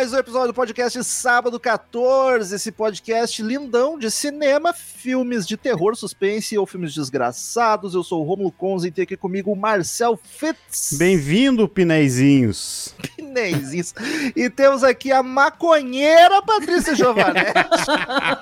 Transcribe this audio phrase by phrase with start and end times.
[0.00, 5.94] Mais um episódio do podcast Sábado 14, esse podcast lindão de cinema, filmes de terror,
[5.94, 7.92] suspense ou filmes desgraçados.
[7.92, 10.96] Eu sou o Romulo Conze e tem aqui comigo o Marcel Fitz.
[10.96, 12.94] Bem-vindo, Pinézinhos.
[13.14, 13.92] Pinézinhos.
[14.34, 17.52] E temos aqui a maconheira Patrícia Giovanetti.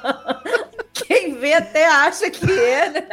[0.95, 3.09] Quem vê até acha que é, né?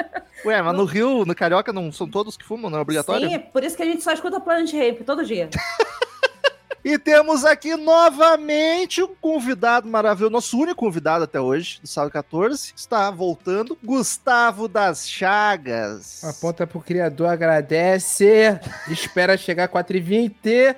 [0.46, 3.28] Ué, mas no Rio, no Carioca, não são todos que fumam, não é obrigatório?
[3.28, 5.50] Sim, é por isso que a gente só escuta Planet Ramp todo dia.
[6.86, 12.74] E temos aqui novamente um convidado maravilhoso, nosso único convidado até hoje, do Sábado 14,
[12.76, 16.24] está voltando, Gustavo das Chagas.
[16.24, 20.76] Aponta pro criador, agradece, espera chegar 4h20.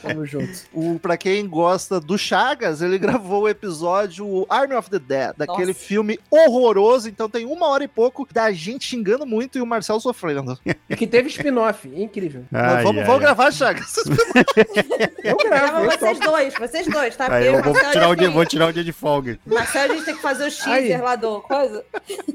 [0.00, 0.58] Tamo junto.
[0.72, 5.74] O, pra quem gosta do Chagas, ele gravou o episódio Army of the Dead, daquele
[5.74, 5.80] Nossa.
[5.80, 10.00] filme horroroso, então tem uma hora e pouco da gente xingando muito e o Marcel
[10.00, 10.58] sofrendo.
[10.88, 12.42] E que teve spin-off, incrível.
[12.50, 13.26] Ai, vamos, ai, vamos ai.
[13.26, 13.65] gravar, Chagas.
[15.22, 16.30] Eu gravo, eu vocês topo.
[16.30, 17.32] dois, vocês dois, tá?
[17.32, 19.38] Aí eu vou tirar, o dia, vou tirar o dia de folga.
[19.46, 21.84] Marcelo, a gente tem que fazer o teaser lá do coisa.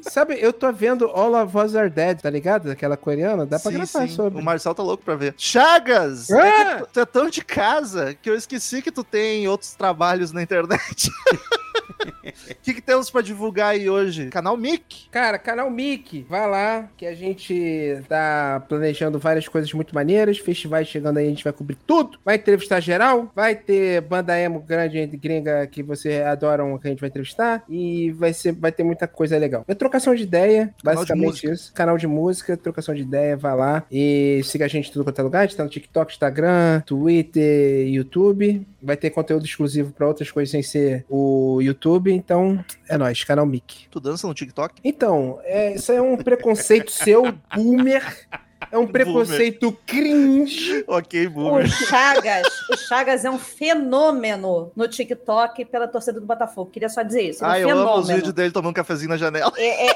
[0.03, 2.69] Sabe, eu tô vendo All of Us Are Dead, tá ligado?
[2.71, 4.15] Aquela coreana, dá pra Sim, gravar sim.
[4.15, 4.39] sobre.
[4.39, 5.33] O Marcel tá louco pra ver.
[5.37, 6.29] Chagas!
[6.31, 6.47] Ah!
[6.47, 10.31] é tu, tu é tão de casa que eu esqueci que tu tem outros trabalhos
[10.31, 11.09] na internet.
[12.01, 14.27] O que, que temos pra divulgar aí hoje?
[14.27, 15.09] Canal Mic.
[15.09, 20.87] Cara, canal Mickey, vai lá, que a gente tá planejando várias coisas muito maneiras, festivais
[20.87, 22.19] chegando aí, a gente vai cobrir tudo.
[22.23, 26.89] Vai entrevistar geral, vai ter banda emo grande e gringa que você adoram, que a
[26.91, 29.63] gente vai entrevistar, e vai, ser, vai ter muita coisa legal.
[29.67, 31.51] É trocação de ideia, Canal de basicamente música.
[31.51, 31.73] isso.
[31.73, 35.19] Canal de música, trocação de ideia, vai lá e siga a gente em tudo quanto
[35.19, 38.65] é lugar, a gente tá no TikTok, Instagram, Twitter, YouTube.
[38.81, 43.45] Vai ter conteúdo exclusivo pra outras coisas sem ser o YouTube, então é nóis, canal
[43.45, 43.87] Mickey.
[43.89, 44.75] Tu dança no TikTok?
[44.83, 48.27] Então, é, isso é um preconceito seu, boomer.
[48.71, 50.83] É um preconceito cringe.
[50.87, 51.67] Ok, O boomer.
[51.67, 56.69] Chagas, o Chagas é um fenômeno no TikTok pela torcida do Botafogo.
[56.71, 57.43] Queria só dizer isso.
[57.43, 58.15] ele é um Ah, eu amo os fenômeno.
[58.17, 59.51] vídeos dele tomando um cafezinho na janela.
[59.57, 59.91] É, é-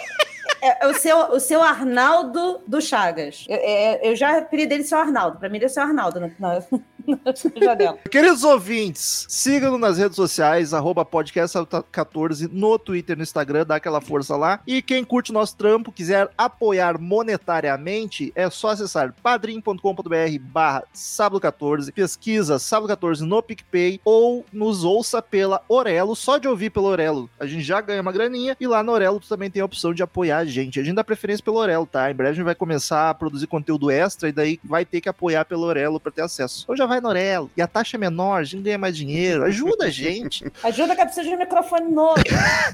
[0.61, 3.45] é- é o, seu, o seu Arnaldo do Chagas.
[3.47, 5.37] Eu, é- eu já apelidei dele seu Arnaldo.
[5.37, 6.63] Pra mim, ele é seu Arnaldo na, na, na
[7.61, 7.97] janela.
[8.09, 14.35] Queridos ouvintes, sigam-nos nas redes sociais, arroba podcast14, no Twitter, no Instagram, dá aquela força
[14.35, 14.59] lá.
[14.65, 21.91] E quem curte o nosso trampo, quiser apoiar monetariamente, é só acessar padrim.com.br barra sábado14,
[21.93, 27.29] pesquisa sábado14 no PicPay ou nos ouça pela Orelo, só de ouvir pelo Orelo.
[27.39, 29.93] A gente já ganha uma graninha e lá no Orelo tu também tem a opção
[29.93, 30.79] de apoiar a gente.
[30.79, 32.09] A gente dá preferência pelo Orelo, tá?
[32.09, 35.09] Em breve a gente vai começar a produzir conteúdo extra e daí vai ter que
[35.09, 36.65] apoiar pelo Orelo pra ter acesso.
[36.67, 37.49] Ou já vai no Orelo.
[37.55, 39.43] E a taxa é menor, a gente ganha mais dinheiro.
[39.43, 40.45] Ajuda a gente.
[40.63, 42.15] Ajuda que eu preciso de um microfone novo.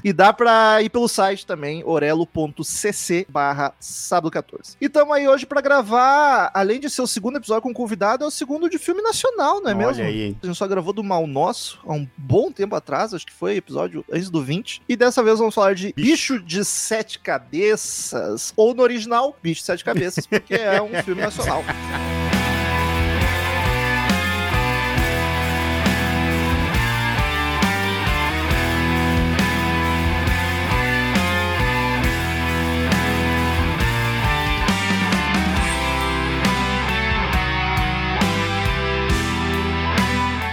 [0.04, 4.76] E dá pra ir pelo site também, orelo.cc barra sábado 14.
[4.80, 8.26] E tamo aí hoje pra gravar, além de ser o segundo episódio com convidado, é
[8.26, 10.02] o segundo de filme nacional, não é Olha mesmo?
[10.02, 10.36] aí?
[10.42, 13.56] A gente só gravou do Mal Nosso há um bom tempo atrás, acho que foi
[13.56, 14.82] episódio antes do 20.
[14.88, 18.52] E dessa vez vamos falar de Bicho de Sete Cabeças.
[18.56, 21.62] Ou no original, Bicho de Sete Cabeças, porque é um filme nacional.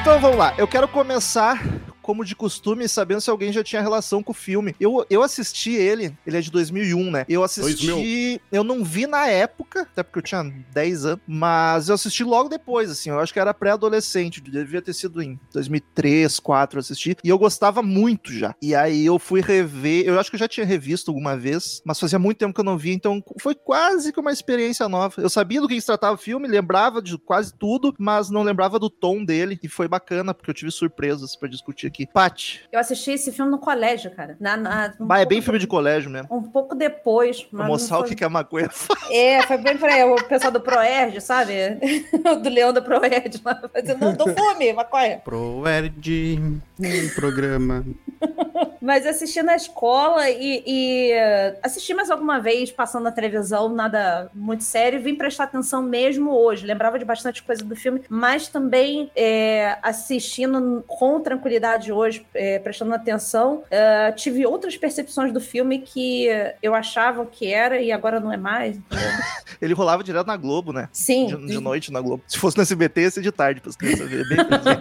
[0.09, 1.61] Então vamos lá, eu quero começar
[2.09, 4.75] como de costume, sabendo se alguém já tinha relação com o filme.
[4.79, 7.23] Eu, eu assisti ele, ele é de 2001, né?
[7.29, 8.41] Eu assisti, 2000.
[8.51, 12.49] eu não vi na época, até porque eu tinha 10 anos, mas eu assisti logo
[12.49, 17.15] depois, assim, eu acho que era pré-adolescente, devia ter sido em 2003, 2004 eu assisti,
[17.23, 18.55] e eu gostava muito já.
[18.59, 21.99] E aí eu fui rever, eu acho que eu já tinha revisto alguma vez, mas
[21.99, 25.21] fazia muito tempo que eu não via, então foi quase que uma experiência nova.
[25.21, 28.79] Eu sabia do que se tratava o filme, lembrava de quase tudo, mas não lembrava
[28.79, 32.11] do tom dele, e foi bacana, porque eu tive surpresas pra discutir aqui aqui.
[32.11, 34.35] Paty, Eu assisti esse filme no colégio, cara.
[34.39, 36.27] Na, na- um bah, é bem filme de colégio mesmo.
[36.31, 37.43] Um pouco depois.
[37.43, 38.99] Pra mas mostrar o que que a maconha faz.
[39.11, 41.53] É, foi bem pra o pessoal do Proerd, sabe?
[42.41, 45.17] do Leão do Proerd lá, fazendo, não, do fume, maconha.
[45.19, 46.39] Proerd,
[46.79, 47.85] um programa.
[48.81, 54.29] Mas assisti na escola e, e, eh, assisti mais alguma vez passando na televisão, nada
[54.33, 56.65] muito sério, vim prestar atenção mesmo hoje.
[56.65, 62.93] Lembrava de bastante coisa do filme, mas também é, assistindo com tranquilidade hoje, é, prestando
[62.93, 66.27] atenção, é, tive outras percepções do filme que
[66.61, 68.77] eu achava que era e agora não é mais.
[69.61, 70.87] Ele rolava direto na Globo, né?
[70.91, 71.27] Sim.
[71.27, 72.23] De, de noite na Globo.
[72.27, 74.25] Se fosse no SBT, ia ser de tarde para as crianças verem.
[74.25, 74.79] Felizinho.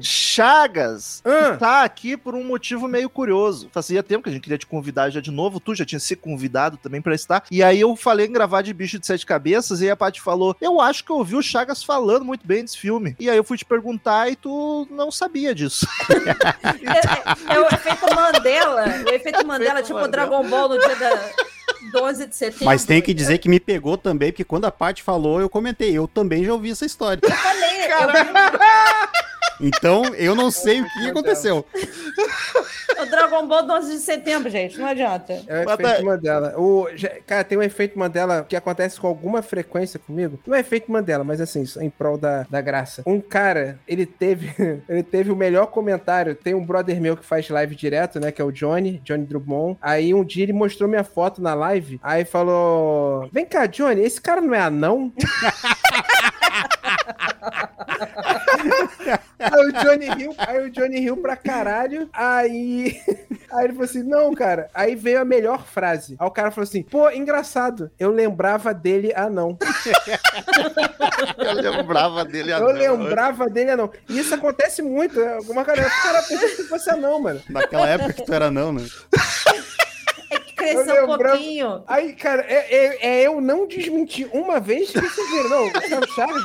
[0.00, 3.68] Chagas Ah, tá aqui por um motivo meio curioso.
[3.70, 5.60] Fazia tempo que a gente queria te convidar já de novo.
[5.60, 7.44] Tu já tinha se convidado também pra estar.
[7.50, 9.80] E aí eu falei em gravar de bicho de sete cabeças.
[9.82, 12.62] E aí a Paty falou: Eu acho que eu ouvi o Chagas falando muito bem
[12.62, 13.14] desse filme.
[13.20, 15.86] E aí eu fui te perguntar e tu não sabia disso.
[16.10, 18.84] É, é- é o efeito Mandela.
[19.06, 20.26] O efeito Mandela, tipo o Mandela.
[20.26, 21.30] Dragon Ball no dia da,
[21.92, 22.64] do 11 de setembro.
[22.64, 25.92] Mas tem que dizer que me pegou também, porque quando a Paty falou, eu comentei.
[25.96, 27.20] Eu também já ouvi essa história.
[27.22, 29.20] Eu falei, eu-
[29.60, 31.64] Então, eu não sei o que aconteceu.
[33.00, 34.78] o Dragon Ball do 11 de setembro, gente.
[34.78, 35.32] Não adianta.
[35.46, 36.54] É o Mas efeito tá- Mandela.
[36.56, 36.86] O,
[37.26, 40.38] cara, tem um efeito Mandela que acontece com alguma frequência comigo.
[40.46, 43.02] Não é efeito Mandela, mas assim, só em prol da, da graça.
[43.06, 44.52] Um cara, ele teve,
[44.88, 46.34] ele teve o melhor comentário.
[46.34, 48.32] Tem um brother meu que faz live direto, né?
[48.32, 49.76] Que é o Johnny, Johnny Drummond.
[49.80, 52.00] Aí um dia ele mostrou minha foto na live.
[52.02, 55.12] Aí falou: Vem cá, Johnny, esse cara não é anão?
[59.38, 62.08] Aí o Johnny riu, aí o Johnny riu pra caralho.
[62.12, 63.00] Aí,
[63.52, 64.68] aí ele falou assim: não, cara.
[64.74, 66.16] Aí veio a melhor frase.
[66.18, 67.90] Aí o cara falou assim: pô, engraçado.
[67.98, 69.56] Eu lembrava dele anão.
[71.38, 73.90] Eu lembrava dele Eu lembrava dele anão.
[74.08, 75.18] E isso acontece muito.
[75.18, 75.34] né?
[75.34, 77.40] Alguma cara, o cara pensou que fosse anão, mano.
[77.48, 78.86] Naquela época que tu era não, né?
[80.60, 81.82] Um pouquinho.
[81.86, 85.48] Aí, cara, é, é- é eu não desmentir uma vez que vocês viram.
[85.48, 85.72] Não, o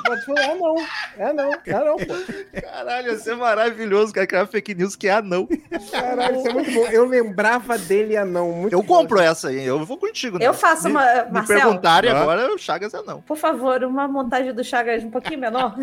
[0.04, 0.76] pode falar, é não.
[1.18, 2.62] É não, é não, pô.
[2.62, 5.48] Caralho, ia ser maravilhoso, cara, criar fake news que é anão.
[5.92, 6.88] Caralho, isso é muito bom.
[6.88, 8.52] Eu lembrava dele anão.
[8.52, 8.98] Muito Eu bom.
[9.00, 10.38] compro essa aí, eu vou contigo.
[10.40, 10.46] né?
[10.48, 11.24] Eu faço Me- uma.
[11.26, 12.22] Me Marcelo, perguntarem Ah.
[12.22, 13.22] agora, o Chagas é não.
[13.22, 15.76] por favor, uma montagem do Chagas um pouquinho menor.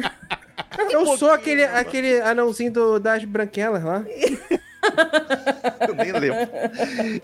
[0.91, 4.05] Eu sou pouquinho, aquele, aquele anãozinho do- das branquelas lá.
[5.89, 6.39] Eu nem lembro.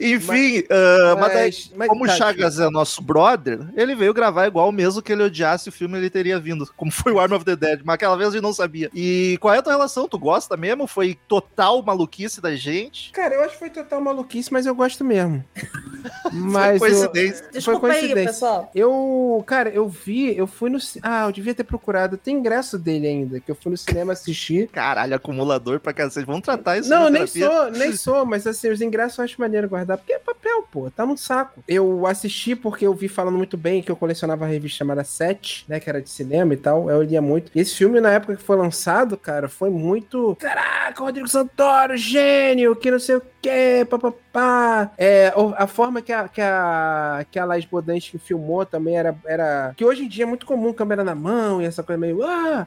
[0.00, 0.64] Enfim,
[1.18, 4.70] mas, daí, Mas- mas como o tá, Chagas é nosso brother, ele veio gravar igual
[4.72, 6.68] mesmo que ele odiasse o filme, ele teria vindo.
[6.76, 8.90] Como foi o Arm of the Dead, mas aquela vez a gente não sabia.
[8.94, 10.08] E qual é a tua relação?
[10.08, 10.86] Tu gosta mesmo?
[10.86, 13.12] Foi total maluquice da gente?
[13.12, 15.44] Cara, eu acho que foi total maluquice, mas eu gosto mesmo.
[16.32, 17.44] Mas foi eu- coincidência.
[17.52, 18.32] Desculpa aí, coincidência.
[18.32, 18.70] pessoal.
[18.74, 20.78] Eu, cara, eu vi, eu fui no.
[21.02, 22.16] Ah, eu devia ter procurado.
[22.16, 24.68] Tem ingresso dele ainda, que eu fui no cinema assistir.
[24.68, 26.24] Caralho, acumulador pra cacete.
[26.24, 27.47] Vamos tratar isso Não, na nem terapia.
[27.48, 30.90] Sou, nem sou, mas assim, os ingressos eu acho maneiro guardar, porque é papel, pô,
[30.90, 31.62] tá no saco.
[31.66, 35.64] Eu assisti porque eu vi falando muito bem que eu colecionava a revista chamada Sete,
[35.68, 37.50] né, que era de cinema e tal, eu lia muito.
[37.54, 40.36] E esse filme, na época que foi lançado, cara, foi muito.
[40.36, 44.92] Caraca, Rodrigo Santoro, gênio, que não sei o que, papapá.
[44.98, 49.72] É, a forma que a, que a, que a Laís Bodansky filmou também era, era.
[49.76, 52.22] Que hoje em dia é muito comum, câmera na mão e essa coisa meio.
[52.22, 52.66] Ah,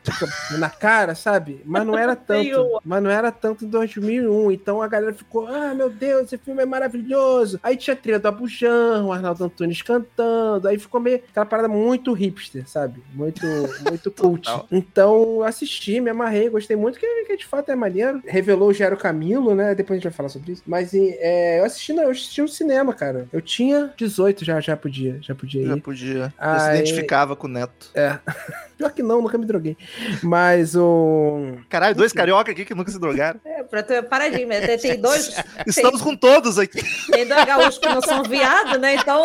[0.58, 1.62] na cara, sabe?
[1.66, 2.80] Mas não era tanto.
[2.84, 4.52] Mas não era tanto em 2001.
[4.52, 7.60] Então a galera ficou, ah, meu Deus, esse filme é maravilhoso.
[7.62, 10.68] Aí tinha a trilha do Abujam, o Arnaldo Antunes cantando.
[10.68, 13.04] Aí ficou meio aquela parada muito hipster, sabe?
[13.14, 13.46] Muito,
[13.90, 14.48] muito cult.
[14.72, 18.22] Então assisti, me amarrei, gostei muito, que, que de fato é maneiro.
[18.26, 19.76] Revelou o Gero Camilo, né?
[19.76, 20.61] Depois a gente vai falar sobre isso.
[20.66, 23.28] Mas é, eu assisti, não, eu assisti no cinema, cara.
[23.34, 25.68] Eu tinha 18 já, já podia, já podia ir.
[25.68, 26.34] Já podia.
[26.40, 26.76] Já se Ai.
[26.78, 27.90] identificava com o Neto.
[27.96, 28.18] É.
[28.78, 29.78] Pior que não, nunca me droguei.
[30.24, 31.58] Mas o.
[31.70, 33.40] Caralho, dois carioca aqui que nunca se drogaram.
[33.46, 34.62] É, pra tu paradinho, né?
[34.62, 35.36] Tem, tem dois.
[35.66, 36.82] Estamos com todos aqui.
[37.12, 38.96] Tem dois gaúchos que não são viado, né?
[38.96, 39.24] Então.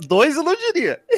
[0.00, 1.00] Dois eu não diria.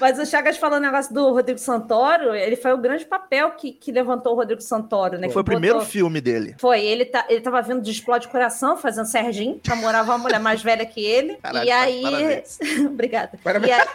[0.00, 3.72] Mas o Chagas falando o negócio do Rodrigo Santoro, ele foi o grande papel que,
[3.72, 5.28] que levantou o Rodrigo Santoro, né?
[5.28, 6.54] Foi o Que primeiro botou- filme dele.
[6.58, 10.62] Foi, ele, tá, ele tava vindo de Explode Coração, fazendo Serginho, namorava uma mulher mais
[10.62, 11.36] velha que ele.
[11.42, 12.02] Caralho, e aí.
[12.02, 12.58] parabéns.
[12.86, 13.38] Obrigada.
[13.42, 13.70] Parabéns.
[13.76, 13.86] E aí...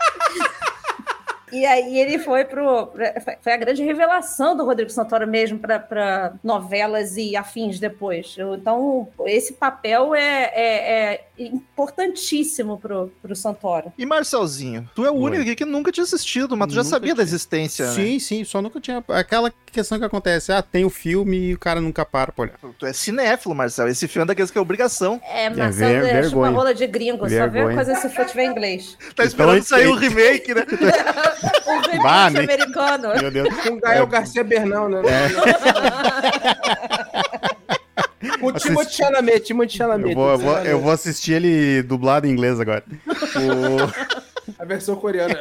[1.50, 2.92] E aí ele foi pro.
[3.42, 8.36] Foi a grande revelação do Rodrigo Santoro mesmo para novelas e afins depois.
[8.60, 13.92] Então, esse papel é, é- é importantíssimo pro, pro Santoro.
[13.98, 15.22] E Marcelzinho, tu é o Oi.
[15.22, 17.36] único aqui que nunca tinha assistido, mas tu já Nunca sabia da tinha.
[17.36, 17.94] existência, né?
[17.94, 19.04] Sim, sim, só nunca tinha.
[19.10, 22.58] Aquela questão que acontece, ah, tem o filme e o cara nunca para pra olhar.
[22.78, 23.88] Tu é cinéfilo, Marcel.
[23.88, 25.22] Esse filme é daqueles que é obrigação.
[25.24, 26.52] É, Marcelo ver- é, chupa vergonha.
[26.52, 27.76] rola de gringo, só vê Vergonha.
[27.76, 28.98] coisa se for tiver inglês.
[29.16, 30.66] Tá esperando Então, sair o tem- remake, né?
[31.68, 33.10] O remake Bah, americano.
[33.22, 33.50] Meu Deus.
[33.62, 35.02] Com Gael Garcia Bernal, né?
[38.42, 40.10] O Timothy Chalamet, Timothy Chalamet.
[40.12, 42.84] Eu vou, eu, vou, eu vou assistir ele dublado em inglês agora.
[43.38, 45.36] O- A versão coreana.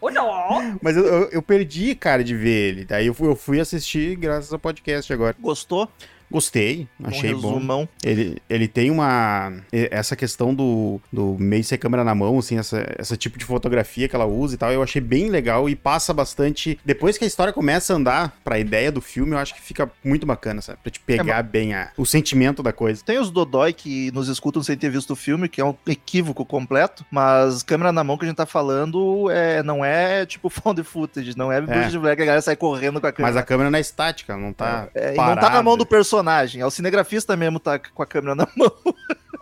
[0.00, 2.84] Olha, Mas eu, eu, eu perdi, cara, de ver ele.
[2.84, 5.34] Daí eu fui, eu fui assistir graças ao podcast agora.
[5.40, 5.88] Gostou?
[6.32, 7.86] Gostei, achei um bom.
[8.02, 9.52] Ele, ele tem uma.
[9.70, 14.08] Essa questão do, do meio ser câmera na mão, assim, essa, essa tipo de fotografia
[14.08, 16.78] que ela usa e tal, eu achei bem legal e passa bastante.
[16.84, 19.90] Depois que a história começa a andar pra ideia do filme, eu acho que fica
[20.02, 20.78] muito bacana, sabe?
[20.82, 23.02] Pra te pegar bem a, o sentimento da coisa.
[23.04, 26.44] Tem os Dodói que nos escutam sem ter visto o filme, que é um equívoco
[26.46, 30.82] completo, mas câmera na mão que a gente tá falando é, não é tipo found
[30.82, 31.88] footage, não é, é.
[31.88, 33.34] de Black, a galera sai correndo com a câmera.
[33.34, 34.88] Mas a câmera não é estática, não tá.
[34.94, 36.21] É, não tá na mão do personagem,
[36.60, 38.72] é o cinegrafista mesmo tá com a câmera na mão.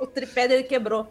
[0.00, 1.08] O tripé dele quebrou.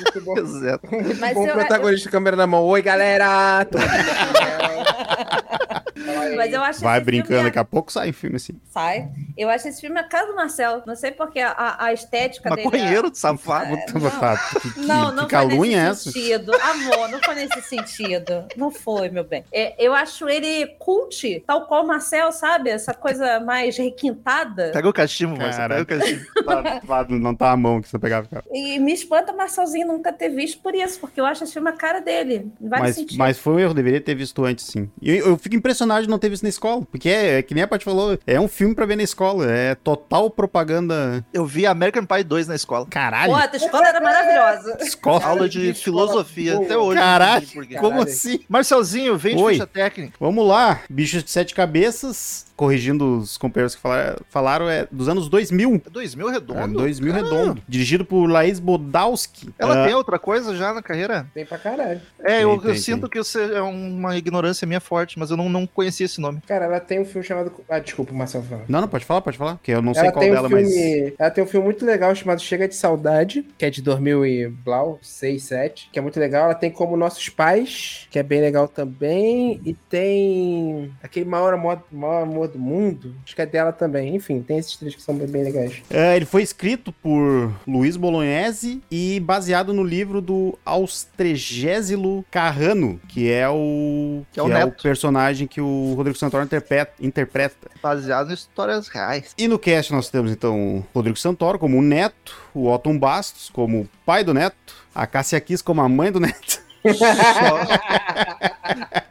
[0.00, 0.36] Muito bom.
[0.38, 0.86] Exato.
[0.90, 2.64] Muito Mas bom eu- protagonista, câmera na mão.
[2.64, 3.64] Oi, galera!
[3.64, 3.88] Tô aqui.
[6.36, 8.52] Mas eu acho Vai brincando, filme daqui a pouco sai filme assim.
[8.70, 9.08] Sai.
[9.36, 10.82] Eu acho esse filme a cara do Marcel.
[10.86, 12.62] Não sei porque a, a, estética dele.
[12.62, 13.76] é- Maconheiro, safado.
[13.92, 16.12] Puta, tá, que, que, Não, que não foi calúnia é nesse essa?
[16.12, 16.54] sentido.
[16.54, 18.46] Amor, não foi nesse sentido.
[18.56, 19.44] Não foi, meu bem.
[19.52, 22.70] É, eu acho ele cult, tal qual o Marcel, sabe?
[22.70, 24.70] Essa coisa mais requintada.
[24.72, 25.84] Pega o cachimbo, Marcelo, Cara.
[25.84, 26.24] pega o cachimbo.
[26.48, 28.44] Tá- tá- não tá a mão que você pegava.
[28.52, 31.68] E me espanta o Marcelzinho nunca ter visto por isso, porque eu acho esse filme
[31.68, 32.50] a cara dele.
[32.60, 33.16] Em vários Mas, sentidos.
[33.16, 34.90] mas foi um erro, deveria ter visto antes, sim.
[35.00, 36.86] E eu, eu fico impressionado de não ter visto na escola.
[36.90, 39.50] Porque é, é que nem a Paty falou, é um filme pra ver na escola.
[39.50, 41.24] É total propaganda.
[41.32, 42.86] Eu vi American Pie 2 na escola.
[42.86, 43.32] Caralho!
[43.32, 44.76] Pô, a escola era maravilhosa.
[44.80, 45.24] Escola.
[45.24, 46.98] Aula de escola filosofia, até hoje.
[47.00, 48.02] Caralho, como Caralho.
[48.02, 48.40] assim?
[48.48, 49.52] Marcelzinho, vem de Oi.
[49.54, 50.14] ficha técnica.
[50.20, 50.80] Vamos lá.
[50.88, 55.82] Bichos de Sete Cabeças, corrigindo os companheiros que falaram, falaram é dos anos 2000.
[55.86, 56.60] É 2000 redondo?
[56.60, 57.62] É, 2000 Ah, redondo.
[57.68, 59.50] Dirigido por Laís Bodowski.
[59.58, 61.26] Ela Ah, tem outra coisa já na carreira?
[61.34, 62.00] Tem pra caralho.
[62.24, 63.10] É, eu, Tem, tem, eu sinto tem.
[63.10, 66.40] que você é uma ignorância minha forte, mas eu não, não conhecia esse nome.
[66.46, 67.52] Cara, ela tem um filme chamado.
[67.68, 68.64] Ah, desculpa, Marcelo fala.
[68.68, 69.58] Não, não, pode falar, pode falar.
[69.62, 71.12] Que eu não sei Ela qual tem, um dela, filme, mas.
[71.18, 74.48] ela tem um filme muito legal chamado Chega de Saudade, que é de 2000 e
[74.48, 76.44] blau, 6, 7, que é muito legal.
[76.44, 79.60] Ela tem como Nossos Pais, que é bem legal também.
[79.64, 79.74] E
[80.18, 84.14] tem aquele Maior Amor, Maior Amor do Mundo, acho que é dela também.
[84.14, 85.82] Enfim, tem esses três que são bem, bem legais.
[85.90, 93.30] É, ele foi escrito por Luiz Bolognese e baseado no livro do Austregésilo Carrano, que
[93.30, 94.82] é o Que é o neto.
[94.82, 97.70] personagem que o Rodrigo Santoro interpreta, interpreta.
[97.82, 99.34] Baseado em histórias reais.
[99.38, 103.50] E no cast nós temos então o Rodrigo Santoro como o neto, o Otton Bastos
[103.50, 104.56] como o pai do neto,
[104.94, 106.60] a Cássia Kiss como a mãe do neto.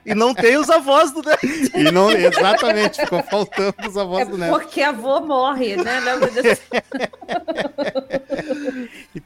[0.08, 1.46] e não tem os avós do Neto.
[1.76, 4.52] E não, exatamente, ficou faltando os avós É do neto.
[4.58, 6.00] porque a avó morre, né?
[6.00, 6.62] Lembra disso?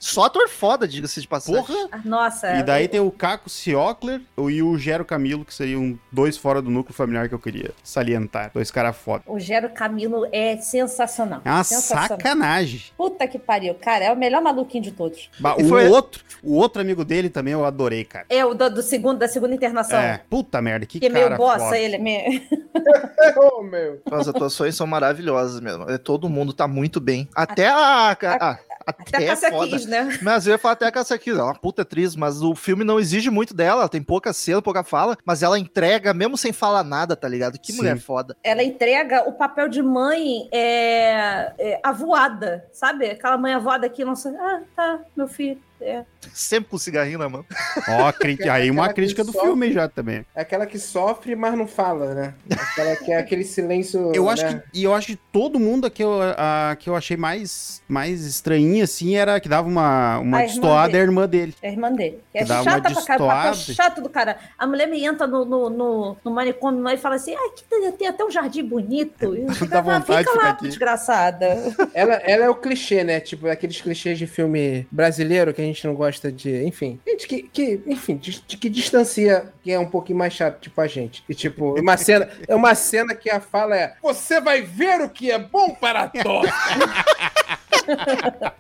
[0.04, 1.62] Só ator foda, diga-se de passagem.
[1.64, 1.88] Porra!
[1.92, 2.56] Ah, Nossa.
[2.56, 6.72] E daí tem o Caco Ciocler e o Gero Camilo, que seriam dois fora do
[6.72, 8.50] núcleo familiar que eu queria salientar.
[8.52, 9.24] Dois caras foda.
[9.28, 11.42] O Gero Camilo é sensacional.
[11.46, 12.08] É uma sensacional.
[12.08, 12.82] sacanagem.
[12.98, 14.06] Puta que pariu, cara.
[14.06, 15.30] É o melhor maluquinho de todos.
[15.40, 18.26] Ba- E O foi- outro, o outro amigo dele também eu adorei, cara.
[18.28, 20.00] É o do, do segundo, da segunda internação.
[20.00, 21.78] É, puta merda, que, Que é cara meio bossa foda.
[21.78, 21.98] ele.
[21.98, 22.42] é Meio...
[23.38, 24.02] oh, meu.
[24.12, 25.88] As atuações são maravilhosas mesmo.
[25.90, 27.30] É, Todo mundo tá muito bem.
[27.36, 28.12] Até a.
[28.12, 29.78] a- Até até a é Cássia foda.
[29.78, 30.18] Kiss, né?
[30.24, 32.56] Mas eu ia falar até a Cassia Kiss, ela é uma puta atriz, mas o
[32.56, 36.38] filme não exige muito dela, ela tem pouca cena, pouca fala, mas ela entrega mesmo
[36.38, 37.60] sem falar nada, tá ligado?
[37.60, 37.80] Que Sim.
[37.80, 38.36] mulher foda.
[38.44, 43.08] Ela entrega o papel de mãe é, é, avoada, sabe?
[43.08, 44.38] Aquela mãe avoada que não sabe.
[44.38, 45.60] Ah, tá, meu filho.
[45.82, 46.04] É.
[46.34, 47.44] Sempre com cigarrinho na mão.
[47.90, 50.24] Ó, cri- aí uma que crítica do só- filme já também.
[50.36, 52.34] É aquela que sofre, mas não fala, né?
[52.52, 54.12] Aquela que é aquele silêncio.
[54.14, 54.62] Eu acho né?
[54.72, 58.26] que, e eu acho que todo mundo que eu, a, que eu achei mais, mais
[58.26, 61.56] estranhinha, assim, era que dava uma, uma A irmã destoada é a irmã dele.
[61.62, 62.20] É a irmã dele.
[62.32, 63.28] Que é Que dá uma chata pra caralho.
[63.58, 64.38] Papel chato do cara.
[64.58, 67.64] A mulher me entra no, no, no, no manicômio lá e fala assim: ai, que
[67.64, 69.36] tem, tem até um jardim bonito.
[69.62, 71.48] E Dá "Ah, vontade de Fica ficar lá, aqui." desgraçada.
[71.94, 73.20] Ela, ela é o clichê, né?
[73.20, 76.64] Tipo, aqueles clichês de filme brasileiro que a gente não gosta de.
[76.66, 77.00] Enfim.
[77.08, 80.80] Gente que, que enfim, de- de- que distancia quem é um pouquinho mais chato, tipo
[80.82, 81.24] a gente.
[81.30, 82.30] E, tipo, uma cena.
[82.48, 86.08] É uma cena que a fala é: Você vai ver o que é bom para
[86.08, 86.52] todos.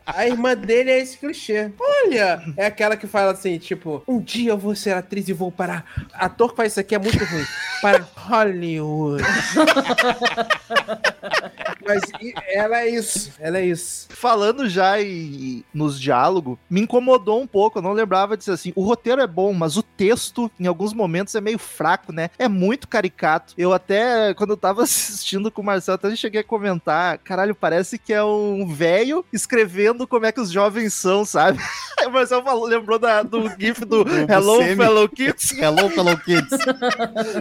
[0.05, 1.71] A irmã dele é esse clichê.
[1.79, 5.51] Olha, é aquela que fala assim, tipo, um dia eu vou ser atriz e vou
[5.51, 5.83] para...
[6.13, 7.45] Ator faz isso aqui é muito ruim.
[7.81, 9.23] Para Hollywood.
[11.85, 14.07] Mas e- ela é isso, ela é isso.
[14.09, 17.79] Falando já em, nos diálogos, me incomodou um pouco.
[17.79, 18.71] Eu não lembrava disso assim.
[18.75, 22.29] O roteiro é bom, mas o texto, em alguns momentos, é meio fraco, né?
[22.37, 23.53] É muito caricato.
[23.57, 27.97] Eu até, quando eu tava assistindo com o Marcelo, até cheguei a comentar: caralho, parece
[27.97, 31.59] que é um velho escrevendo como é que os jovens são, sabe?
[31.99, 34.61] Aí o Marcelo falou, lembrou da- do GIF do Do Hello.
[34.75, 35.51] Fellow Kids.
[35.53, 36.57] Hello, fellow kids.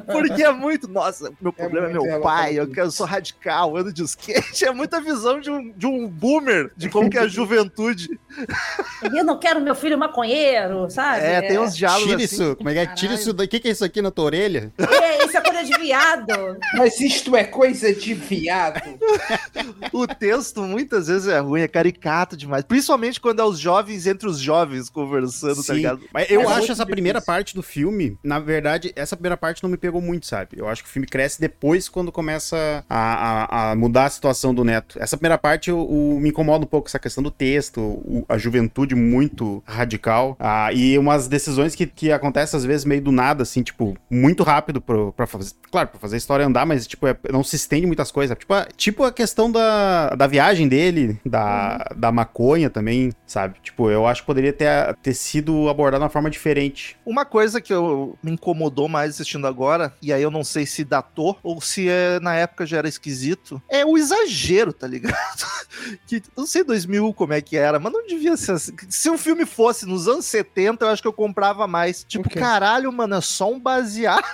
[0.06, 0.88] Porque é muito.
[0.88, 4.64] Nossa, meu problema é, muito meu Hello, pai, eu, eu sou radical, ando de skate.
[4.64, 8.18] É muita visão de um, de um boomer, de como que é a juventude.
[9.12, 11.24] Eu não quero meu filho maconheiro, sabe?
[11.24, 12.34] É, tem uns diálogos Tira assim.
[12.44, 12.56] isso.
[12.56, 12.86] Como é que é?
[12.94, 13.30] Tira isso.
[13.30, 14.72] O que, é isso aqui na tua orelha?
[14.78, 16.56] É, isso é coisa de viado.
[16.76, 18.80] Mas isto é coisa de viado.
[19.92, 22.64] O texto muitas vezes é ruim, é caricato demais.
[22.64, 25.72] Principalmente quando é os jovens entre os jovens conversando, tá Sim.
[25.74, 26.00] ligado?
[26.12, 27.34] Mas eu É acho essa primeira difícil.
[27.34, 30.50] parte do filme, na verdade, essa primeira parte não me pegou muito, sabe?
[30.56, 34.54] Eu acho que o filme cresce depois quando começa a, a- a mudar a situação
[34.54, 34.98] do Neto.
[35.00, 38.38] Essa primeira parte o, o- me incomoda um pouco essa questão do texto, o- a
[38.38, 39.29] juventude muito
[39.64, 43.96] radical ah, e umas decisões que, que acontecem às vezes meio do nada, assim, tipo,
[44.10, 45.52] muito rápido pro, pra fazer.
[45.70, 48.36] Claro, pra fazer a história andar, mas, tipo, é- não se estende muitas coisas.
[48.36, 53.58] Tipo, a- tipo a questão da, da viagem dele, da, da maconha também, sabe?
[53.62, 56.96] Tipo, eu acho que poderia ter, ter sido abordado de uma forma diferente.
[57.04, 60.84] Uma coisa que eu, me incomodou mais assistindo agora, e aí eu não sei se
[60.84, 65.14] datou ou se é, na época já era esquisito, é o exagero, tá ligado?
[66.06, 68.72] que não sei 2000 como é que era, mas não devia ser assim.
[68.88, 72.02] Se filme fosse nos anos 70, eu acho que eu comprava mais.
[72.02, 72.38] Tipo, O quê?
[72.40, 74.24] caralho, mano, é só um baseado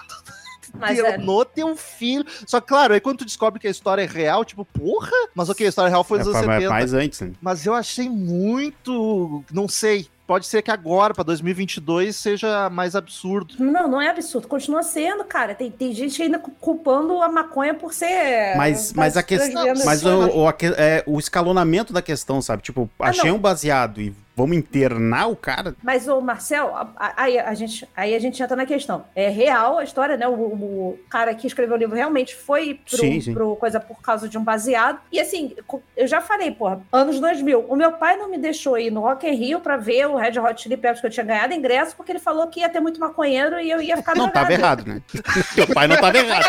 [0.79, 2.25] Mas é, no teu filho.
[2.47, 5.49] Só que, claro, aí quando tu descobre que a história é real, tipo, porra, mas
[5.49, 6.71] ok, a história real foi É, nos anos fa- 70.
[6.71, 7.33] mais antes, né?
[7.41, 9.45] Mas eu achei muito.
[9.53, 10.07] Não sei.
[10.27, 13.55] Pode ser que agora, pra 2022, seja mais absurdo.
[13.61, 14.49] Não, não é absurdo.
[14.49, 15.55] Continua sendo, cara.
[15.55, 18.57] Tem, tem gente ainda cu- culpando a maconha por ser.
[18.57, 19.65] Mas, mas a questão.
[19.85, 20.09] Mas o,
[20.45, 22.61] o, é, o escalonamento da questão, sabe?
[22.65, 23.37] Tipo, Ah, achei não.
[23.37, 25.75] um baseado e vamos internar o cara.
[25.83, 26.73] Mas, o Marcel,
[27.17, 29.05] aí a, gente, aí a gente entra na questão.
[29.15, 30.29] É real a história, né?
[30.29, 33.33] O, o cara que escreveu o livro realmente foi pro, Sim, sim.
[33.33, 35.01] pro coisa por causa de um baseado.
[35.11, 35.57] E assim,
[35.97, 37.61] eu já falei, porra, anos 2000.
[37.67, 40.39] O meu pai não me deixou ir no Rock in Rio pra ver o Red
[40.39, 43.01] Hot Chili Peppers que eu tinha ganhado ingresso, porque ele falou que ia ter muito
[43.01, 44.47] maconheiro e eu ia ficar Não drogada.
[44.47, 45.01] tava errado, né?
[45.55, 46.45] teu pai não tava errado.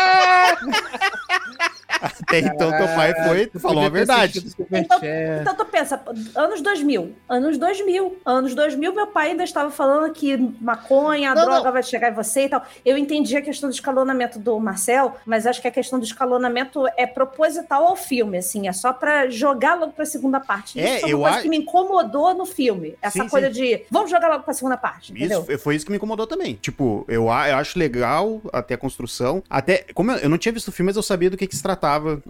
[1.88, 4.44] Até então, teu pai foi, Tu falou a verdade.
[4.70, 4.98] Então,
[5.40, 6.00] então tu pensa,
[6.36, 11.44] anos 2000, anos 2000, anos 2000, meu pai ainda estava falando que maconha, a Não,
[11.44, 11.72] droga não.
[11.72, 12.62] vai chegar em você e tal.
[12.84, 16.84] Eu entendi a questão do escalonamento do Marcel, mas acho que a questão do escalonamento
[16.96, 20.78] é proposital ao filme, assim, é só pra jogar logo pra segunda parte.
[20.78, 23.54] É, Isso eu uma coisa a- que me incomodou no filme, essa Sim, coisa sim.
[23.54, 25.38] de, vamos jogar logo pra segunda parte, entendeu?
[25.38, 26.54] Isso foi- foi isso que me incomodou também.
[26.54, 29.42] Tipo, eu, a- eu acho legal até a construção.
[29.48, 31.56] Até, como eu, eu não tinha visto o filme, mas eu sabia do que, que
[31.56, 31.77] se tratava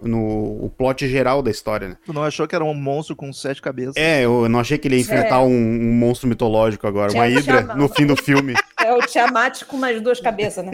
[0.01, 0.19] no
[0.65, 1.97] o plot geral da história, né?
[2.05, 3.95] Tu não achou que era um monstro com sete cabeças?
[3.97, 5.39] É, eu não achei que ele ia enfrentar É.
[5.39, 8.53] um, um monstro mitológico agora, uma hidra no fim do filme.
[8.81, 10.71] É o Tiamat com mais duas cabeças, né?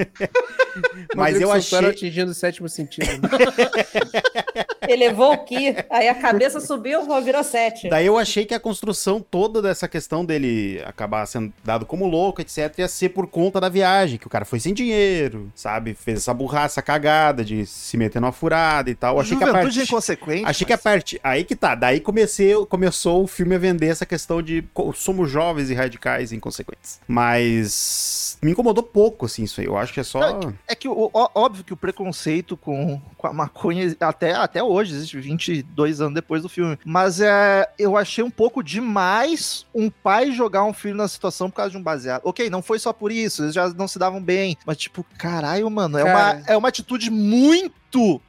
[1.15, 1.79] Mas eu achei.
[1.89, 3.27] atingindo o sétimo sentido.
[4.87, 7.89] Elevou o Ki, aí a cabeça subiu, virou sete.
[7.89, 12.41] Daí eu achei que a construção toda dessa questão dele acabar sendo dado como louco,
[12.41, 15.93] etc, ia ser por conta da viagem, que o cara foi sem dinheiro, sabe?
[15.93, 19.19] Fez essa burraça, essa cagada de se meter numa furada e tal.
[19.19, 19.89] Achei que a Juventude parte...
[19.91, 20.45] inconsequente.
[20.45, 21.19] Achei que a mas- parte.
[21.23, 21.75] Aí que tá.
[21.75, 24.63] Daí comecei, começou o filme a vender essa questão de
[24.95, 26.99] somos jovens e radicais e inconsequentes.
[27.07, 29.67] Mas me incomodou pouco, assim, isso aí.
[29.67, 30.39] Eu acho que é só.
[30.67, 34.74] É que, o- ó- óbvio que o preconceito com, com a maconha, até, até hoje,
[34.81, 36.77] existe 22 anos depois do filme.
[36.85, 41.57] Mas é, eu achei um pouco demais um pai jogar um filho na situação por
[41.57, 42.21] causa de um baseado.
[42.25, 44.57] Ok, não foi só por isso, eles já não se davam bem.
[44.65, 46.37] Mas, tipo, caralho, mano, é, Cara.
[46.37, 47.73] uma, é uma atitude muito,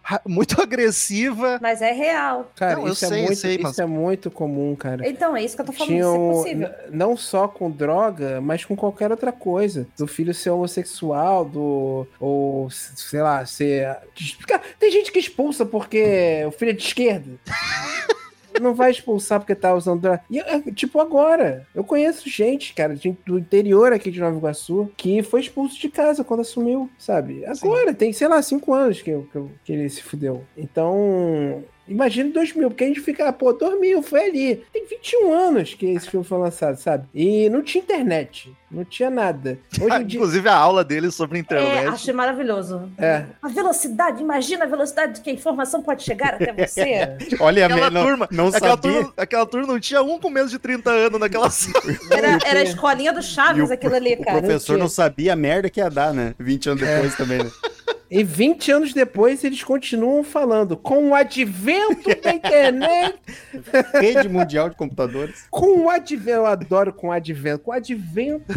[0.02, 1.58] ra- muito agressiva.
[1.60, 2.50] Mas é real.
[2.56, 5.08] Cara, Não, eu isso, é sei, eu muito, sei, isso mas- é muito comum, cara.
[5.08, 6.70] Então, é isso que eu tô falando, Tinham, isso é possível.
[6.90, 9.86] não só com droga, mas com qualquer outra coisa.
[9.98, 12.06] Do filho ser homossexual, do.
[12.20, 13.96] Ou, sei lá, ser.
[14.46, 17.30] Cara, Tem gente que expulsa porque o filho é de esquerda.
[18.60, 20.22] Não vai expulsar porque tá usando droga.
[20.30, 21.66] E, tipo, agora.
[21.74, 25.88] Eu conheço gente, cara, de- do interior aqui de Nova Iguaçu, que foi expulso de
[25.88, 27.44] casa quando assumiu, sabe?
[27.44, 30.44] Agora, tem, sei lá, cinco anos que, eu- que eu- que ele se fudeu.
[30.56, 31.62] Então.
[31.88, 34.56] Imagina 2000, porque a gente fica, pô, dormiu, foi ali.
[34.72, 37.06] Tem 21 anos que esse filme foi lançado, sabe?
[37.14, 39.58] E não tinha internet, não tinha nada.
[39.80, 40.18] Hoje em dia.
[40.18, 41.86] Inclusive a aula dele sobre É, internet.
[41.88, 42.90] achei maravilhoso.
[42.98, 43.24] É.
[43.40, 47.16] A velocidade, imagina a velocidade que a informação pode chegar até você.
[47.38, 48.92] Olha, Aquela não, turma, não aquela, sabia.
[48.92, 51.84] turma, aquela turma não tinha um com menos de 30 anos naquela sala.
[52.10, 54.38] Era, era a escolinha do Chaves o- aquilo ali, O cara.
[54.40, 56.34] professor não sabia a merda que ia dar, né?
[56.38, 57.50] 20 anos depois também, né?
[58.10, 60.76] E 20 anos depois eles continuam falando.
[60.76, 63.18] Com o advento da internet,
[64.00, 65.46] Rede Mundial de Computadores.
[65.50, 68.54] com o advento, eu adoro com o advento, com o advento.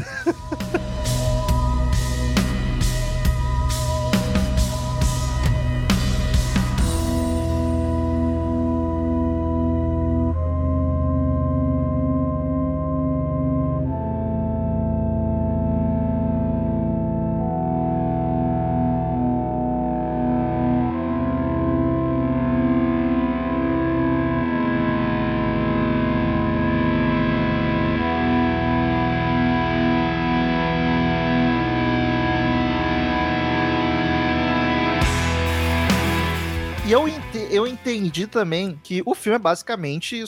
[37.34, 40.24] Eu, ente- eu entendi também que o filme é basicamente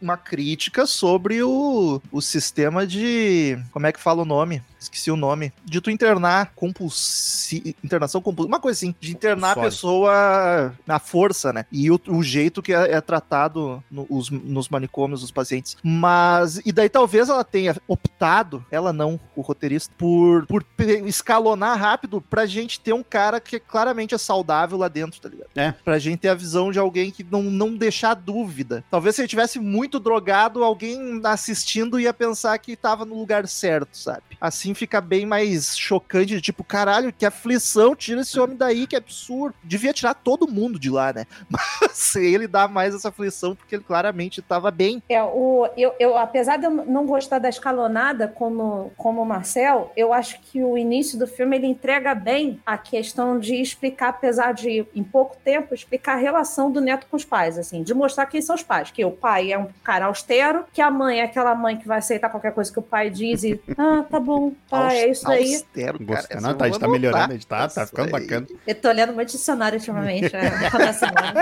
[0.00, 3.58] uma crítica sobre o, o sistema de.
[3.72, 4.62] Como é que fala o nome?
[4.80, 5.52] Esqueci o nome.
[5.64, 7.74] De tu internar compulsi...
[7.82, 8.54] internação compulsiva.
[8.54, 11.66] Uma coisa assim, de internar a pessoa na força, né?
[11.70, 15.76] E o, o jeito que é, é tratado no- os- nos manicômios dos pacientes.
[15.82, 16.60] Mas.
[16.64, 20.64] E daí talvez ela tenha optado, ela não, o roteirista, por, por
[21.06, 25.48] escalonar rápido pra gente ter um cara que claramente é saudável lá dentro, tá ligado?
[25.56, 25.72] É.
[25.72, 28.84] Pra gente ter a visão de alguém que não, não deixar dúvida.
[28.90, 33.96] Talvez se ele tivesse muito drogado, alguém assistindo ia pensar que tava no lugar certo,
[33.96, 34.22] sabe?
[34.40, 39.54] Assim fica bem mais chocante, tipo, caralho, que aflição, tira esse homem daí, que absurdo.
[39.62, 41.26] Devia tirar todo mundo de lá, né?
[41.48, 45.02] Mas ele dá mais essa aflição porque ele claramente tava bem.
[45.08, 49.92] É, o, eu, eu, apesar de eu não gostar da escalonada como, como o Marcel,
[49.96, 54.52] eu acho que o início do filme ele entrega bem a questão de explicar, apesar
[54.52, 58.26] de em pouco tempo, explicar a relação do neto com os pais, assim, de mostrar
[58.26, 58.90] quem são os pais.
[58.90, 61.98] Que o pai é um cara austero, que a mãe é aquela mãe que vai
[61.98, 65.54] aceitar qualquer coisa que o pai diz e, ah, tá bom, tá, é isso aí.
[65.54, 66.04] Austero, cara.
[66.04, 66.36] Gostei.
[66.36, 68.12] essa Não, tá, a gente tá melhorando, a gente tá, tá ficando aí.
[68.22, 68.46] bacana.
[68.66, 70.50] Eu tô lendo muito dicionário ultimamente, né?
[70.94, 71.32] semana.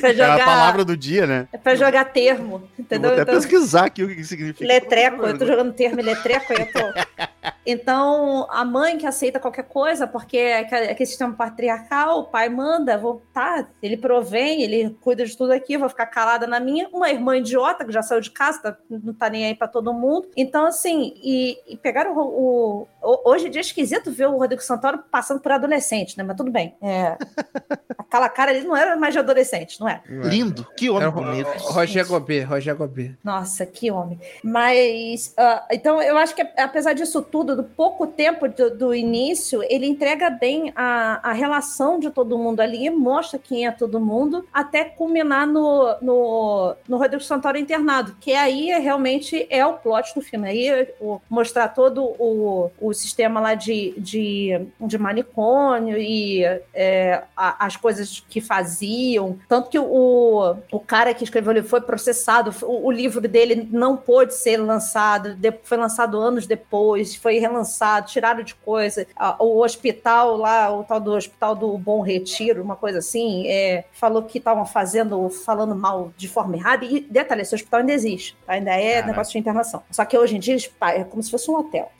[0.00, 1.48] pra É a jogar, palavra do dia, né?
[1.52, 3.12] é pra jogar termo, Eu vou entendeu?
[3.12, 4.64] até Então- pesquisar aqui o que significa.
[4.66, 7.26] Letreco, eu tô jogando termo letreco, eu tô.
[7.64, 12.48] Então, a mãe que aceita qualquer coisa, porque é aquele aquele sistema patriarcal, o pai
[12.48, 16.88] manda, vou, tá, ele provém, ele cuida de tudo aqui, vou ficar calada na minha.
[16.92, 19.92] Uma irmã idiota que já saiu de casa, tá- não tá nem aí pra todo
[19.92, 20.28] mundo.
[20.36, 24.36] Então, assim, e, e pegaram o, o- o- Hoje em dia é esquisito ver o
[24.38, 26.24] Rodrigo Santoro passando por adolescente, né?
[26.24, 26.74] Mas tudo bem.
[26.82, 27.16] É,
[27.98, 30.02] aquela cara ali não era mais de adolescente, não é?
[30.08, 31.46] Lindo, que homem bonito.
[31.46, 33.16] Ro- Roger Gobet, Roger Gobet.
[33.22, 34.18] Nossa, que homem.
[34.42, 39.62] Mas, ah, então, eu acho que apesar disso tudo, do pouco tempo do, do início,
[39.68, 44.44] ele entrega bem a, a relação de todo mundo ali, mostra quem é todo mundo,
[44.52, 50.14] até culminar no, no, no Rodrigo Santoro internado, que aí é, realmente é o plot
[50.14, 50.48] do filme.
[50.48, 56.42] Aí o- mostrar todo o, o sistema lá de, de, de manicômio e
[56.74, 59.38] é, a- as coisas que faziam.
[59.48, 63.96] Tanto que o, o cara que escreveu livro foi processado, o, o livro dele não
[63.96, 69.06] pôde ser lançado, foi lançado anos depois, foi relançado, tiraram de coisa.
[69.38, 74.22] O hospital lá, o tal do Hospital do Bom Retiro, uma coisa assim, é, falou
[74.22, 76.84] que estavam fazendo, falando mal de forma errada.
[76.84, 78.54] E detalhe, esse hospital ainda existe, tá?
[78.54, 79.08] ainda é Caraca.
[79.08, 79.82] negócio de internação.
[79.90, 80.56] Só que hoje em dia
[80.94, 81.90] é como se fosse um hotel.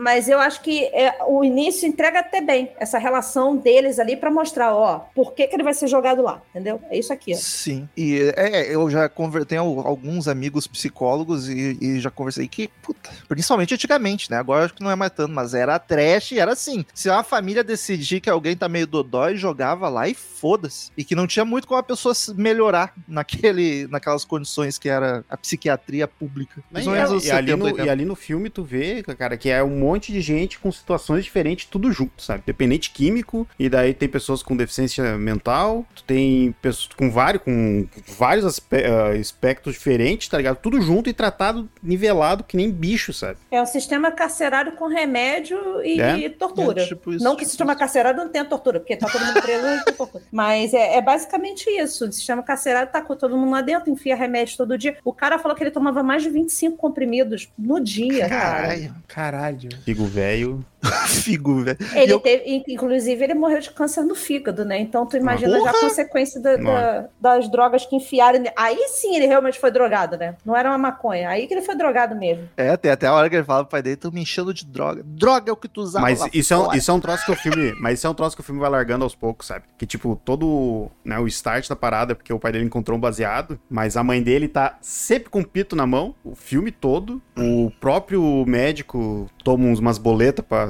[0.00, 4.30] Mas eu acho que é, o início entrega até bem essa relação deles ali pra
[4.30, 6.80] mostrar, ó, por que, que ele vai ser jogado lá, entendeu?
[6.90, 7.34] É isso aqui.
[7.34, 7.36] ó.
[7.36, 9.44] Sim, e é, eu já conver...
[9.44, 14.38] tenho alguns amigos psicólogos e, e já conversei que, puta, principalmente antigamente, né?
[14.38, 16.82] Agora acho que não é mais tanto, mas era trash e era assim.
[16.94, 20.90] Se uma família decidir que alguém tá meio dodói, jogava lá e foda-se.
[20.96, 25.22] E que não tinha muito como a pessoa se melhorar naquele, naquelas condições que era
[25.28, 26.62] a psiquiatria pública.
[26.70, 27.86] E, Principalmente nos e ali 70, no, 80.
[27.86, 31.24] e ali no filme tu vê, cara, que é um monte de gente com situações
[31.24, 32.42] diferentes, tudo junto, sabe?
[32.46, 37.86] Dependente químico, e daí tem pessoas com deficiência mental, tu tem pessoas com vários, com
[38.16, 40.56] vários aspe- ah, aspectos diferentes, tá ligado?
[40.58, 43.38] Tudo junto e tratado, nivelado, que nem bicho, sabe?
[43.50, 46.18] É um sistema carcerário com remédio e, É?
[46.18, 46.82] e tortura.
[46.82, 47.78] É, tipo isso, não que o tipo sistema isso.
[47.80, 50.24] carcerário não tenha tortura, porque tá todo mundo preso e tem tortura.
[50.30, 52.06] Mas é, é basicamente isso.
[52.06, 54.96] O sistema carcerário tá com todo mundo lá dentro, enfia remédio todo dia.
[55.04, 58.40] O cara falou que ele tomava mais de 25 comprimidos no dia, cara.
[58.68, 58.94] Caralho.
[59.08, 59.68] Caralho.
[59.84, 60.64] Figo velho.
[61.06, 61.78] Figo, velho.
[61.94, 64.78] Ele eu- teve, in- inclusive, ele morreu de câncer no fígado, né?
[64.80, 65.88] Então tu imagina já a Porra!
[65.88, 68.42] consequência da- da- das drogas que enfiaram.
[68.56, 70.36] Aí sim ele realmente foi drogado, né?
[70.44, 71.28] Não era uma maconha.
[71.28, 72.48] Aí que ele foi drogado mesmo.
[72.56, 74.64] É, tem até a hora que ele fala pro pai dele, tô me enchendo de
[74.64, 75.02] droga.
[75.04, 76.76] Droga é o que tu usava Mas lá isso é, um, fora.
[76.78, 77.74] isso é um troço que o filme.
[77.80, 79.64] Mas isso é um troço que o filme vai largando aos poucos, sabe?
[79.76, 83.00] Que, tipo, todo né, o start da parada é porque o pai dele encontrou um
[83.00, 87.20] baseado, mas a mãe dele tá sempre com o pito na mão, o filme todo.
[87.38, 90.69] O próprio médico toma umas boletas pra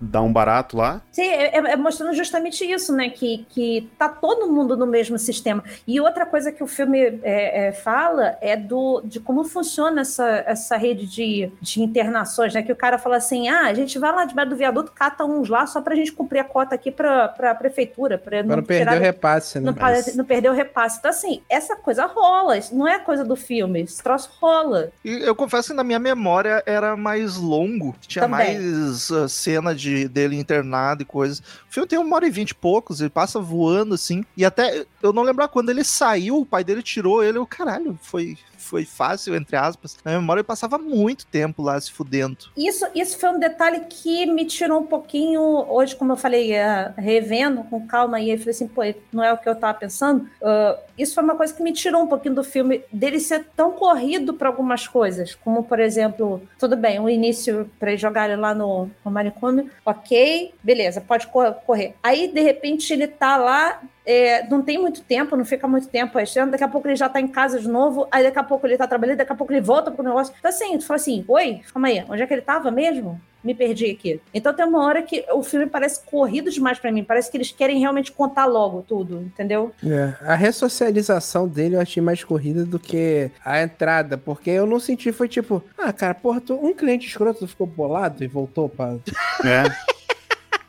[0.00, 1.00] dar um barato lá.
[1.12, 3.10] Sim, é, é- é mostrando justamente isso, né?
[3.10, 5.62] Que, que tá todo mundo no mesmo sistema.
[5.86, 10.26] E outra coisa que o filme é, é, fala é do, de como funciona essa,
[10.46, 12.62] essa rede de, de internações, né?
[12.62, 15.48] Que o cara fala assim: ah, a gente vai lá debaixo do viaduto, cata uns
[15.48, 18.16] lá só pra gente cumprir a cota aqui pra, pra prefeitura.
[18.18, 19.66] Pra Pra não perder o repasse, né?
[19.66, 20.98] não, para- não perder o repasse.
[20.98, 22.56] Então, assim, essa coisa rola.
[22.56, 23.82] Isso não é coisa do filme.
[23.82, 24.90] Esse troço rola.
[25.04, 27.94] E eu confesso que na minha memória era mais longo.
[28.06, 28.54] Tinha Também.
[28.58, 31.40] mais uh, cena de, dele internado e coisas.
[31.40, 34.24] O filme tem uma hora e vinte e poucos, ele passa voando assim.
[34.36, 37.38] E até eu não lembro quando ele saiu, o pai dele tirou ele.
[37.38, 39.96] Eu, caralho, foi, foi fácil, entre aspas.
[40.04, 42.36] Na memória ele passava muito tempo lá se fudendo.
[42.56, 45.40] Isso, isso foi um detalhe que me tirou um pouquinho.
[45.68, 49.32] Hoje, como eu falei, eh, revendo com calma, e eu falei assim, pô, não é
[49.32, 50.28] o que eu tava pensando.
[50.42, 53.72] Ah, isso foi uma coisa que me tirou um pouquinho do filme, dele ser tão
[53.72, 55.34] corrido para algumas coisas.
[55.34, 60.52] Como, por exemplo, tudo bem, o início para jogar ele lá no, no manicômio, ok,
[60.62, 61.94] beleza, pode cor- correr.
[62.02, 63.80] Aí, de repente, ele tá lá.
[64.04, 67.08] É, não tem muito tempo, não fica muito tempo aí, daqui a pouco ele já
[67.08, 69.52] tá em casa de novo, aí daqui a pouco ele tá trabalhando, daqui a pouco
[69.52, 70.34] ele volta pro negócio.
[70.38, 73.20] Então assim, tu fala assim, oi, calma aí, onde é que ele tava mesmo?
[73.42, 74.20] Me perdi aqui.
[74.34, 77.50] Então tem uma hora que o filme parece corrido demais pra mim, parece que eles
[77.50, 79.72] querem realmente contar logo tudo, entendeu?
[79.82, 84.78] É, a ressocialização dele eu achei mais corrida do que a entrada, porque eu não
[84.78, 88.96] senti, foi tipo, ah, cara, porra, tu- um cliente escroto ficou bolado e voltou pra.
[89.44, 89.90] É.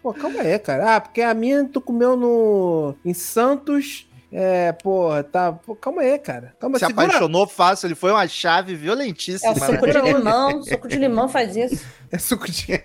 [0.01, 0.95] Pô, calma aí, cara.
[0.95, 2.95] Ah, porque a minha tu comeu no.
[3.05, 4.07] em Santos.
[4.33, 5.51] É, porra, tá.
[5.51, 6.55] Pô, calma aí, cara.
[6.59, 7.07] Calma, se segura.
[7.07, 9.51] apaixonou fácil, ele foi uma chave É violentíssima.
[9.51, 9.65] o né?
[9.65, 11.85] suco de Segura limão, suco de limão faz isso.
[12.13, 12.83] É suco de.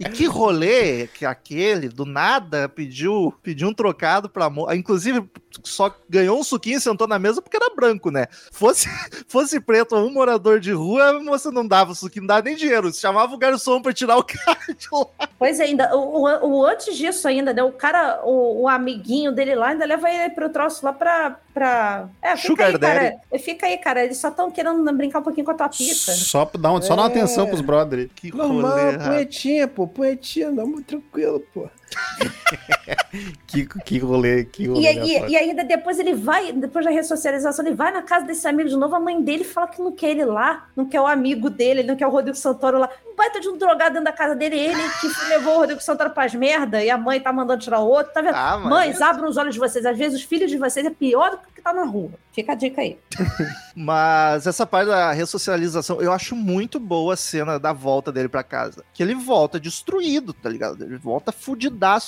[0.00, 4.74] E que rolê que aquele, do nada, pediu, pediu um trocado pra moça.
[4.74, 5.24] Inclusive,
[5.64, 8.26] só ganhou um suquinho e sentou na mesa porque era branco, né?
[8.52, 8.88] Fosse,
[9.28, 12.42] fosse preto ou um morador de rua, a moça não dava o suquinho, não dava
[12.42, 12.92] nem dinheiro.
[12.92, 15.06] Chamava o garçom pra tirar o cara de lá.
[15.38, 17.62] Pois é, ainda, o, o- o antes disso ainda, né?
[17.62, 21.38] O cara, o, o amiguinho dele lá, ainda leva ele pro troço lá pra.
[21.54, 22.08] pra...
[22.22, 23.00] É, fica Sugar aí, cara.
[23.30, 23.42] daddy.
[23.42, 24.04] Fica aí, cara.
[24.04, 26.12] Eles só estão querendo brincar um pouquinho com a tua pizza.
[26.12, 27.10] Só, pra dar um- só dar uma É.
[27.12, 28.08] atenção pros brother aí.
[28.08, 29.86] Que Normal, punhetinha, pô.
[29.86, 31.68] Punhetinha, não, muito tranquilo, pô.
[33.46, 34.92] Que, que rolê, que rolê.
[34.92, 38.46] E, e, e ainda depois ele vai, depois da ressocialização, ele vai na casa desse
[38.46, 38.94] amigo de novo.
[38.94, 41.88] A mãe dele fala que não quer ele lá, não quer o amigo dele, ele
[41.88, 42.88] não quer o Rodrigo Santoro lá.
[43.06, 46.10] Um baita de um drogado dentro da casa dele, ele que levou o Rodrigo Santoro
[46.10, 48.12] pras merda e a mãe tá mandando tirar o outro.
[48.12, 48.34] Tá vendo?
[48.34, 49.86] Ah, Mães, abram os olhos de vocês.
[49.86, 52.12] Às vezes os filhos de vocês é pior do que o que tá na rua.
[52.32, 52.98] Fica a dica aí.
[53.74, 58.42] Mas essa parte da ressocialização, eu acho muito boa a cena da volta dele pra
[58.42, 58.84] casa.
[58.92, 60.84] Que ele volta destruído, tá ligado?
[60.84, 61.32] Ele volta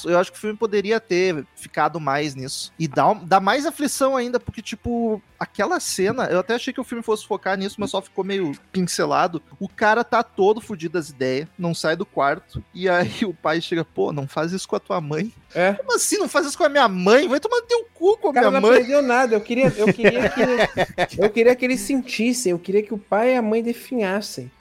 [0.04, 2.72] Eu acho que o filme poderia ter ficado mais nisso.
[2.78, 6.84] E dá, dá mais aflição ainda, porque, tipo, aquela cena, eu até achei que o
[6.84, 9.42] filme fosse focar nisso, mas só ficou meio pincelado.
[9.58, 12.62] O cara tá todo fudido das ideias, não sai do quarto.
[12.74, 15.32] E aí o pai chega, pô, não faz isso com a tua mãe.
[15.54, 15.72] É.
[15.74, 16.18] Como assim?
[16.18, 17.26] Não faz isso com a minha mãe?
[17.28, 18.78] Vai tomar no teu cu com a cara minha não mãe.
[18.78, 19.34] aprendeu nada.
[19.34, 22.52] Eu queria, eu queria que eu queria que eles sentissem.
[22.52, 24.50] Eu queria que o pai e a mãe definhassem.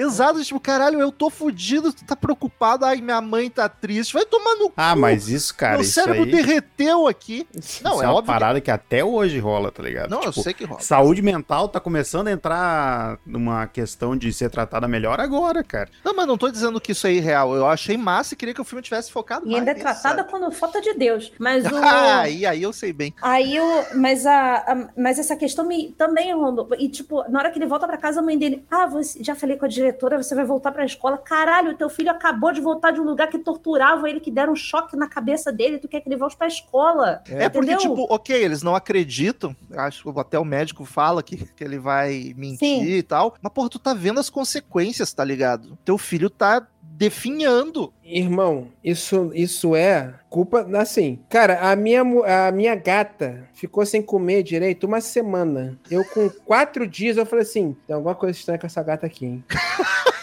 [0.00, 4.24] Exato, tipo, caralho, eu tô fudido, tu tá preocupado, ai, minha mãe tá triste, vai
[4.24, 5.00] tomar no Ah, cu.
[5.00, 6.30] mas isso, cara, Meu isso cérebro aí...
[6.30, 7.46] derreteu aqui.
[7.54, 8.22] isso Não, é, uma óbvio.
[8.22, 8.70] que- parada que...
[8.70, 10.10] até hoje rola, tá ligado?
[10.10, 10.80] Não, eu Tipo, sei que rola.
[10.80, 15.88] Saúde mental tá começando a entrar numa questão de ser tratada melhor agora, cara.
[16.04, 17.54] Não, mas não tô dizendo que isso é irreal.
[17.56, 20.22] Eu achei massa e queria que o filme tivesse focado E ainda é mais tratada
[20.24, 21.32] quando falta de Deus.
[21.38, 21.76] Mas o.
[21.76, 23.12] Ah, e aí eu sei bem.
[23.20, 23.84] Aí o.
[23.96, 26.68] Mas, a, a- mas essa questão me também rondou.
[26.78, 28.64] E, tipo, na hora que ele volta pra casa, a mãe dele.
[28.70, 31.18] Ah, você, já falei com a diretora, você vai voltar pra escola.
[31.18, 34.56] Caralho, teu filho acabou de voltar de um lugar que torturava ele, que deram um
[34.56, 35.78] choque na cabeça dele.
[35.78, 37.22] Tu quer que ele volte pra escola?
[37.28, 39.54] É, porque, tipo, ok, eles não acreditam.
[39.72, 42.84] Acho que até o médico fala que, que ele vai mentir Sim.
[42.84, 43.34] e tal.
[43.40, 45.78] Mas, porra, tu tá vendo as consequências, tá ligado?
[45.84, 46.66] Teu filho tá
[46.98, 47.92] definhando.
[48.04, 50.66] Irmão, isso, isso é culpa.
[50.78, 55.78] Assim, cara, a minha, a minha gata ficou sem comer direito uma semana.
[55.90, 59.26] Eu, com quatro dias, eu falei assim: tem alguma coisa estranha com essa gata aqui,
[59.26, 59.44] hein?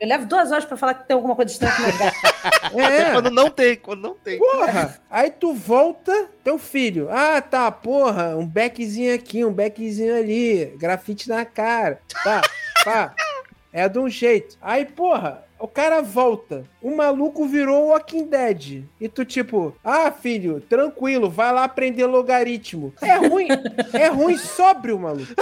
[0.00, 2.16] Eu levo duas horas pra falar que tem alguma coisa estranha com gato.
[2.74, 4.36] Até É, quando não tem, quando não tem.
[4.36, 5.00] porra.
[5.08, 7.06] Aí tu volta, teu filho.
[7.08, 12.00] Ah, tá, porra, um beckzinho aqui, um beckzinho ali, grafite na cara.
[12.24, 12.42] Tá,
[12.82, 13.14] tá.
[13.72, 14.58] É de um jeito.
[14.60, 16.64] Aí, porra, O cara volta.
[16.82, 18.82] O maluco virou o Walking Dead.
[19.00, 22.92] E tu, tipo, ah, filho, tranquilo, vai lá aprender logaritmo.
[23.00, 23.46] É ruim,
[23.92, 25.32] é ruim sóbrio, maluco.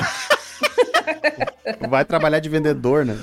[1.88, 3.18] Vai trabalhar de vendedor, né?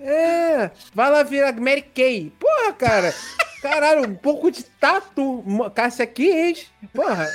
[0.00, 2.32] É, vai lá virar Mary Kay.
[2.40, 3.14] Porra, cara.
[3.62, 5.44] Caralho, um pouco de tato.
[5.74, 6.66] Cássia Kiss.
[6.92, 7.26] Porra.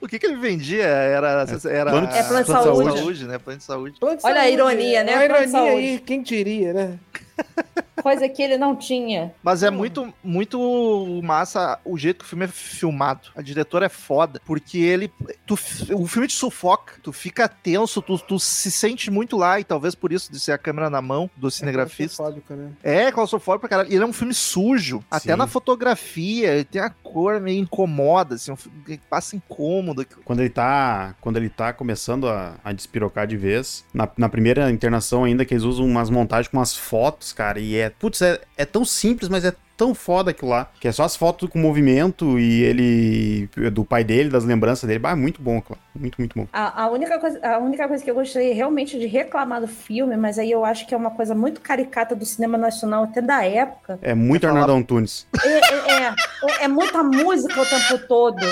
[0.00, 0.84] O que, que ele vendia?
[0.84, 1.44] Era.
[1.70, 3.24] era plano de- É plano de saúde.
[3.26, 3.38] né?
[3.38, 3.98] Plano de saúde.
[4.00, 4.52] Plano de Olha a saúde.
[4.54, 5.14] ironia, né?
[5.14, 6.02] A Plano de ironia aí, saúde.
[6.04, 6.98] quem diria, né?
[8.02, 9.34] Coisa que ele não tinha.
[9.42, 13.30] Mas é muito, muito massa o jeito que o filme é filmado.
[13.34, 15.10] A diretora é foda, porque ele.
[15.46, 15.54] Tu,
[15.94, 19.94] o filme te sufoca, tu fica tenso, tu, tu se sente muito lá, e talvez
[19.94, 22.22] por isso de ser a câmera na mão do cinegrafista.
[22.22, 22.72] claustrofóbico, né?
[22.82, 23.92] É, claustrofóbico pra caralho.
[23.92, 25.02] Ele é um filme sujo.
[25.10, 25.38] Até Sim.
[25.38, 30.06] na fotografia, ele tem a cor meio incomoda, assim, um filme que passa incômodo.
[30.24, 34.70] Quando ele tá, quando ele tá começando a, a despirocar de vez, na, na primeira
[34.70, 38.40] internação ainda, que eles usam umas montagens com umas fotos, cara, e é, putz, é,
[38.56, 41.58] é tão simples, mas é tão foda aquilo lá, que é só as fotos com
[41.58, 46.38] movimento e ele, do pai dele, das lembranças dele, é muito bom lá, muito, muito
[46.38, 46.46] bom.
[46.52, 50.16] A, a única coisa, a única coisa que eu gostaria realmente de reclamar do filme,
[50.16, 53.44] mas aí eu acho que é uma coisa muito caricata do cinema nacional, até da
[53.44, 53.98] época.
[54.00, 55.26] É muito Arnaldo Antunes.
[55.44, 58.46] É, é, é, é muita música o tempo todo.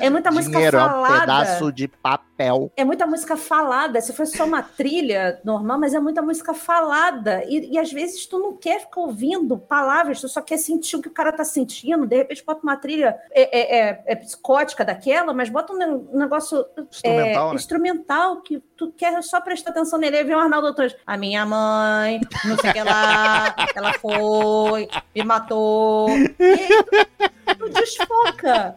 [0.00, 1.20] É muita música Dinheiro é um falada.
[1.20, 2.72] pedaço de papel.
[2.76, 4.00] É muita música falada.
[4.00, 7.44] Se fosse só uma trilha normal, mas é muita música falada.
[7.46, 11.02] E, e às vezes tu não quer ficar ouvindo palavras, tu só quer sentir o
[11.02, 12.06] que o cara tá sentindo.
[12.06, 16.18] De repente bota uma trilha é, é, é- é psicótica daquela, mas bota um ne-
[16.18, 17.54] negócio Instrumental, é, né?
[17.56, 20.16] instrumental que tu quer só prestar atenção nele.
[20.16, 20.96] Aí vem o Arnaldo Antunes.
[21.06, 26.08] A minha mãe, não sei o que lá, ela foi, me matou.
[26.10, 28.76] E aí tu, tu desfoca.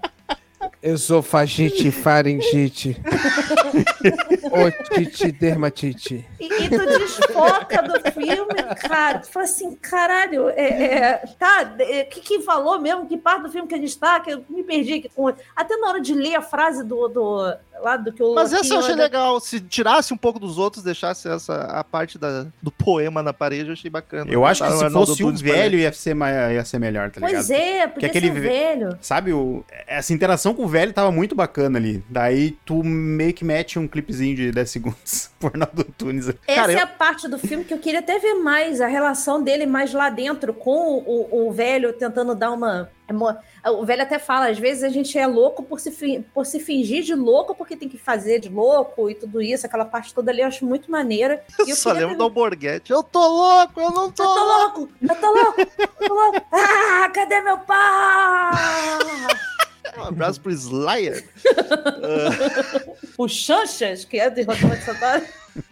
[0.84, 2.98] Esofagite, faringite.
[4.52, 6.28] Otite, dermatite.
[6.38, 9.20] E, e tu desfoca do filme, cara.
[9.20, 13.08] Tu fala assim, caralho, é, é, tá, o que, que falou mesmo?
[13.08, 14.20] Que parte do filme que a gente tá?
[14.20, 15.34] Que eu me perdi aqui com.
[15.56, 17.08] Até na hora de ler a frase do.
[17.08, 19.40] do lá do que o Mas essa eu achei Loquinho- legal.
[19.40, 23.68] Se tirasse um pouco dos outros, deixasse essa a parte da, do poema na parede,
[23.70, 24.32] eu achei bacana.
[24.32, 26.16] Eu acho que se fosse o pra velho ia ser,
[26.54, 27.34] ia ser melhor, tá ligado?
[27.36, 28.98] Pois é, podia aquele ser ve- velho.
[29.02, 32.04] Sabe, o, essa interação com o velho tava muito bacana ali.
[32.10, 36.30] Daí tu meio que mete um clipezinho de 10 segundos pro Arnaldo Antunes.
[36.30, 38.88] Essa Cara, é eu- a parte do filme que eu queria até ver mais, a
[38.88, 42.90] relação dele mais lá dentro, com o, o velho tentando dar uma.
[43.10, 43.36] Emo-
[43.66, 47.04] O velho até fala, às vezes a gente é louco por se, por se fingir
[47.04, 50.42] de louco, porque tem que fazer de louco e tudo isso, aquela parte toda ali
[50.42, 51.44] eu acho muito maneira.
[51.66, 52.92] E eu Só lembro ter- do Borghetti.
[52.92, 54.80] Eu tô louco, eu não tô Eu tô louco.
[54.80, 56.42] louco, eu tô louco, eu tô louco.
[56.52, 58.54] Ah, cadê meu pai?
[59.98, 61.24] Um abraço pro Slayer.
[63.18, 65.24] O Chanchas, que é de Rodolfo de Santana.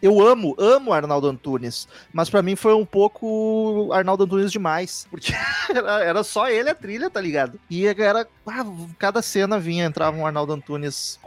[0.02, 5.34] Eu amo, amo Arnaldo Antunes, mas pra mim foi um pouco Arnaldo Antunes demais, porque
[5.74, 7.60] era, era só ele a trilha, tá ligado?
[7.70, 8.66] E era, ah,
[8.98, 11.20] cada cena vinha, entrava um Arnaldo Antunes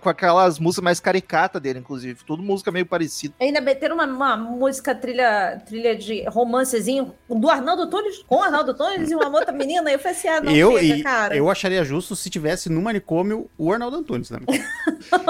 [0.00, 3.34] com aquelas músicas mais caricatas dele, inclusive, tudo música meio parecida.
[3.40, 8.74] Ainda meteram uma, uma música trilha, trilha de romancezinho do Arnaldo Tunes, com o Arnaldo
[8.74, 9.90] Tunes e uma outra menina.
[9.90, 11.36] E eu falei assim: ah, não eu, chega, e- cara.
[11.36, 14.40] eu acharia justo se tivesse no manicômio o Arnaldo Antunes, né?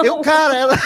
[0.03, 0.79] Eu, cara, era...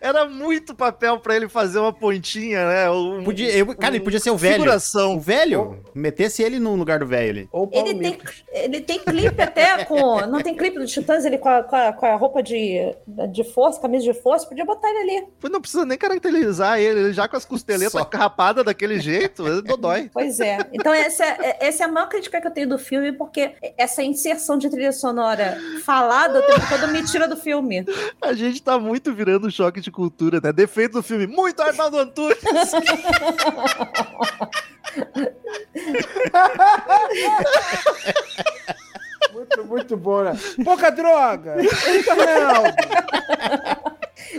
[0.00, 2.90] Era muito papel pra ele fazer uma pontinha, né?
[2.90, 4.54] Um, Podia, eu, cara, ele podia ser o velho.
[4.54, 5.16] Figuração.
[5.16, 7.48] O velho, metesse ele no lugar do velho ali.
[7.52, 8.18] Ou Ele tem,
[8.52, 10.20] ele tem clipe até com.
[10.26, 12.94] Não tem clipe do Titãs, ele com a, com a, com a roupa de,
[13.30, 15.26] de força, camisa de força, podia botar ele ali.
[15.50, 18.04] Não precisa nem caracterizar ele, ele já com as costeletas Só.
[18.04, 20.10] carrapadas daquele jeito, é dodói.
[20.12, 20.58] Pois é.
[20.72, 24.02] Então, essa, é- essa é a maior crítica que eu tenho do filme, porque essa
[24.02, 27.84] inserção de trilha sonora falada o tempo todo me tira do filme.
[28.20, 30.52] A gente tá muito virando choque de cultura, né?
[30.52, 32.38] Defeito do filme, muito Arnaldo Antunes.
[39.32, 40.32] Muito, muito bom, né?
[40.64, 41.56] Pouca droga!
[41.86, 42.74] Eita, Arnaldo!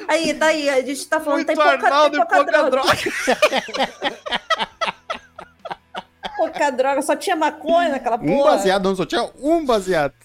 [0.08, 2.71] Aí, daí, a gente tá falando, Muito tem pouca, Arnaldo tem e pouca, pouca droga,
[2.71, 2.97] droga.
[6.38, 8.51] pouca droga, só tinha maconha naquela Um porra.
[8.51, 10.13] baseado, não só tinha um baseado.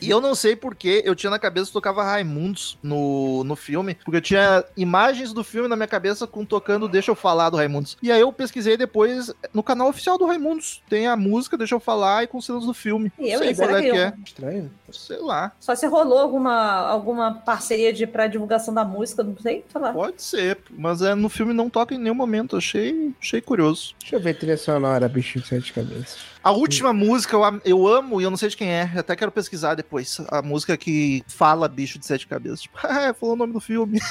[0.00, 3.94] E eu não sei porque eu tinha na cabeça que tocava Raimundos no, no filme,
[4.04, 7.56] porque eu tinha imagens do filme na minha cabeça com tocando Deixa Eu Falar do
[7.56, 7.96] Raimundos.
[8.02, 10.82] E aí eu pesquisei depois no canal oficial do Raimundos.
[10.88, 13.12] Tem a música Deixa Eu Falar e com cenas do filme.
[13.18, 14.12] E eu, sei qual é que é.
[14.24, 14.70] Estranho.
[14.90, 15.52] Sei lá.
[15.60, 16.54] Só se rolou alguma,
[16.88, 19.92] alguma parceria de, pra divulgação da música, não sei, sei lá.
[19.92, 22.56] Pode ser, mas é, no filme não toca em nenhum momento.
[22.56, 23.94] Achei, achei curioso.
[24.00, 26.18] Deixa eu ver trilha sonora, bicho de sete cabeças.
[26.42, 28.90] A última música eu, eu amo e eu não sei de quem é.
[28.96, 30.20] Até quero pesquisar depois.
[30.28, 32.62] A música que fala bicho de sete cabeças.
[32.62, 34.00] Tipo, ah, falou o nome do filme.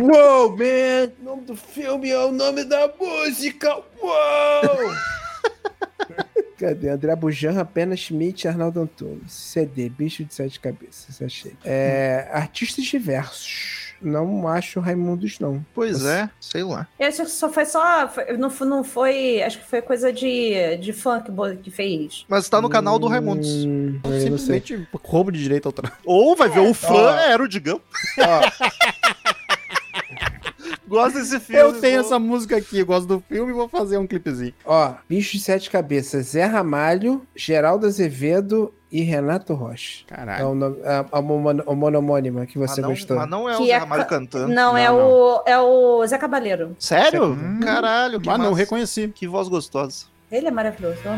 [0.00, 1.12] Uou, man!
[1.20, 3.76] O nome do filme é o nome da música!
[4.00, 4.10] Uou!
[6.58, 6.88] Cadê?
[6.88, 9.32] André Bujan, Pena Schmidt, Arnaldo Antunes.
[9.32, 11.52] CD, Bicho de Sete Cabeças, achei.
[11.64, 13.83] É, artistas diversos.
[14.02, 15.64] Não acho Raimundos, não.
[15.74, 16.86] Pois é, sei lá.
[16.98, 18.08] Eu acho que só foi só.
[18.08, 19.42] foi- não, foi- não foi.
[19.42, 22.24] Acho que foi coisa de, de fã que, que fez.
[22.28, 23.64] Mas tá no canal do Raimundos.
[23.64, 24.00] Hum.
[24.20, 25.92] Simplesmente roubo de direito autoral.
[26.04, 27.80] Ou vai ver o fã, era o Digão.
[28.18, 28.40] Ó,
[30.86, 31.60] Gosta desse filme.
[31.62, 34.52] Eu tenho vou- essa música aqui, eu gosto do filme e vou fazer um clipezinho.
[34.64, 40.04] ó, Bicho de Sete Cabeças, Zé Ramalho, Geraldo Azevedo e Renato Rocha.
[40.10, 40.48] É Caralho.
[40.50, 43.16] o, nome, a, a mono- a monomônima que você mas não, gostou.
[43.16, 44.48] Mas não é o Que Zé é Ramalho ca- cantando.
[44.54, 46.76] Não, é, Não, O, é o Zé Cabaleiro.
[46.78, 47.24] Sério?
[47.32, 47.60] Hum.
[47.60, 48.58] Caralho, que Mas não massa.
[48.58, 49.08] reconheci.
[49.08, 50.06] Que voz gostosa.
[50.30, 51.12] Ele é maravilhoso, eu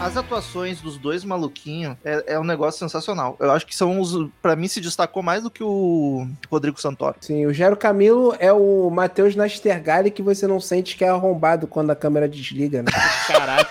[0.00, 3.36] As atuações dos dois maluquinhos é, é um negócio sensacional.
[3.38, 4.28] Eu acho que são os.
[4.40, 7.16] Pra mim, se destacou mais do que o Rodrigo Santoro.
[7.20, 11.66] Sim, o Gero Camilo é o Matheus Nastergalli que você não sente que é arrombado
[11.66, 12.90] quando a câmera desliga, né?
[13.28, 13.66] Caralho,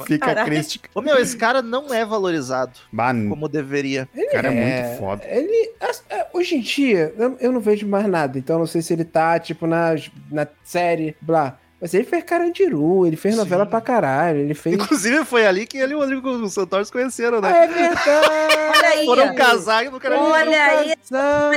[0.07, 0.47] fica Caralho.
[0.47, 0.89] crística.
[0.95, 4.09] Ô meu, esse cara não é valorizado Bah, o como deveria.
[4.31, 5.23] cara é, É, muito foda.
[5.27, 5.73] Ele,
[6.09, 8.93] é, hoje em dia, eu, eu não vejo mais nada, então eu não sei se
[8.93, 9.95] ele tá, tipo, na,
[10.31, 11.59] na série, blá.
[11.83, 13.41] Mas ele fez Carandiru, ele fez Sim.
[13.41, 14.77] novela pra caralho, ele fez...
[14.77, 17.65] Inclusive, foi ali que ele e o Rodrigo Santoro se conheceram, Ah, né?
[17.65, 18.57] é verdade!
[18.79, 19.05] Olha aí.
[19.05, 20.95] Foram casar e não quero Olha aí.
[20.97, 21.51] Casal.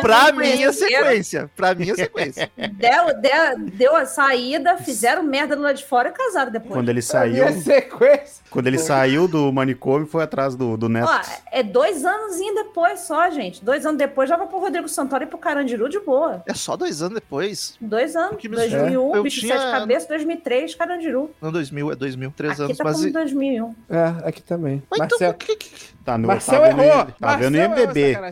[0.00, 1.50] Pra mim é sequência.
[1.54, 2.50] Pra mim é sequência.
[2.56, 6.72] Deu, deu, deu a saída, fizeram merda no lado de fora e casaram depois.
[6.72, 8.44] Quando ele saiu, é sequência.
[8.50, 11.08] quando ele saiu do manicômio, foi atrás do, do Neto.
[11.08, 11.20] Ó,
[11.52, 13.64] é dois anos depois só, gente.
[13.64, 16.42] Dois anos depois já vai pro Rodrigo Santoro e pro Carandiru de boa.
[16.46, 17.76] É só dois anos depois.
[17.80, 18.36] Dois anos.
[18.38, 21.30] Que me- 2001, Eu Bicho de tinha- Sete Cabeças, 2003, Carandiru.
[21.40, 22.76] Não, 2000, é 2000, três Aqui anos.
[22.76, 23.74] tá Mas, como 2001.
[23.88, 24.82] É, aqui também.
[24.90, 25.96] mas Marcel, então, que, que...
[26.04, 27.06] Tá no Marcel tá errou!
[27.18, 27.56] Tá vendo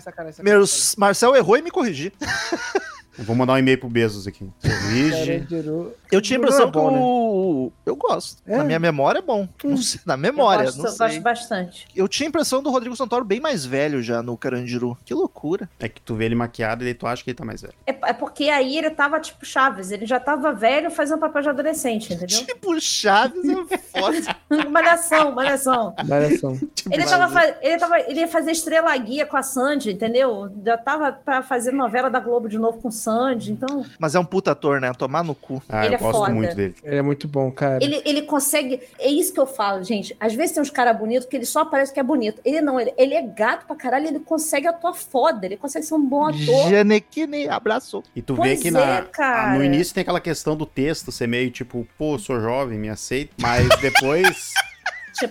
[0.01, 0.45] sacanagem.
[0.45, 2.13] Meus, Marcel errou e me corrigi.
[3.19, 4.51] Eu Vou mandar um e-mail pro Bezos aqui.
[4.61, 5.47] Corrige.
[6.11, 7.01] Eu tinha a Não é impressão bom, que né?
[7.03, 7.73] o...
[7.87, 8.43] Eu gosto.
[8.47, 8.57] É?
[8.57, 9.49] Na minha memória é bom.
[9.63, 11.21] Não sei, na memória, eu gosto, não eu gosto sei.
[11.21, 11.87] bastante.
[11.95, 14.97] Eu tinha a impressão do Rodrigo Santoro bem mais velho já no Carandiru.
[15.05, 15.69] Que loucura.
[15.79, 17.75] É que tu vê ele maquiado e daí tu acha que ele tá mais velho.
[17.87, 21.49] É, é porque aí ele tava tipo Chaves, ele já tava velho fazendo papel de
[21.49, 22.27] adolescente, entendeu?
[22.55, 24.17] Tipo, Chaves é foda.
[24.71, 25.95] malhação, malhação.
[26.07, 26.59] Malhação.
[26.91, 30.51] Ele, tava, fa- ele, tava, ele ia fazer estrela guia com a Sandy, entendeu?
[30.65, 34.25] Já tava pra fazer novela da Globo de novo com Sandy, então Mas é um
[34.25, 34.93] puta ator, né?
[34.93, 35.63] Tomar no cu.
[35.69, 36.33] Ah, Ele eu é gosto foda.
[36.33, 36.75] muito dele.
[36.83, 37.83] Ele é muito bom, cara.
[37.85, 38.81] ele, ele consegue.
[38.99, 40.17] É isso que eu falo, gente.
[40.19, 42.41] Às vezes tem uns caras bonitos que ele só parece que é bonito.
[42.45, 45.95] Ele não, ele, ele é gato pra caralho, ele consegue atuar foda, ele consegue ser
[45.95, 46.71] um bom ator.
[46.71, 48.03] Janequine, abraço.
[48.17, 49.59] E tu Pois vê que é, na, cara.
[49.59, 53.35] no início tem aquela questão do texto ser meio tipo, pô, sou jovem, me aceito.
[53.41, 54.53] Mas depois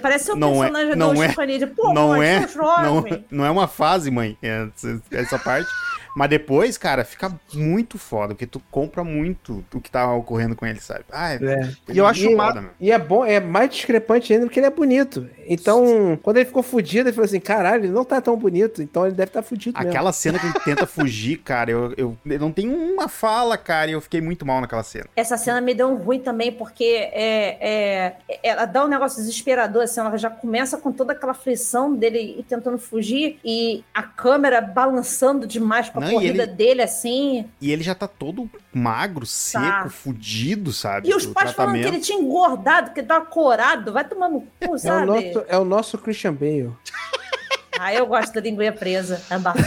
[0.02, 2.96] Parece o Não é- personagem não do é- Chico Pô, não mãe, é- sou não,
[2.96, 3.26] jovem.
[3.30, 5.70] não é uma fase, mãe, essa, essa parte.
[6.16, 10.64] Mas depois, cara, fica muito foda, porque tu compra muito o que tá ocorrendo com
[10.64, 11.06] ele, sabe?
[11.12, 11.70] Ah, é, É.
[11.92, 12.70] E eu acho E- foda, meu.
[12.80, 15.28] E é bom, é mais discrepante ainda porque ele é bonito.
[15.48, 19.08] Então, quando ele ficou fudido, ele falou assim: caralho, ele não tá tão bonito, então
[19.08, 19.90] ele deve estar tá fudido mesmo.
[19.90, 23.90] Aquela cena que ele tenta fugir, cara, eu, eu, eu não tenho uma fala, cara,
[23.90, 25.06] e eu fiquei muito mal naquela cena.
[25.16, 27.58] Essa cena me deu um ruim também, porque é,
[28.30, 32.46] é- ela dá um negócio desesperador, assim, ela já começa com toda aquela aflição dele
[32.48, 37.46] tentando fugir e a câmera balançando demais com a Não, corrida ele- dele, assim.
[37.62, 39.90] E ele já tá todo magro, seco, Tá.
[39.90, 41.10] fudido, sabe?
[41.10, 41.88] E os pais falando que tratamento.
[41.96, 45.06] ele tinha engordado, que ele tava corado, vai tomar no cu, É o, sabe?
[45.06, 46.72] nosso, é o nosso Christian Bale.
[47.80, 49.60] Ah, eu gosto da linguinha presa, abafa.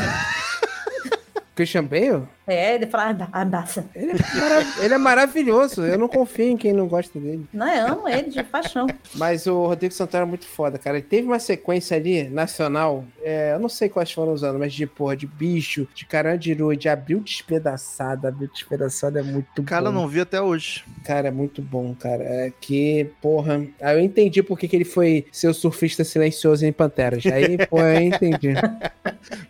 [1.55, 2.23] Christian Bale?
[2.47, 3.85] É, ele fala, "Aba- abafa.
[3.95, 5.83] Ele é, marav- ele é maravilhoso.
[5.85, 7.45] Eu não confio em quem não gosta dele.
[7.53, 8.87] Não, eu amo ele de paixão.
[9.15, 10.97] Mas o Rodrigo Santoro é muito foda, cara.
[10.99, 13.05] Ele teve uma sequência ali, nacional.
[13.23, 16.77] é, eu não sei quais foram os anos, mas de porra, de bicho, de carandiru,
[16.77, 18.29] de abril despedaçado.
[18.29, 20.01] Abril despedaçado é muito Cara, eu bom.
[20.03, 20.85] não vi até hoje.
[21.05, 22.23] Cara, é muito bom, cara.
[22.23, 23.67] É que, porra.
[23.81, 27.25] Aí eu entendi por que que ele foi ser o surfista silencioso em Panteras.
[27.27, 28.55] Aí, porra, eu entendi.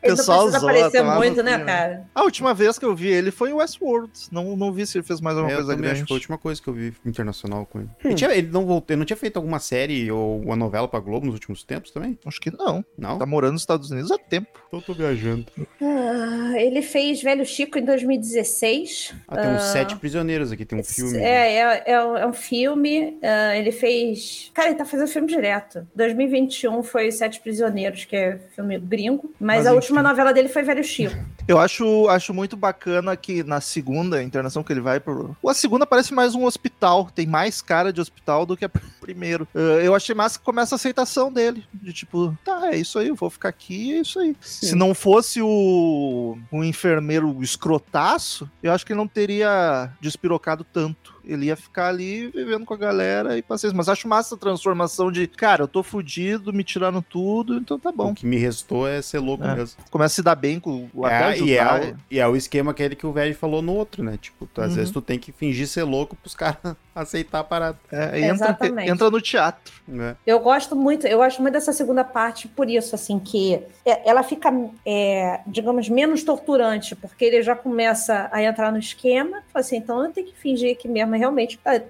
[0.03, 1.65] Ele não Pessoal precisa aparecer no muito, né, né?
[1.65, 2.05] cara?
[2.15, 4.11] A última vez que eu vi ele foi em Westworld.
[4.33, 6.05] Não, não vi se ele fez mais alguma É, eu coisa também acho grande.
[6.05, 7.89] que foi a última coisa que eu vi internacional com ele.
[7.89, 8.09] Hum.
[8.09, 11.01] Ele, tinha- ele não voltou, ele não tinha feito alguma série ou uma novela pra
[11.01, 12.19] Globo nos últimos tempos também?
[12.25, 12.85] Acho que não.
[12.97, 13.19] Não?
[13.19, 14.49] Tá morando nos Estados Unidos há tempo.
[14.69, 15.47] Então eu tô viajando.
[15.81, 19.15] Ah, ele fez Velho Chico em 2016.
[19.29, 21.19] Ah, tem uns sete prisioneiros aqui, tem um filme.
[21.19, 23.19] É, é, é, um- é um filme.
[23.23, 24.51] ah, ele fez.
[24.55, 25.87] Cara, ele tá fazendo filme direto.
[25.95, 29.33] 2021 foi Sete Prisioneiros, que é filme gringo.
[29.41, 31.15] Mas, Mas a última novela dele foi Velho Chico.
[31.49, 35.37] Eu acho, acho muito bacana que na segunda internação que ele vai pro.
[35.47, 37.09] A segunda parece mais um hospital.
[37.15, 39.47] Tem mais cara de hospital do que a primeiro.
[39.55, 41.65] Uh, eu achei massa que começa a aceitação dele.
[41.73, 44.35] De tipo, tá, é isso aí, eu vou ficar aqui, é isso aí.
[44.41, 44.67] Sim.
[44.67, 51.16] Se não fosse o, o enfermeiro escrotaço, eu acho que ele não teria despirocado tanto
[51.27, 53.71] ele ia ficar ali vivendo com a galera e passei.
[53.75, 57.91] Mas acho massa a transformação de, cara, eu tô fudido, me tiraram tudo, então tá
[57.91, 58.13] bom.
[58.13, 59.55] O que me restou é ser louco é.
[59.55, 59.79] mesmo.
[59.91, 62.71] Começa a se dar bem com o é, e, é o, e é o esquema
[62.71, 64.17] aquele que o velho falou no outro, né?
[64.21, 64.77] Tipo, tu, às uhum.
[64.77, 67.79] vezes tu tem que fingir ser louco pros caras aceitar a parada.
[67.93, 69.75] É, entra, entra no teatro.
[69.89, 70.17] É.
[70.27, 74.23] Eu gosto muito, eu gosto muito dessa segunda parte por isso, assim, que é, ela
[74.23, 74.51] fica,
[74.85, 80.11] é, digamos, menos torturante, porque ele já começa a entrar no esquema, assim, então eu
[80.11, 81.81] tenho que fingir que mesmo realmente, ah,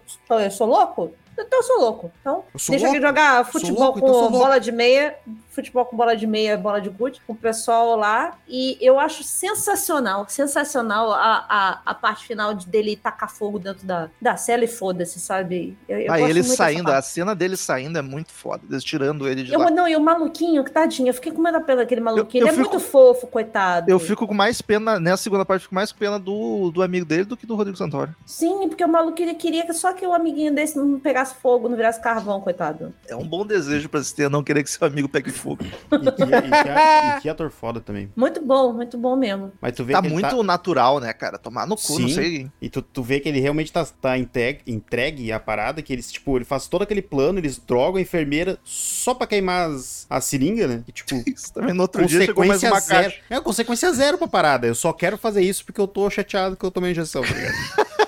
[0.43, 1.13] eu sou louco?
[1.39, 2.13] Então eu sou louco.
[2.21, 2.99] Então, sou deixa louco.
[2.99, 5.17] eu jogar futebol louco, então com então bola de meia,
[5.51, 8.37] futebol com bola de meia, bola de gude, com o pessoal lá.
[8.47, 13.87] E eu acho sensacional, sensacional a, a, a parte final de dele tacar fogo dentro
[13.87, 15.77] da, da cela e foda-se, sabe?
[15.89, 19.43] Eu, eu ah, ele saindo, a cena dele saindo é muito foda, eles tirando ele
[19.43, 19.71] de eu, lá.
[19.71, 22.43] Não, e o maluquinho, que tadinho, eu fiquei com medo pena daquele maluquinho.
[22.43, 23.91] Ele é fico, muito fofo, coitado.
[23.91, 27.07] Eu fico com mais pena, nessa segunda parte, fico mais com pena do, do amigo
[27.07, 28.15] dele do que do Rodrigo Santoro.
[28.25, 31.69] Sim, porque o maluquinho queria que só que o amiguinho desse não pegasse pegasse fogo,
[31.69, 32.95] não virasse carvão, coitado.
[33.09, 35.65] É um bom desejo pra se ter, não querer que seu amigo pegue fogo.
[35.65, 38.11] E que, e que, ator foda também.
[38.15, 39.53] Muito bom, muito bom mesmo.
[39.61, 40.43] Mas tu vê tá muito tá...
[40.43, 41.39] natural, né, cara?
[41.39, 42.51] Tomar no cu, Sim, não sei.
[42.61, 46.11] E tu, tu vê que ele realmente tá, tá entregue, entregue a parada, que eles,
[46.13, 50.21] tipo, ele faz todo aquele plano, eles drogam a enfermeira só pra queimar as, a
[50.21, 50.85] seringa, né?
[50.87, 53.05] E, tipo, isso também no outro dia chegou mais uma zero.
[53.05, 53.21] Caixa.
[53.31, 54.67] É, consequência zero pra parada.
[54.67, 57.97] Eu só quero fazer isso porque eu tô chateado que eu tomei injeção, tá ligado?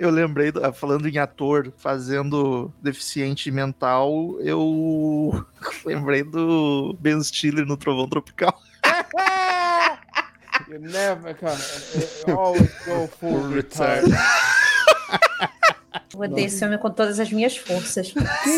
[0.00, 5.44] eu lembrei, falando em ator fazendo deficiente mental, eu
[5.84, 8.58] lembrei do Ben Stiller no Trovão Tropical.
[10.68, 11.58] you never come.
[12.26, 14.06] You always go full retard.
[16.12, 18.12] Eu odeio esse homem com todas as minhas forças.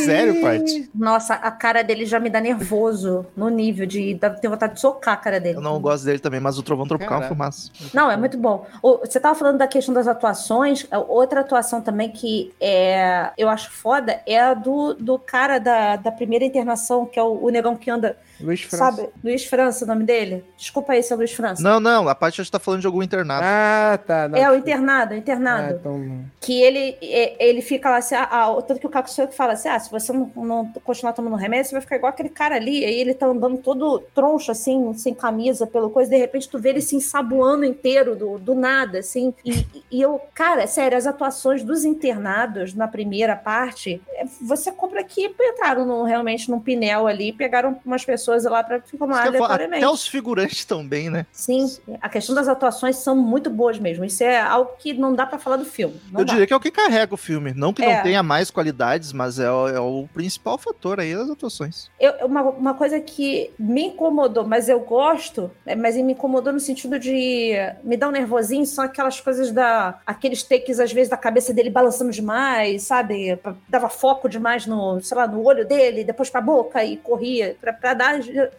[0.05, 0.91] Sério, Paty?
[0.95, 5.14] Nossa, a cara dele já me dá nervoso no nível de ter vontade de socar
[5.14, 5.57] a cara dele.
[5.59, 7.70] Eu não gosto dele também, mas o Trovão Tropical é um fumaça.
[7.93, 8.66] Não, é muito bom.
[9.01, 10.87] Você tava falando da questão das atuações.
[11.09, 16.12] Outra atuação também que é, eu acho foda é a do, do cara da, da
[16.12, 18.84] primeira internação, que é o, o negão que anda Luiz França.
[18.84, 19.09] Sabe?
[19.22, 20.45] Luiz França, o nome dele?
[20.57, 21.62] Desculpa aí se é Luiz França.
[21.62, 23.45] Não, não, a parte já está falando de algum internado.
[23.45, 24.28] Ah, tá.
[24.28, 25.74] Não, é, o internado, o internado.
[25.74, 26.24] Ah, então...
[26.40, 29.68] Que ele, ele fica lá assim, ah, ah tanto que o Caco que fala assim,
[29.68, 32.84] ah, se você não, não continuar tomando remédio, você vai ficar igual aquele cara ali.
[32.84, 36.70] Aí ele tá andando todo troncho, assim, sem camisa, pelo coisa, de repente tu vê
[36.70, 39.32] ele se ensaboando inteiro, do, do nada, assim.
[39.45, 45.01] E, e eu, cara, sério, as atuações dos internados na primeira parte, é, você compra
[45.01, 45.32] aqui,
[45.62, 49.85] entraram no, realmente num pinel ali, pegaram umas pessoas pessoas lá para filmar aleatoriamente.
[49.85, 51.26] Até os figurantes também, né?
[51.33, 51.66] Sim,
[52.01, 54.05] a questão das atuações são muito boas mesmo.
[54.05, 56.01] Isso é algo que não dá para falar do filme.
[56.11, 56.33] Não Eu dá.
[56.33, 57.53] diria que é o que carrega o filme.
[57.55, 57.97] Não que é.
[57.97, 61.91] não tenha mais qualidades, mas é o, é o principal fator aí das atuações.
[62.01, 66.61] Eu, uma, uma coisa que me incomodou, mas eu gosto, né, mas me incomodou no
[66.61, 67.55] sentido de
[67.85, 69.99] me dar um nervosinho, são aquelas coisas da.
[70.07, 73.39] aqueles takes, às vezes, da cabeça dele balançando demais, sabe?
[73.68, 77.72] Dava foco demais no, sei lá, no olho dele, depois pra boca e corria, pra,
[77.72, 78.12] pra dar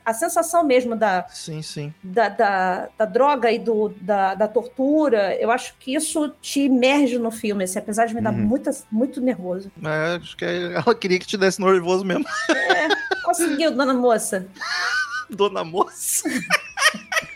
[0.06, 1.94] a sensação mesmo da, sim, sim.
[2.04, 7.18] da, da, da droga e do, da, da, tortura, eu acho que isso te imerge
[7.18, 8.40] no filme, assim, apesar de me dar uhum.
[8.40, 9.72] muita, muito nervoso.
[9.84, 12.26] É, acho que ela queria que te desse nervoso mesmo.
[12.50, 12.88] É,
[13.24, 14.48] conseguiu, dona moça.
[15.30, 16.30] dona moça?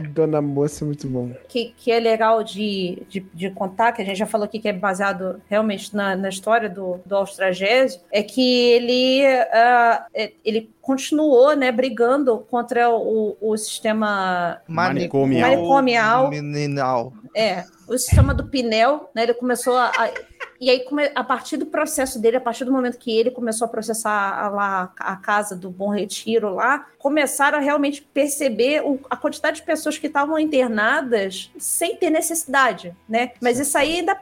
[0.00, 1.32] Dona Moça é muito bom.
[1.48, 4.68] Que, que é legal de, de, de, contar, que a gente já falou aqui que
[4.68, 11.54] é baseado realmente na, na história do, do Austragésio, é que ele, uh, ele continuou
[11.56, 15.50] né, brigando contra o, o sistema manicomial.
[15.50, 16.30] manicomial.
[17.34, 19.24] É, o sistema do Pinel, né?
[19.24, 20.10] Ele começou a, a
[20.60, 20.84] e aí,
[21.14, 24.48] a partir do processo dele, a partir do momento que ele começou a processar a,
[24.48, 29.62] lá a casa do Bom Retiro lá, começaram a realmente perceber o, a quantidade de
[29.62, 33.32] pessoas que estavam internadas sem ter necessidade, né?
[33.40, 34.14] Mas isso aí ainda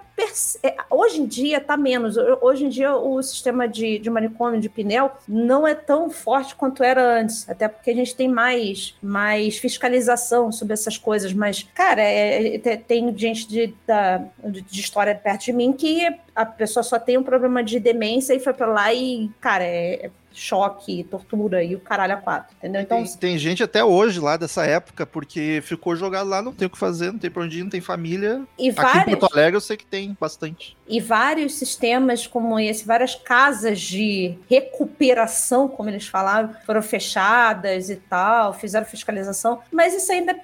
[0.91, 2.17] hoje em dia está menos.
[2.41, 6.83] Hoje em dia o sistema de, de manicômio de Pinel não é tão forte quanto
[6.83, 11.33] era antes, até porque a gente tem mais, mais fiscalização sobre essas coisas.
[11.33, 16.45] Mas, cara, é, é, tem gente de, da, de história perto de mim que a
[16.47, 21.05] pessoa só tem um problema de demência e foi para lá e, cara, é, choque,
[21.05, 22.81] tortura e o caralho a quatro, entendeu?
[22.83, 26.67] Então, Tem, tem gente até hoje lá dessa época, porque ficou jogado lá, não tem
[26.67, 28.43] o que fazer, não tem pra onde ir, não tem família.
[28.59, 30.77] e Aqui em várias, Porto Alegre eu sei que tem bastante.
[30.89, 37.97] e vários sistemas como esse, várias casas de recuperação, como eles falaram, foram fechadas e
[37.97, 40.35] tal, fizeram fiscalização, mas isso ainda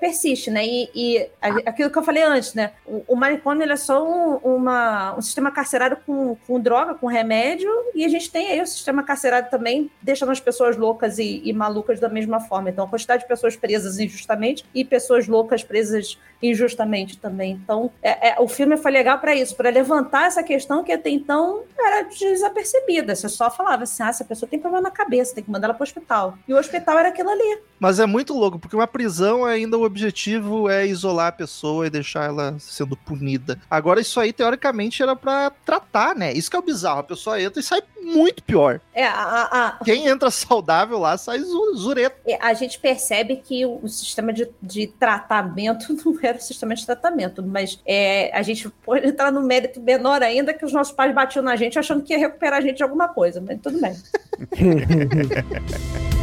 [0.00, 0.64] persiste, né?
[0.66, 1.30] E, e
[1.66, 2.72] aquilo que eu falei antes, né?
[2.86, 7.06] O, o manicômio ele é só um, uma- um sistema carcerário com, com droga, com
[7.06, 11.40] remédio, e a gente tem aí o sistema carcerário também deixando as pessoas loucas e,
[11.44, 12.70] e malucas da mesma forma.
[12.70, 17.52] Então, a quantidade de pessoas presas injustamente e pessoas loucas presas injustamente também.
[17.52, 21.10] Então, é- é- o filme foi legal para isso, para levantar essa questão que até
[21.10, 23.14] então era desapercebida.
[23.14, 25.74] Você só falava assim: ah, essa pessoa tem problema na cabeça, tem que mandar ela
[25.74, 26.38] para o hospital.
[26.46, 27.58] E o hospital era aquilo ali.
[27.78, 31.90] Mas é muito louco, porque uma prisão ainda o objetivo é isolar a pessoa e
[31.90, 33.58] deixar ela sendo punida.
[33.70, 36.32] Agora, isso aí, teoricamente, era pra tratar, né?
[36.32, 37.00] Isso que é o bizarro.
[37.00, 38.80] A pessoa entra e sai muito pior.
[38.94, 42.16] É, a, a- a- Quem entra saudável lá sai zu- zureta.
[42.26, 46.74] é, a gente percebe que o, o sistema de, de tratamento não era o sistema
[46.74, 50.92] de tratamento, mas é, a gente pode entrar no mérito menor ainda que os nossos
[50.92, 53.80] pais batiam na gente achando que ia recuperar a gente de alguma coisa, mas tudo
[53.80, 53.96] bem.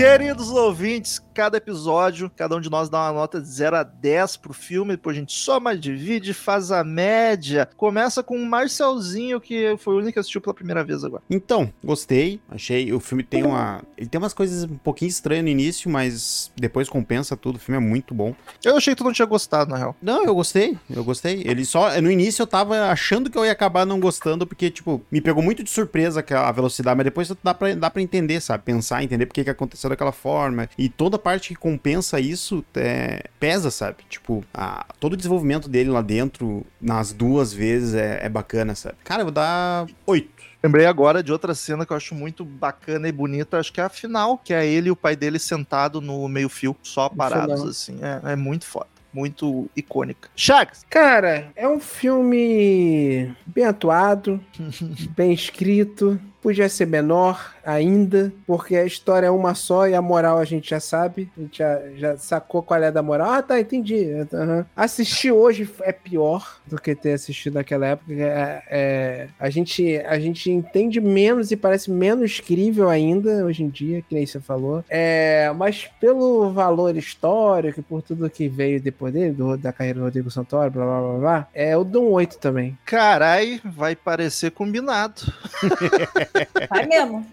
[0.00, 4.38] Queridos ouvintes, cada episódio, cada um de nós dá uma nota de 0 a 10
[4.38, 7.68] pro filme, depois a gente soma, divide, faz a média.
[7.76, 11.22] Começa com o Marcelzinho, que foi o único que assistiu pela primeira vez agora.
[11.28, 12.40] Então, gostei.
[12.48, 12.94] Achei.
[12.94, 13.82] O filme tem uma.
[13.94, 17.56] Ele tem umas coisas um pouquinho estranhas no início, mas depois compensa tudo.
[17.56, 18.34] O filme é muito bom.
[18.64, 19.94] Eu achei que tu não tinha gostado, na real.
[20.00, 20.78] Não, eu gostei.
[20.88, 21.42] Eu gostei.
[21.44, 22.00] Ele só.
[22.00, 25.42] No início eu tava achando que eu ia acabar não gostando, porque, tipo, me pegou
[25.42, 28.64] muito de surpresa a velocidade, mas depois dá pra, dá pra entender, sabe?
[28.64, 30.68] Pensar, entender por que, que aconteceu daquela forma.
[30.78, 33.98] E toda a parte que compensa isso é, pesa, sabe?
[34.08, 38.96] Tipo, a- todo o desenvolvimento dele lá dentro, nas duas vezes, é, é bacana, sabe?
[39.04, 40.40] Cara, eu vou dar oito.
[40.62, 43.84] Lembrei agora de outra cena que eu acho muito bacana e bonita, acho que é
[43.84, 47.98] a final, que é ele e o pai dele sentado no meio-fio, só parados, assim.
[48.02, 48.86] É, é muito foda.
[49.12, 50.28] Muito icônica.
[50.36, 54.40] Chagas, Cara, é um filme bem atuado,
[55.16, 56.20] bem escrito.
[56.42, 60.70] Podia ser menor ainda, porque a história é uma só e a moral a gente
[60.70, 61.30] já sabe.
[61.36, 63.30] A gente já, já sacou qual é da moral.
[63.30, 64.06] Ah, tá, entendi.
[64.32, 64.64] Aham.
[64.74, 68.12] Assistir hoje é pior do que ter assistido naquela época.
[68.14, 73.68] É, é, a, gente, a gente entende menos e parece menos crível ainda hoje em
[73.68, 74.82] dia, que nem você falou.
[74.88, 79.98] É, mas pelo valor histórico e por tudo que veio depois dele, do- da carreira
[79.98, 82.78] do Rodrigo Santoro, blá blá blá blá, é, eu dou um 8 também.
[82.86, 85.20] carai, vai parecer combinado.
[86.68, 87.26] Vai mesmo.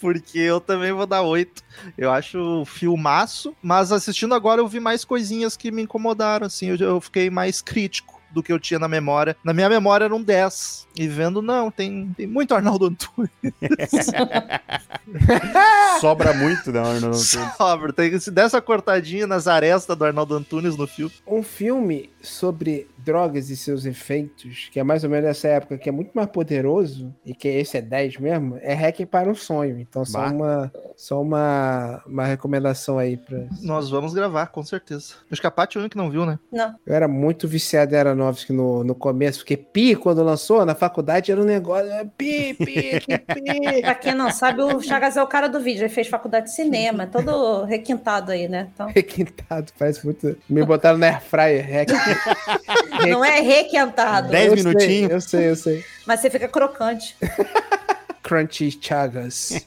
[0.00, 1.62] Porque eu também vou dar oito.
[1.96, 6.76] Eu acho filmaço, mas assistindo agora eu vi mais coisinhas que me incomodaram, assim, eu,
[6.76, 9.36] eu fiquei mais crítico do que eu tinha na memória.
[9.42, 10.86] Na minha memória era um 10.
[10.96, 13.30] E vendo, não, tem, tem muito Arnaldo Antunes.
[16.00, 16.80] Sobra muito, né?
[16.80, 17.18] Arnold?
[17.56, 17.92] Sobra.
[17.92, 21.12] Tem esse, dessa cortadinha nas arestas do Arnaldo Antunes no filme.
[21.26, 25.88] Um filme sobre drogas e seus efeitos, que é mais ou menos essa época, que
[25.88, 29.78] é muito mais poderoso, e que esse é 10 mesmo, é Hack para um Sonho.
[29.78, 30.30] Então, só Bah.
[30.32, 33.38] uma, só uma, uma recomendação aí pra.
[33.62, 35.14] Nós vamos gravar, com certeza.
[35.30, 36.38] Acho que a Paty é o único que não viu, né?
[36.52, 36.74] Não.
[36.86, 41.30] Eu era muito viciado em Aronofsky no, no começo, porque Pi, quando lançou, na faculdade
[41.32, 41.90] era um negócio.
[41.90, 43.82] é, Pi, pi, que pi.
[43.82, 45.82] Pra quem não sabe, o Chagas é o cara do vídeo.
[45.82, 48.68] Ele fez faculdade de cinema, todo requintado aí, né?
[48.74, 50.36] Então, Requintado, parece muito.
[50.48, 51.64] Me botaram na airfryer.
[51.70, 52.07] Hack.
[53.08, 55.10] Não é requentado, Dez Eu sei, minutinhos.
[55.10, 55.84] Eu sei, eu sei.
[56.06, 57.16] mas você fica crocante.
[58.22, 59.66] Crunchy Chagas.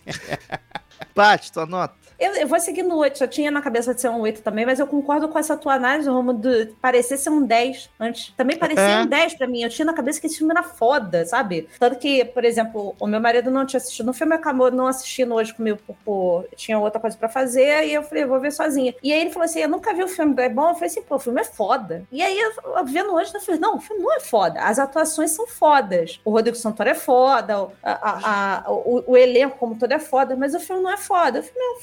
[1.14, 2.01] Paty, tua nota.
[2.22, 4.66] Eu, eu vou seguir no 8, já tinha na cabeça de ser um 8 também,
[4.66, 8.32] mas eu concordo com essa tua análise, Romo, de parecer ser um 10 antes.
[8.38, 9.02] Também parecia É.
[9.02, 9.64] um 10 pra mim.
[9.64, 11.68] Eu tinha na cabeça que esse filme era foda, sabe?
[11.80, 15.34] Tanto que, por exemplo, o meu marido não tinha assistido no filme, acabou não assistindo
[15.34, 18.94] hoje comigo, por, por- tinha outra coisa pra fazer, e eu falei, vou ver sozinha.
[19.02, 20.70] E aí ele falou assim: eu nunca vi o filme, é bom?
[20.70, 22.04] Eu falei assim, pô, o filme é foda.
[22.12, 24.60] E aí, eu, vendo hoje, eu falei, não, o filme não é foda.
[24.62, 26.20] As atuações são fodas.
[26.24, 30.00] O Rodrigo Santoro é foda, o, a- a- a- o, o elenco como todo é
[30.00, 31.40] foda, mas o filme não é foda.
[31.40, 31.80] O filme é um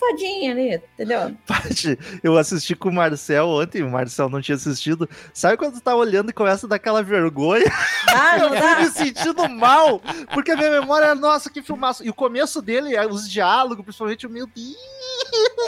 [0.50, 1.36] ali, entendeu?
[1.46, 5.08] Paty, eu assisti com o Marcel ontem, o Marcel não tinha assistido.
[5.32, 7.64] Sabe quando tu tá olhando e começa a dar aquela vergonha?
[8.08, 8.80] Ah, Eu fui dá?
[8.80, 10.00] me sentindo mal,
[10.32, 12.04] porque a minha memória era, nossa, que filmaço.
[12.04, 14.76] E o começo dele, os diálogos, principalmente, o meu Deus.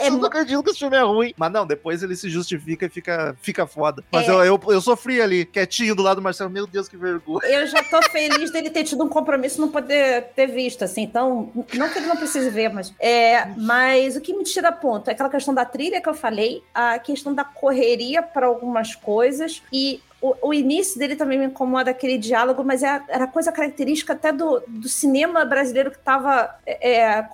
[0.01, 1.33] É eu não acredito que esse filme é ruim.
[1.37, 4.03] Mas não, depois ele se justifica e fica, fica foda.
[4.11, 4.31] Mas É.
[4.31, 6.49] eu, eu, eu sofri ali, quietinho do lado do Marcelo.
[6.49, 7.45] Meu Deus, que vergonha.
[7.47, 11.03] Eu já tô feliz dele ter tido um compromisso e não poder ter visto, assim.
[11.03, 12.93] Então, não que ele não precise ver, mas.
[12.99, 16.63] É, mas o que me tira ponto é aquela questão da trilha que eu falei,
[16.73, 20.01] a questão da correria para algumas coisas e.
[20.21, 24.31] O, o início dele também me incomoda aquele diálogo, mas é, era coisa característica até
[24.31, 26.55] do, do cinema brasileiro que estava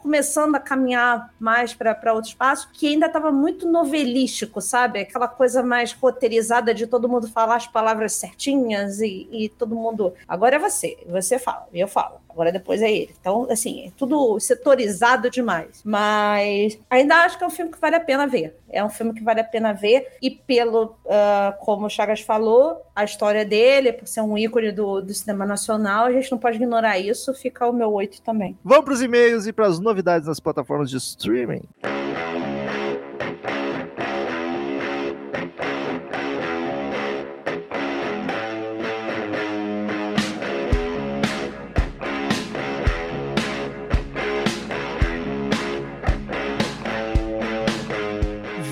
[0.01, 4.99] começando a caminhar mais para outros passos, que ainda estava muito novelístico, sabe?
[4.99, 10.13] Aquela coisa mais roteirizada de todo mundo falar as palavras certinhas e, e todo mundo.
[10.27, 12.27] Agora é você, você fala, eu falo.
[12.37, 13.15] Agora depois é ele.
[13.19, 15.81] Então, assim, é tudo setorizado demais.
[15.83, 18.55] Mas ainda acho que é um filme que vale a pena ver.
[18.69, 20.15] É um filme que vale a pena ver.
[20.21, 25.01] E pelo, ah, como o Chagas falou, a história dele, por ser um ícone do,
[25.01, 27.33] do cinema nacional, a gente não pode ignorar isso.
[27.33, 28.57] Fica o meu oito também.
[28.63, 31.61] Vamos pros e-mails e pras novidades nas plataformas de streaming.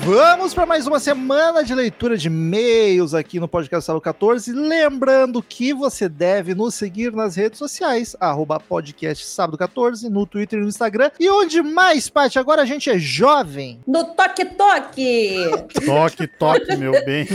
[0.06, 4.52] Vamos para mais uma semana de leitura de e-mails aqui no Podcast Sábado 14.
[4.52, 10.60] Lembrando que você deve nos seguir nas redes sociais, arroba podcast Sábado 14, no Twitter
[10.60, 11.10] e no Instagram.
[11.18, 12.38] E onde mais, Paty?
[12.38, 13.80] Agora a gente é jovem.
[13.84, 15.50] No Toque Toque!
[15.84, 17.26] Toque, toque, meu bem.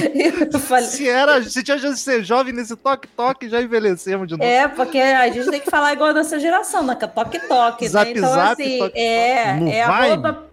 [0.61, 4.49] Falei- Se, era, se tinha chance de ser jovem nesse toque-toque, já envelhecemos de novo.
[4.49, 6.95] É, porque a gente tem que falar igual a nossa geração, né?
[6.95, 7.89] Que é toque-toque, né?
[7.89, 9.81] Zap, Então, zap, assim, toque, é, No é Vine.
[9.81, 10.47] arroba,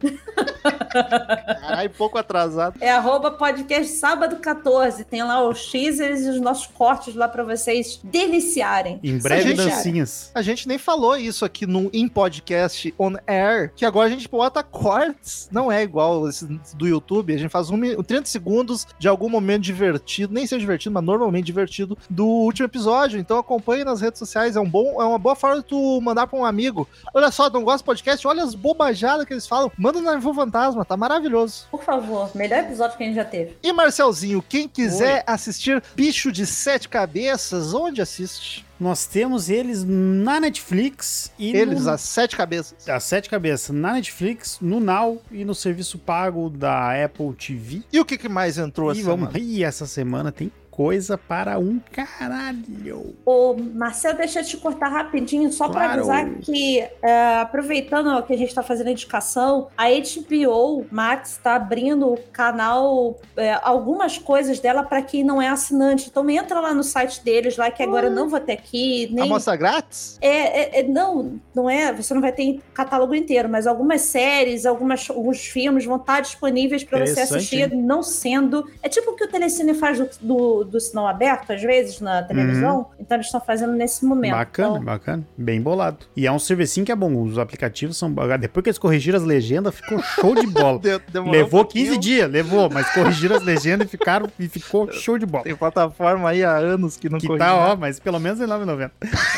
[1.60, 2.76] Caralho, pouco atrasado.
[2.80, 5.04] é arroba podcast sábado 14.
[5.04, 9.00] Tem lá os teasers e os nossos cortes lá pra vocês deliciarem.
[9.02, 10.30] Em breve, dancinhas.
[10.34, 14.28] A gente nem falou isso aqui no em podcast on air, que agora a gente
[14.28, 15.48] bota cortes.
[15.50, 16.46] Não é igual esse
[16.76, 17.34] do YouTube.
[17.34, 21.04] A gente faz um, mi- 30 segundos de algum momento divertido, nem seja divertido, mas
[21.04, 23.18] normalmente divertido, do último episódio.
[23.18, 24.56] Então acompanhe nas redes sociais.
[24.56, 26.88] É, um bom, é uma boa forma de tu mandar pra um amigo.
[27.12, 28.26] Olha só, não gosta do podcast?
[28.26, 29.72] Olha as bobajadas que eles falam.
[29.76, 31.66] Manda no Navio Fantasma, tá maravilhoso.
[31.70, 31.97] Por favor,
[32.34, 33.56] melhor episódio que a gente já teve.
[33.62, 38.64] E Marcelzinho, quem quiser assistir Bicho de Sete Cabeças, onde assiste?
[38.78, 41.90] Nós temos eles na Netflix e Eles, no...
[41.90, 42.88] as sete cabeças.
[42.88, 47.82] As sete cabeças na Netflix, no Now e no serviço pago da Apple TV.
[47.92, 49.32] E o que, que mais entrou E essa vamos.
[49.32, 49.44] semana?
[49.44, 53.16] E essa semana tem coisa para um caralho.
[53.26, 56.08] Ô, Marcel, deixa eu te cortar rapidinho, só para Claro.
[56.08, 61.56] avisar que, é, aproveitando que a gente está fazendo a indicação, a HBO Max está
[61.56, 66.06] abrindo o canal, é, algumas coisas dela para quem não é assinante.
[66.08, 69.24] Então entra lá no site deles, lá que agora eu não vou ter aqui, nem
[69.24, 70.16] Amostra grátis?
[70.20, 71.92] É, é- é- não, não é.
[71.92, 76.84] Você não vai ter catálogo inteiro, mas algumas séries, algumas, alguns filmes vão estar disponíveis
[76.84, 78.64] para você assistir, não sendo.
[78.80, 82.22] É tipo o que o Telecine faz do, do, do sinal aberto, às vezes, na
[82.22, 82.90] televisão.
[82.98, 84.32] Então eles estão fazendo nesse momento.
[84.32, 84.38] Uhum.
[84.38, 85.26] Bacana, Então, bacana.
[85.36, 85.98] Bem bolado.
[86.16, 87.22] E é um servicinho que é bom.
[87.22, 88.12] Os aplicativos são.
[88.38, 90.78] Depois que eles corrigiram as legendas, ficou show de bola.
[90.80, 91.86] De- demorou levou um pouquinho.
[91.86, 95.44] 15 dias, levou, mas corrigiram as legendas e ficaram e ficou show de bola.
[95.44, 97.76] Tem plataforma aí há anos que não Que corrige tá, ó, nada.
[97.76, 98.90] mas pelo menos R$19,90.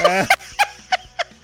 [0.08, 0.26] É.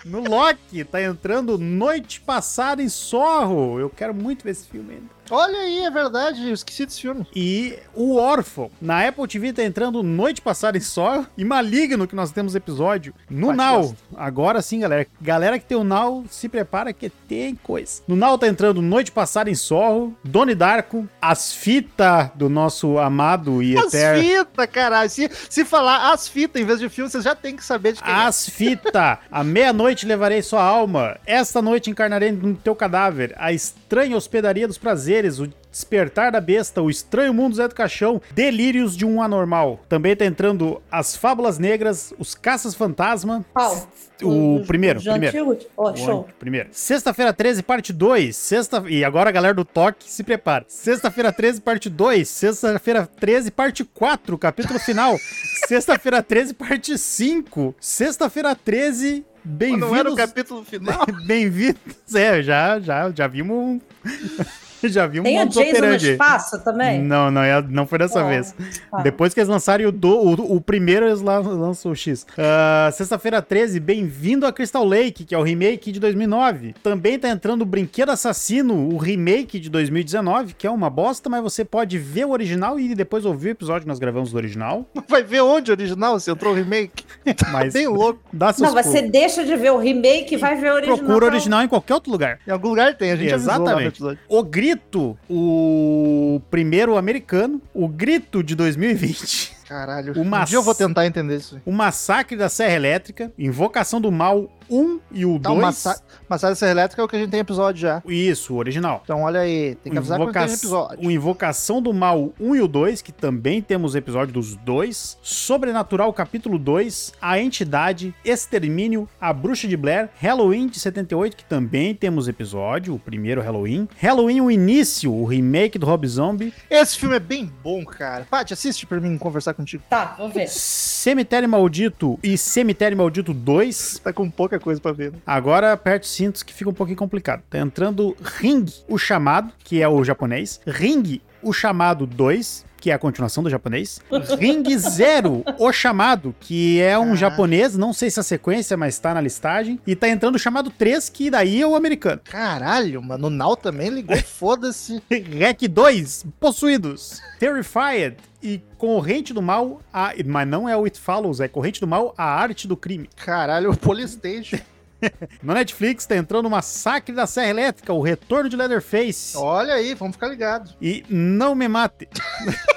[0.04, 3.80] No Loki, tá entrando Noite Passada em Sorro.
[3.80, 5.15] Eu quero muito ver esse filme ainda.
[5.30, 7.26] Olha aí, é verdade, eu esqueci desse filme.
[7.34, 8.70] E o Órfão.
[8.80, 11.26] Na Apple TV tá entrando Noite Passada em Sorro.
[11.36, 13.12] E Maligno, que nós temos episódio.
[13.28, 13.96] No Pode Now.
[14.16, 15.06] Agora sim, galera.
[15.20, 18.02] Galera que tem o Now, se prepara que tem coisa.
[18.06, 20.14] No Now tá entrando Noite Passada em Sorro.
[20.22, 21.08] Doni Darko.
[21.20, 24.22] As fitas do nosso amado e As eterno.
[24.22, 25.10] fitas, caralho.
[25.10, 28.02] Se, se falar as fitas em vez de filme, você já tem que saber de
[28.02, 28.16] quem é.
[28.16, 31.18] As fita, à meia-noite levarei sua alma.
[31.26, 33.34] Esta noite encarnarei no teu cadáver.
[33.36, 38.20] A estranha hospedaria dos prazeres, o despertar da besta, o estranho mundo Zé do Caixão,
[38.34, 39.80] delírios de um anormal.
[39.88, 43.44] Também tá entrando as fábulas negras, os caças fantasma.
[43.52, 43.88] qual?
[44.22, 45.58] O Os- primeiro, os primeiro.
[45.76, 46.28] Ó, show.
[46.38, 46.68] Primeiro.
[46.72, 48.34] Sexta-feira 13, parte 2.
[48.36, 48.82] Sexta...
[48.88, 50.64] E agora a galera do toque se prepara.
[50.68, 52.26] Sexta-feira 13, parte 2.
[52.28, 55.16] Sexta-feira 13, parte 4, capítulo final.
[55.68, 57.74] Sexta-feira 13, parte 5.
[57.78, 60.16] Sexta-feira 13, Mas Não era o bem-vindos.
[60.16, 61.04] capítulo final.
[61.26, 62.14] Bem-vindos.
[62.14, 63.82] É, já, já, já vimos
[64.88, 67.02] já Tem um o modus Jason no espaço também?
[67.02, 68.54] Não, não, é- não foi dessa Oh, vez.
[68.90, 68.98] tá.
[69.02, 72.26] Depois que eles lançarem o, do, o, o primeiro, eles lan- lançam o X.
[72.38, 76.74] Ah, Sexta-feira 13, bem-vindo a Crystal Lake, que é o remake de 2009.
[76.82, 81.42] Também tá entrando o Brinquedo Assassino, o remake de 2019, que é uma bosta, mas
[81.42, 84.86] você pode ver o original e depois ouvir o episódio que nós gravamos do original.
[85.08, 87.04] Vai ver onde o original, se entrou o remake.
[87.52, 88.20] Mas Bem louco.
[88.32, 90.98] dá Não, você deixa de ver o remake e vai ver o original.
[90.98, 92.38] Procura o original em qualquer outro lugar.
[92.46, 93.88] Em algum lugar tem, a gente avisou lá no Exatamente.
[93.94, 94.18] episódio.
[94.28, 99.54] O Grito, o primeiro americano, o Grito de 2020.
[99.68, 100.12] Caralho.
[100.16, 101.60] O Um dia eu vou tentar entender isso.
[101.64, 105.58] O Massacre da Serra Elétrica, Invocação do Mal 1 e o Tá, 2.
[105.58, 106.02] o massa...
[106.28, 108.02] Massagem Serra Elétrica é o que a gente tem episódio já.
[108.06, 109.00] Isso, o original.
[109.04, 111.06] Então olha aí, tem que O, avisar quando tem Invoca- episódio.
[111.06, 115.16] o Invocação do Mal 1 e o 2, que também temos episódio dos dois.
[115.22, 121.94] Sobrenatural capítulo 2, A Entidade, Extermínio, A Bruxa de Blair, Halloween de 78, que também
[121.94, 123.88] temos episódio, o primeiro Halloween.
[123.98, 126.52] Halloween o Início, o remake do Rob Zombie.
[126.68, 128.26] Esse filme é bem bom, cara.
[128.28, 129.82] Paty, assiste pra mim conversar contigo.
[129.88, 130.48] Tá, vou ver.
[130.48, 134.00] Cemitério Maldito e Cemitério Maldito 2.
[134.02, 135.12] Tá com pouca coisa pra ver.
[135.12, 135.18] né?
[135.26, 137.42] Agora aperte os cintos que fica um pouquinho complicado.
[137.48, 140.60] Tá entrando Ring, o chamado, que é o japonês.
[140.66, 143.98] Ring, o chamado 2, que é a continuação do japonês.
[144.38, 147.16] Ring Zero, o chamado, que é um Ah.
[147.16, 149.80] japonês, não sei se é a sequência, mas tá na listagem.
[149.84, 152.20] E tá entrando o chamado 3, que daí é o americano.
[152.22, 153.26] Caralho, mano.
[153.26, 154.16] O Nau também ligou.
[154.22, 155.02] Foda-se.
[155.10, 157.20] Rec 2, Possuídos.
[157.40, 161.88] Terrified e Corrente do Mal, a, mas não é o It Follows, é Corrente do
[161.88, 163.10] Mal, a arte do crime.
[163.16, 164.58] Caralho, o Polystation.
[165.42, 169.36] No Netflix tá entrando o Massacre da Serra Elétrica, o Retorno de Leatherface.
[169.36, 170.76] Olha aí, vamos ficar ligados.
[170.80, 172.08] E Não Me Mate.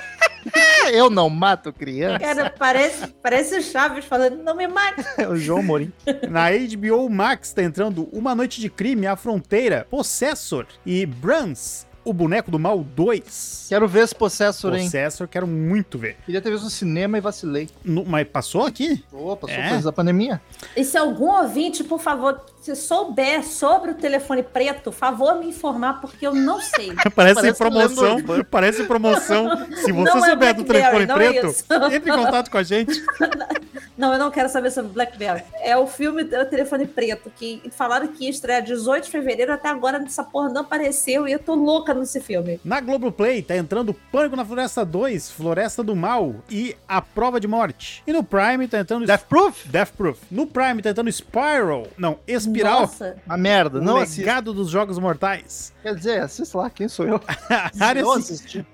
[0.91, 2.19] Eu não mato criança.
[2.19, 5.03] Cara, parece, parece o Chaves falando, não me mate.
[5.17, 5.91] É o João Morim.
[6.29, 12.13] Na HBO Max tá entrando Uma Noite de Crime, A Fronteira, Possessor e Brans, o
[12.13, 13.65] Boneco do Mal 2.
[13.69, 14.83] Quero ver esse Possessor, hein?
[14.85, 16.17] Possessor, quero muito ver.
[16.25, 17.69] Queria ter visto no cinema e vacilei.
[17.83, 19.03] No- mas passou aqui?
[19.11, 19.69] Opa, passou É?
[19.69, 20.41] coisa da pandemia.
[20.75, 26.01] E se algum ouvinte, por favor, se souber sobre o telefone preto, favor me informar,
[26.01, 26.93] porque eu não sei.
[27.15, 28.15] Parece, Parece promoção.
[28.15, 28.45] lembro.
[28.51, 29.67] Parece promoção.
[29.75, 31.65] Se você Não é souber do Blackberry, telefone não é preto, isso.
[31.93, 33.01] entre em contato com a gente.
[33.99, 35.43] Não, eu não quero saber sobre Blackberry.
[35.59, 39.51] É o filme é o Telefone Preto, que falaram que ia estrear 18 de fevereiro,
[39.51, 42.61] até agora essa porra não apareceu e eu tô louca nesse filme.
[42.63, 47.47] Na Globoplay tá entrando Pânico na Floresta 2, Floresta do Mal e A Prova de
[47.47, 48.01] Morte.
[48.07, 49.65] E no Prime tá entrando Death Proof?
[49.67, 50.17] Death Proof.
[50.31, 51.85] No Prime tá entrando Spiral.
[51.97, 52.19] Não,
[52.51, 52.81] Espiral.
[52.81, 53.79] Nossa, Uma merda.
[53.79, 54.21] O Não assista.
[54.21, 55.73] legado dos Jogos Mortais.
[55.81, 57.21] Quer dizer, assista lá, quem sou eu?
[57.79, 58.03] área,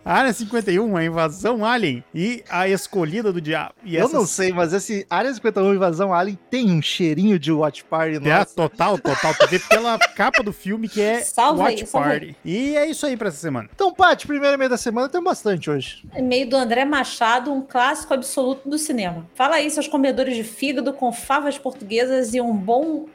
[0.03, 3.73] área 51, a invasão alien e a escolhida do diabo.
[3.83, 7.51] E Eu essas- não sei, mas esse Área 51 Invasão Alien tem um cheirinho de
[7.51, 8.55] Watch Party, É, nossa.
[8.55, 9.33] total, total.
[9.35, 12.19] Tu vê pela capa do filme que é Salva aí, Watch salva aí.
[12.19, 12.35] Party.
[12.43, 13.69] E é isso aí pra essa semana.
[13.73, 16.03] Então, Paty, primeiro meio da semana tem bastante hoje.
[16.15, 19.25] e-mail do André Machado, um clássico absoluto do cinema.
[19.35, 23.05] Fala aí, seus comedores de fígado com favas portuguesas e um bom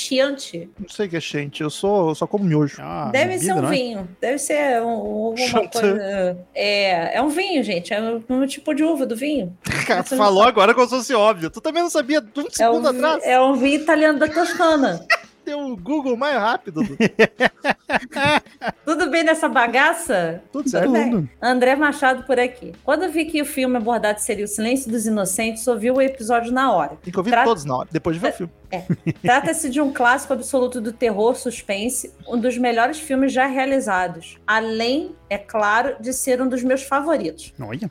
[0.00, 0.68] chiante.
[0.78, 2.80] Não sei o que é gente, eu sou, eu só como miojo.
[2.80, 3.70] É uma Deve bebida, ser um não é?
[3.76, 4.08] vinho.
[4.20, 5.80] Deve ser um, alguma Chantã.
[5.80, 6.38] coisa.
[6.54, 7.92] É, é um vinho, gente.
[7.92, 9.56] É um, um tipo de uva do vinho.
[9.86, 11.50] Cara, falou agora como se fosse óbvio.
[11.50, 13.22] Tu também não sabia um É segundo um, atrás.
[13.24, 15.06] é um vinho italiano da Toscana.
[15.54, 16.82] O Google mais rápido.
[16.82, 16.96] do-
[18.84, 20.42] Tudo bem nessa bagaça?
[20.52, 20.90] Tudo certo.
[20.92, 21.28] bem.
[21.40, 22.72] André Machado por aqui.
[22.84, 26.52] Quando eu vi que o filme abordado seria O Silêncio dos Inocentes, ouvi o episódio
[26.52, 26.96] na hora.
[27.02, 28.52] Tem que ouvir todos na hora, depois de ver o filme.
[29.22, 34.38] Trata-se de um clássico absoluto do terror suspense, um dos melhores filmes já realizados.
[34.46, 37.52] Além, é claro, de ser um dos meus favoritos.
[37.60, 37.90] Olha.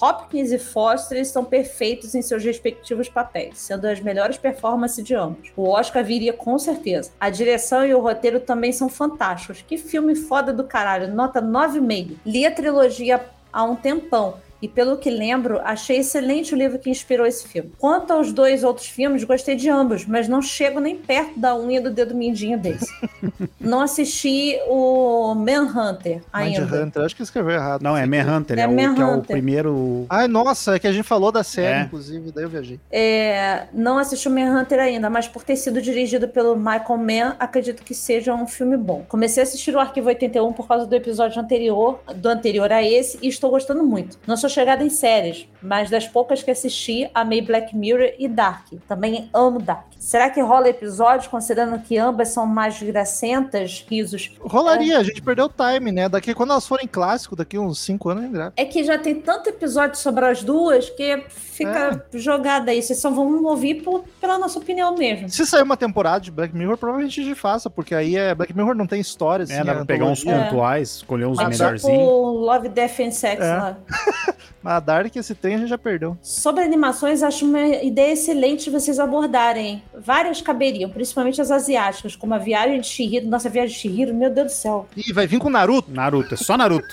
[0.00, 5.52] Hopkins e Foster estão perfeitos em seus respectivos papéis, sendo as melhores performances de ambos.
[5.56, 7.10] O Oscar viria com certeza.
[7.18, 9.62] A direção e o roteiro também são fantásticos.
[9.66, 12.16] Que filme foda do caralho, nota 9,5.
[12.24, 14.34] Li a trilogia há um tempão.
[14.62, 17.72] E pelo que lembro, achei excelente o livro que inspirou esse filme.
[17.78, 21.80] Quanto aos dois outros filmes, gostei de ambos, mas não chego nem perto da unha
[21.80, 22.86] do dedo mindinho desse.
[23.58, 26.60] não assisti o Manhunter ainda.
[26.60, 27.82] Mindhunter, acho que escreveu errado.
[27.82, 29.36] Não, é Manhunter, é, É o, que é o Manhunter.
[29.36, 30.04] primeiro.
[30.10, 31.82] Ai, nossa, é que a gente falou da série, É.
[31.82, 32.78] inclusive, daí eu viajei.
[32.90, 37.82] É, não assisti o Manhunter ainda, mas por ter sido dirigido pelo Michael Mann, acredito
[37.82, 39.04] que seja um filme bom.
[39.08, 43.18] Comecei a assistir o Arquivo 81 por causa do episódio anterior, do anterior a esse,
[43.22, 44.18] e estou gostando muito.
[44.26, 48.66] Não sou chegada em séries, mas das poucas que assisti, amei Black Mirror e Dark.
[48.86, 49.89] Também amo Dark.
[50.00, 54.32] Será que rola episódio, considerando que ambas são mais gracentas, risos?
[54.40, 56.08] Rolaria, a gente perdeu o time, né?
[56.08, 58.52] Daqui, quando elas forem clássico, daqui uns 5 anos, a gente grava.
[58.56, 62.82] É que já tem tanto episódio sobre as duas que fica jogada aí.
[62.82, 65.28] Vocês só vão ouvir por- pela nossa opinião mesmo.
[65.28, 68.56] Se sair uma temporada de Black Mirror, provavelmente a gente faça, porque aí é Black
[68.56, 71.46] Mirror não tem história, assim, É, dá pra é pegar uns pontuais, escolher uns É
[71.46, 71.82] melhorzinhos.
[71.98, 73.54] tipo Love, Death and Sex É.
[73.54, 73.76] lá.
[74.62, 76.18] Mas a Dark, esse trem a gente já perdeu.
[76.20, 79.82] Sobre animações, acho uma ideia excelente de vocês abordarem.
[79.98, 83.26] Várias caberiam, principalmente as asiáticas, como a Viagem de Shihiro.
[83.26, 84.88] Nossa, a Viagem de Shihiro, meu Deus do céu.
[84.96, 85.90] Ih, vai vir com Naruto.
[85.90, 86.86] Naruto, é só Naruto.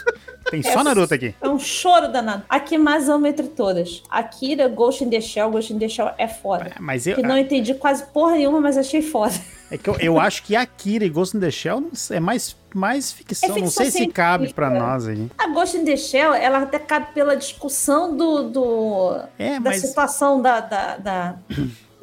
[0.49, 1.35] Tem só Naruto aqui.
[1.41, 2.43] É um choro danado.
[2.47, 4.01] A que mais amo entre todas.
[4.09, 5.51] Akira, Ghost in the Shell.
[5.51, 6.71] Ghost in the Shell é foda.
[6.75, 9.33] É, Mas eu, Que não entendi quase porra nenhuma, mas achei foda.
[9.69, 12.55] é que eu, eu acho que Akira e Ghost in the Shell não é mais,
[12.73, 13.49] mais ficção.
[13.49, 15.27] É não ficção sei se cabe pra nós aí.
[15.37, 19.81] A Ghost in the Shell, ela até cabe pela discussão do, do- É, da mas.
[19.81, 21.35] situação da, da, da,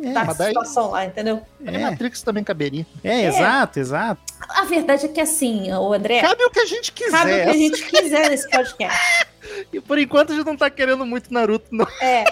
[0.02, 1.40] É, da mas daí- situação lá, entendeu?
[1.66, 2.84] A é, Matrix também caberia.
[3.02, 4.20] é, exato, exato.
[4.48, 7.12] A verdade é que assim, o André, Cabe o que a gente quiser.
[7.12, 8.98] cabe o que a gente quiser nesse podcast.
[9.72, 11.86] E por enquanto a gente não tá querendo muito Naruto, não.
[12.00, 12.24] É,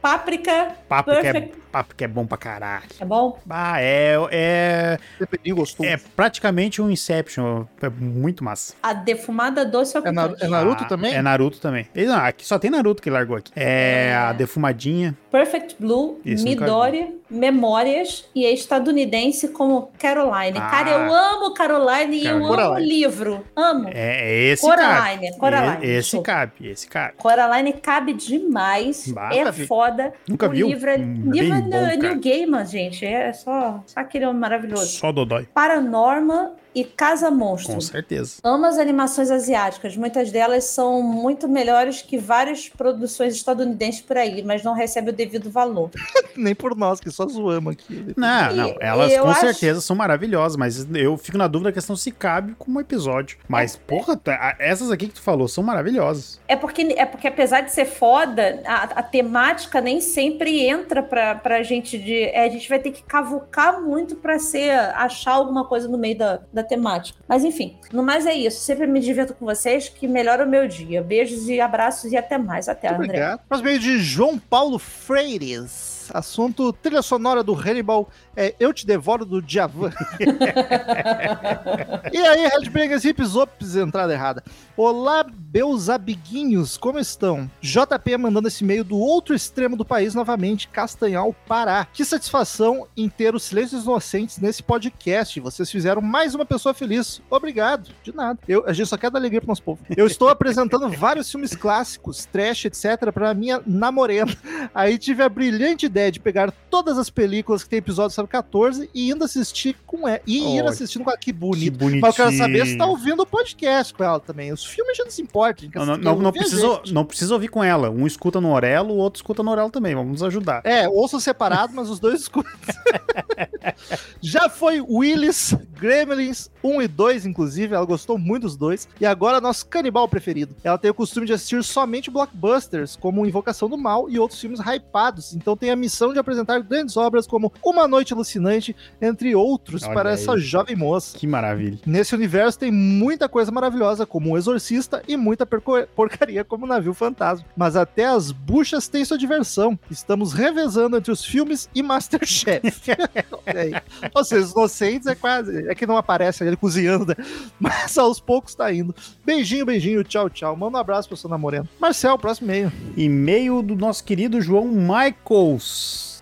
[0.00, 2.84] páprica, Papo que, é, papo que é bom pra caralho.
[3.00, 3.38] é bom?
[3.48, 5.88] Ah, é, é, Dependinho gostoso.
[5.88, 7.64] é praticamente um Inception.
[7.82, 8.74] É muito massa.
[8.82, 11.14] A defumada doce ou É, na- é Naruto Ah, também?
[11.14, 11.88] É Naruto também.
[11.94, 13.52] Não, aqui só tem Naruto que largou aqui.
[13.56, 15.16] É, a defumadinha.
[15.30, 20.58] Perfect Blue, nunca Midori, Memórias e é estadunidense como Caroline.
[20.58, 20.70] Ah.
[20.70, 22.88] Cara, eu amo Caroline e eu amo o Coraline.
[22.88, 23.44] livro.
[23.56, 23.88] Amo.
[23.88, 25.38] É, é esse Coraline, cabe.
[25.38, 27.14] Coraline, E- Esse cabe, esse cabe.
[27.16, 29.08] Coraline cabe demais.
[29.08, 29.66] Bah, é nunca vi.
[29.66, 30.12] foda.
[30.28, 30.68] Nunca o viu?
[30.86, 32.20] Livro é, Hum, livro é bom, New.
[32.20, 33.04] Gaiman, gente.
[33.04, 34.86] É só, só aquele homem maravilhoso.
[34.86, 35.46] Só Dodói.
[35.52, 37.80] Paranorma e Casa Com Monstro.
[37.80, 38.36] certeza.
[38.42, 39.96] Amo as animações asiáticas.
[39.96, 45.16] Muitas delas são muito melhores que várias produções estadunidenses por aí, mas não recebem o
[45.16, 45.90] devido valor.
[46.36, 48.12] Nem por nós, que só zoamos aqui.
[48.16, 48.74] Não, E- não.
[48.80, 52.54] Elas com acho- certeza são maravilhosas, mas eu fico na dúvida da questão se cabe
[52.58, 53.38] como episódio.
[53.48, 56.40] Mas, porra, tá- essas aqui que tu falou são maravilhosas.
[56.48, 61.34] É porque, é porque apesar de ser foda, a, a temática nem sempre entra pra,
[61.36, 62.22] pra gente de.
[62.24, 66.18] é, a gente vai ter que cavucar muito pra ser, achar alguma coisa no meio
[66.18, 67.18] da, da temática.
[67.28, 68.60] Mas enfim, no mais é isso.
[68.60, 71.02] Sempre me divirto com vocês, que melhora o meu dia.
[71.02, 72.68] Beijos e abraços e até mais.
[72.68, 73.18] Até, Muito André.
[73.18, 73.40] obrigado.
[73.48, 75.93] Próximo meio de João Paulo Freires.
[76.12, 79.92] Assunto trilha sonora do Hannibal é Eu Te Devoro do Djavan.
[82.12, 84.42] e aí, Redbangers, hips, ops, entrada errada.
[84.76, 87.48] Olá, meus amiguinhos, como estão?
[87.60, 91.86] JP mandando esse e-mail do outro extremo do país novamente, Castanhal, Pará.
[91.92, 95.38] Que satisfação em ter os silêncios inocentes nesse podcast.
[95.38, 97.22] Vocês fizeram mais uma pessoa feliz.
[97.30, 97.90] Obrigado.
[98.02, 98.38] De nada.
[98.48, 99.80] Eu, a gente só quer dar alegria pro nosso povo.
[99.96, 104.36] Eu estou apresentando vários filmes clássicos, trash, etc, para minha namorena.
[104.74, 108.90] Aí tive a brilhante ideia de pegar todas as películas que tem episódio sobre 14
[108.92, 110.20] e ainda assistir com ela.
[110.26, 111.18] E ir Oh, assistindo com ela.
[111.18, 111.78] Que Que bonito.
[111.78, 112.00] bonitinho.
[112.00, 114.52] Mas eu quero saber se tá ouvindo o podcast com ela também.
[114.52, 115.68] Os filmes já não se importam.
[115.74, 117.90] Não, não, não, não precisa, não precisa ouvir com ela.
[117.90, 119.94] Um escuta no Orelo, o outro escuta no Orelo também.
[119.94, 120.62] Vamos nos ajudar.
[120.64, 122.52] É, ouçam separado, mas os dois escutam.
[124.20, 127.74] Já foi Willis, Gremlins 1 e 2, inclusive.
[127.74, 128.88] Ela gostou muito dos dois.
[129.00, 130.54] E agora, nosso canibal preferido.
[130.64, 134.60] Ela tem o costume de assistir somente blockbusters, como Invocação do Mal e outros filmes
[134.60, 135.34] hypados.
[135.34, 139.94] Então tem a missão de apresentar grandes obras como Uma Noite Alucinante, entre outros, Olha
[139.94, 140.14] para aí.
[140.14, 141.16] essa jovem moça.
[141.16, 141.78] Que maravilha.
[141.86, 147.44] Nesse universo tem muita coisa maravilhosa, como o Exorcista, e muita porcaria, como Navio Fantasma.
[147.56, 149.78] Mas até as buchas têm sua diversão.
[149.90, 152.62] Estamos revezando entre os filmes e Masterchef.
[153.46, 153.72] Aí.
[154.14, 155.68] Ou seja, os inocentes é quase.
[155.68, 157.14] É que não aparece ele cozinhando, né?
[157.60, 158.94] Mas aos poucos tá indo.
[159.24, 160.56] Beijinho, beijinho, tchau, tchau.
[160.56, 161.68] Manda um abraço pra sua namorada.
[161.78, 162.72] Marcel, próximo e-mail.
[162.96, 165.64] E-mail do nosso querido João Michaels,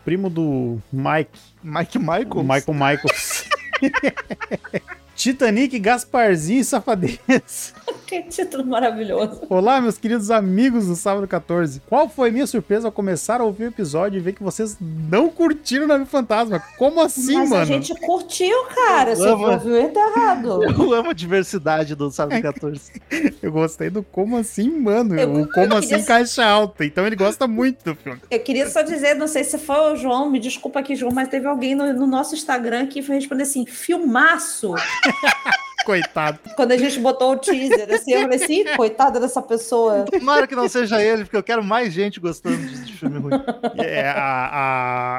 [0.04, 1.38] primo do Mike.
[1.62, 2.40] Mike Michael.
[2.40, 3.44] O Michael Michaels.
[5.22, 7.20] Titanic, Gasparzinho e Safadez.
[8.06, 9.40] Que título maravilhoso.
[9.48, 11.80] Olá, meus queridos amigos do Sábado 14.
[11.88, 15.30] Qual foi minha surpresa ao começar a ouvir o episódio e ver que vocês não
[15.30, 16.60] curtiram o Nave Fantasma?
[16.76, 17.62] Como assim, Mas mano?
[17.62, 19.16] a gente curtiu, cara.
[19.16, 20.60] Você ouviu errado.
[20.78, 23.00] Eu amo a diversidade do Sábado 14.
[23.40, 25.18] Eu gostei do como assim, mano.
[25.18, 26.84] Eu- o como eu assim queria- caixa alta.
[26.84, 28.20] Então ele gosta muito do filme.
[28.30, 31.28] Eu queria só dizer, não sei se foi o João, me desculpa aqui, João, mas
[31.28, 34.74] teve alguém no, no nosso Instagram que foi responder assim, filmaço.
[35.84, 36.38] Coitado.
[36.54, 40.04] Quando a gente botou o teaser, assim, eu falei assim, coitada dessa pessoa.
[40.04, 43.32] Tomara que não seja ele, porque eu quero mais gente gostando de, filme ruim.
[43.82, 44.46] É, a,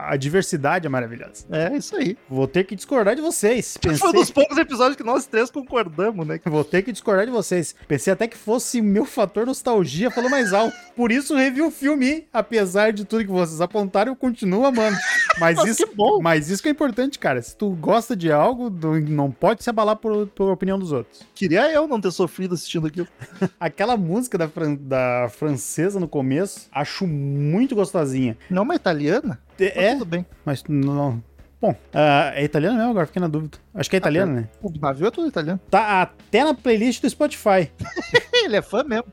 [0.07, 1.45] a, a diversidade é maravilhosa.
[1.51, 2.17] É isso aí.
[2.29, 3.77] Vou ter que discordar de vocês.
[3.81, 6.39] Foi um Pensei, dos poucos episódios que nós três concordamos, né?
[6.45, 7.75] Vou ter que discordar de vocês.
[7.87, 10.75] Pensei até que fosse meu fator nostalgia falou mais alto.
[10.95, 12.27] Por isso revi o filme.
[12.31, 14.97] Apesar de tudo que vocês apontaram, eu continuo amando.
[15.39, 16.19] Mas Nossa, isso, que bom.
[16.21, 17.41] mas isso que é importante, cara.
[17.41, 21.21] Se tu gosta de algo, não- não pode se abalar por, por opinião dos outros.
[21.33, 23.07] Queria eu não ter sofrido assistindo aquilo.
[23.59, 28.37] Aquela música da, fran- da francesa no começo, acho muito gostosinha.
[28.49, 29.39] Não é uma italiana?
[29.59, 30.25] Mas É, Tudo bem.
[30.45, 31.23] mas não.
[31.61, 33.07] Bom, ah, é italiano mesmo agora?
[33.07, 33.57] Fiquei na dúvida.
[33.73, 34.49] Acho que é italiano, né?
[34.61, 35.59] O navio é tudo italiano.
[35.71, 37.71] Tá até na playlist do Spotify.
[38.45, 39.05] ele é fã mesmo.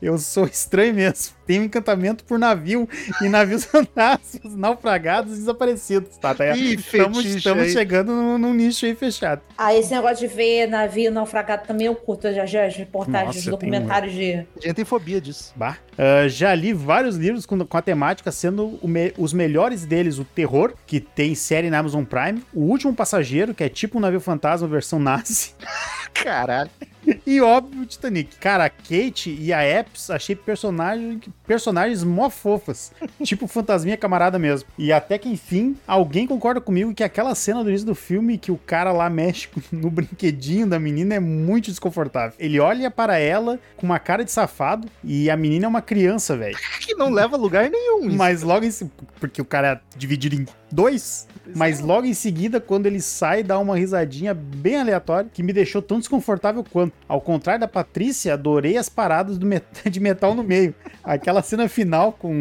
[0.00, 1.36] Eu sou estranho mesmo.
[1.46, 2.86] Tenho encantamento por navio
[3.22, 6.16] e navios fantasmas, naufragados e desaparecidos.
[6.18, 6.54] Tá, tá?
[6.56, 7.70] Ih, Estamos, estamos aí.
[7.70, 9.40] chegando num, num nicho aí fechado.
[9.56, 12.32] Ah, esse negócio de ver navio naufragado também eu curto.
[12.34, 14.32] Já, já as reportagens, Nossa, os eu tenho documentários de.
[14.34, 15.52] A gente tem fobia disso.
[15.56, 15.78] Bah.
[15.96, 20.18] Ah, já li vários livros com, com a temática, sendo o me- os melhores deles
[20.18, 24.00] o Terror, que tem série na Amazon Prime, O Último Passageiro, que é tipo um
[24.02, 25.52] navio fantasma versão nazi,
[26.12, 26.70] Caralho.
[27.26, 28.36] e óbvio o Titanic.
[28.36, 32.92] Cara, a Kate e a Epps achei personagem, personagens mó fofas,
[33.22, 34.68] tipo fantasminha camarada mesmo.
[34.78, 38.52] E até que enfim, alguém concorda comigo que aquela cena do início do filme que
[38.52, 42.34] o cara lá mexe no brinquedinho da menina é muito desconfortável.
[42.38, 46.36] Ele olha para ela com uma cara de safado e a menina é uma criança,
[46.36, 46.56] velho.
[46.80, 48.14] Que não leva a lugar nenhum.
[48.14, 48.70] Mas logo em
[49.20, 53.58] porque o cara é dividido em dois, mas logo em seguida, quando ele sai, dá
[53.58, 56.92] uma risadinha bem aleatória que me deixou tão desconfortável quanto.
[57.08, 60.74] Ao contrário da Patrícia, adorei as paradas do met- de metal no meio.
[61.02, 62.32] Aquela cena final com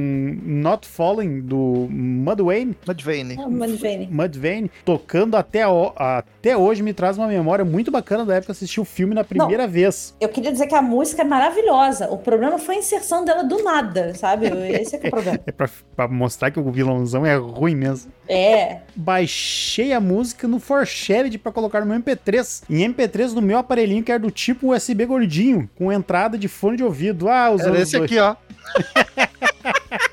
[0.44, 3.36] Not Falling do Mudvayne, Mudvayne.
[3.40, 4.08] Ah, Mudvayne.
[4.12, 8.80] Mudvayne tocando até, o- até hoje me traz uma memória muito bacana da época assisti
[8.82, 10.16] o filme na primeira vez.
[10.20, 12.10] Eu queria dizer que a música é maravilhosa.
[12.10, 14.48] O problema foi a inserção dela do nada, sabe?
[14.48, 15.38] Esse é que é o problema.
[15.48, 18.12] É pra, pra mostrar que o vilãozão é ruim mesmo.
[18.30, 18.80] É.
[18.96, 22.64] baixei a música no Forshared pra colocar no meu MP3.
[22.70, 26.78] Em MP3 no meu aparelhinho que era do tipo USB gordinho, com entrada de fone
[26.78, 27.30] de ouvido.
[27.30, 28.12] Ah, os Era esse dois.
[28.12, 28.36] aqui, ó.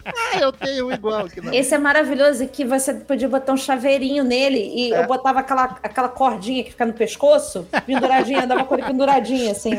[0.06, 1.40] ah, eu tenho um igual aqui.
[1.40, 1.52] Não.
[1.52, 5.02] Esse é maravilhoso que você podia botar um chaveirinho nele e É.
[5.02, 9.72] eu botava aquela, aquela cordinha que fica no pescoço, penduradinha, dava com ele penduradinha, assim.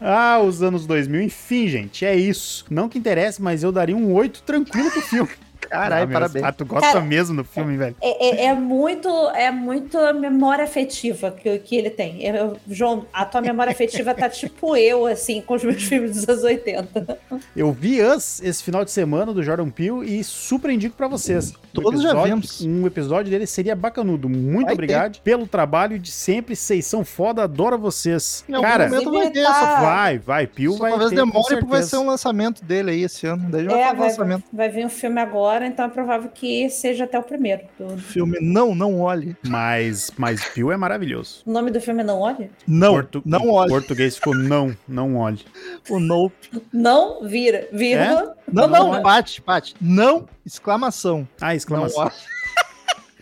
[0.00, 1.22] Ah, os anos 2000.
[1.22, 2.64] Enfim, gente, é isso.
[2.70, 5.30] Não que interesse, mas eu daria um 8 tranquilo pro filme.
[5.68, 6.44] Caralho, Ah, parabéns.
[6.44, 7.96] Ah, tu gosta Cara, mesmo do filme, velho.
[8.00, 12.22] É, é- é muito é muito a memória afetiva que, que ele tem.
[12.24, 16.28] Eu- João, a tua memória afetiva tá tipo eu, assim, com os meus filmes dos
[16.28, 17.18] anos 80.
[17.56, 21.50] Eu vi Us esse final de semana do Jordan Peele e super indico pra vocês.
[21.52, 22.60] Um Todos já episódio- vimos.
[22.62, 24.28] Um episódio dele seria bacanudo.
[24.28, 26.54] Muito Vai obrigado pelo trabalho de sempre.
[26.56, 28.44] Vocês são foda, adoro vocês.
[28.48, 30.46] Em algum Cara, momento vai ter, vai, vai.
[30.46, 33.44] Peele só vai talvez ter, demore porque vai ser um lançamento dele aí esse ano.
[33.50, 34.44] Daí vai É, vai, lançamento.
[34.52, 37.62] vai vir um filme agora, então é provável que seja até o primeiro.
[37.78, 39.36] do- Filme Não, Não Olhe.
[39.46, 41.42] Mas, mas Peele é maravilhoso.
[41.46, 42.50] O nome do filme é Não Olhe?
[42.66, 43.70] Não, Portu- não em olhe.
[43.70, 45.44] português ficou não, não olhe.
[45.90, 46.62] O Nope.
[46.72, 48.34] Não vira, vírgula.
[48.50, 49.02] Não, Não, não, não.
[49.02, 49.74] Pati, Pati.
[49.80, 51.28] Não, exclamação.
[51.40, 52.04] Ah, Não exclamação.
[52.04, 52.12] olhe.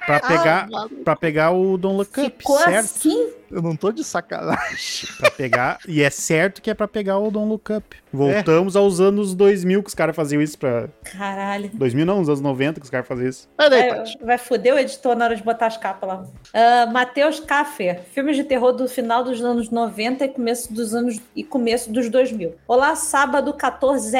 [0.05, 2.77] Pra pegar, Ah, pra pegar o Don't Look Up, Ficou certo?
[2.87, 3.31] assim?
[3.53, 5.09] Eu não tô de sacanagem.
[5.19, 7.97] Pra pegar, e é certo que é pra pegar o Don't Look Up.
[8.13, 10.89] Voltamos aos anos 2000 que os caras faziam isso pra...
[11.05, 11.71] Caralho.
[11.73, 13.49] 2000 não, os anos 90 que os caras faziam isso.
[13.57, 16.25] Vai daí, Vai, vai foder o editor na hora de botar as capas lá.
[16.53, 21.21] Ah, Matheus Kaffer, filmes de terror do final dos anos 90 e começo dos anos
[21.35, 22.55] e começo dos 2000.
[22.67, 24.13] Olá, sábado 14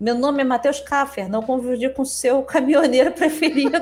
[0.00, 3.78] Meu nome é Matheus Kaffer, não confundir com seu caminhoneiro preferido.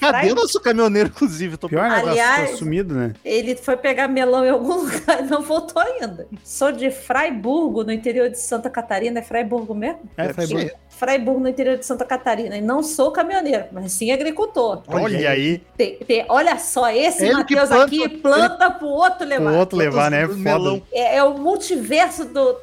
[0.00, 1.56] Cadê o nosso caminhoneiro, inclusive?
[1.56, 1.68] Tô...
[1.68, 1.96] Pior, né?
[1.96, 3.12] Aliás- sumido, né?
[3.24, 6.26] Ele foi pegar melão em algum lugar e não voltou ainda.
[6.42, 9.20] Sou de Fraiburgo, no interior de Santa Catarina.
[9.20, 10.00] É Fraiburgo mesmo?
[10.16, 10.74] É, ser.
[11.04, 12.56] Fraiburgo, no interior de Santa Catarina.
[12.56, 14.82] E não sou caminhoneiro, mas sim agricultor.
[14.88, 19.52] Olha aí, Tem- tem- olha só, esse Ele Matheus planta- aqui planta pro outro levar.
[19.52, 20.26] outro levar, né?
[20.26, 20.82] Foda.
[20.92, 22.58] É, é o multiverso do,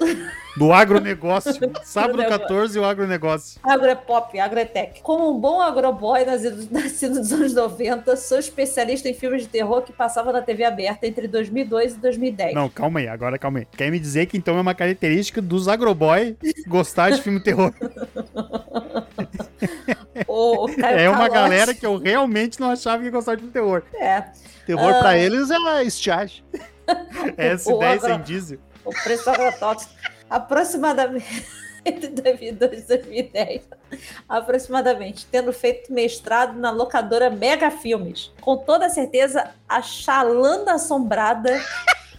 [0.58, 1.54] do agronegócio.
[1.86, 2.40] Sábado levar.
[2.40, 3.60] 14, o agronegócio.
[3.64, 5.02] agropop, agrotech.
[5.02, 9.84] Como um bom agroboy nascido, nascido nos anos 90, sou especialista em filmes de terror
[9.84, 12.56] que passava na TV aberta entre 2002 e 2010.
[12.56, 13.68] Não, calma aí, agora calma aí.
[13.78, 16.36] Quer me dizer que então é uma característica dos agroboy
[16.68, 17.72] gostar de filme terror?
[20.28, 23.48] O- o Caio É uma Calote- galera que eu realmente não achava que gostava de
[23.48, 23.84] terror.
[24.00, 24.24] É,
[24.66, 25.00] Terror Ah.
[25.00, 26.44] pra eles é estiagem.
[27.38, 28.60] S10 agro- sem diesel.
[28.86, 29.92] o preço do agrotóxico.
[30.30, 31.46] Aproximadamente
[31.86, 33.62] entre 2002 e 2010.
[34.30, 38.32] Aproximadamente, tendo feito mestrado na locadora Mega Filmes.
[38.40, 41.62] Com toda certeza, a Xalanda Assombrada É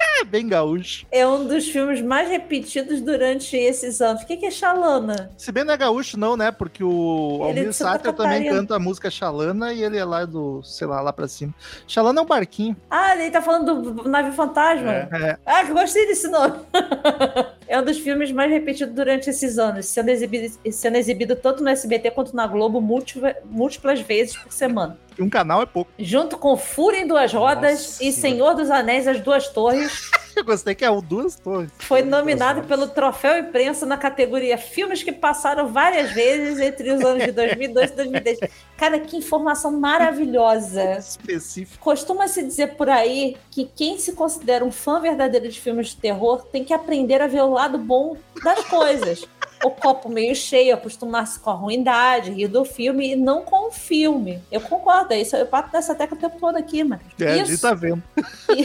[0.26, 1.06] bem gaúcho.
[1.10, 4.22] é um dos filmes mais repetidos durante esses anos.
[4.22, 5.30] O que que é Xalana?
[5.36, 6.50] Se bem não é gaúcho, não, né?
[6.50, 10.24] Porque o Ele Almir Santa Sater também canta a música Xalana e ele é lá
[10.24, 11.52] do, sei lá, lá pra cima.
[11.86, 12.76] Xalana é um barquinho.
[12.90, 14.90] Ah, ele tá falando do Navio Fantasma.
[14.92, 15.08] É.
[15.12, 15.38] É.
[15.44, 16.54] Ah, gostei desse nome.
[17.66, 21.68] é um dos filmes mais repetidos durante esses anos, sendo exibido, sendo exibido tanto no
[21.68, 24.98] SBT quanto na Globo múltipla- múltiplas vezes por semana.
[25.18, 25.90] Um canal é pouco.
[25.98, 28.12] Junto com Fúria em Duas Rodas Nossa e.
[28.12, 31.70] Senhor dos Anéis, As Duas Torres, Eu gostei que é o duas torres.
[31.78, 37.24] foi nominado pelo Troféu Imprensa na categoria Filmes que passaram várias vezes entre os anos
[37.24, 38.38] de 2002 e 2010.
[38.76, 40.96] Cara, que informação maravilhosa.
[40.98, 41.82] Específico.
[41.82, 46.42] Costuma-se dizer por aí que quem se considera um fã verdadeiro de filmes de terror
[46.46, 49.26] tem que aprender a ver o lado bom das coisas.
[49.64, 53.70] O copo meio cheio, acostumar-se com a ruindade, rir do filme e não com o
[53.70, 54.40] filme.
[54.50, 57.00] Eu concordo, é isso eu bato nessa tecla o tempo todo aqui, mano.
[57.20, 58.02] É, a gente isso, tá vendo.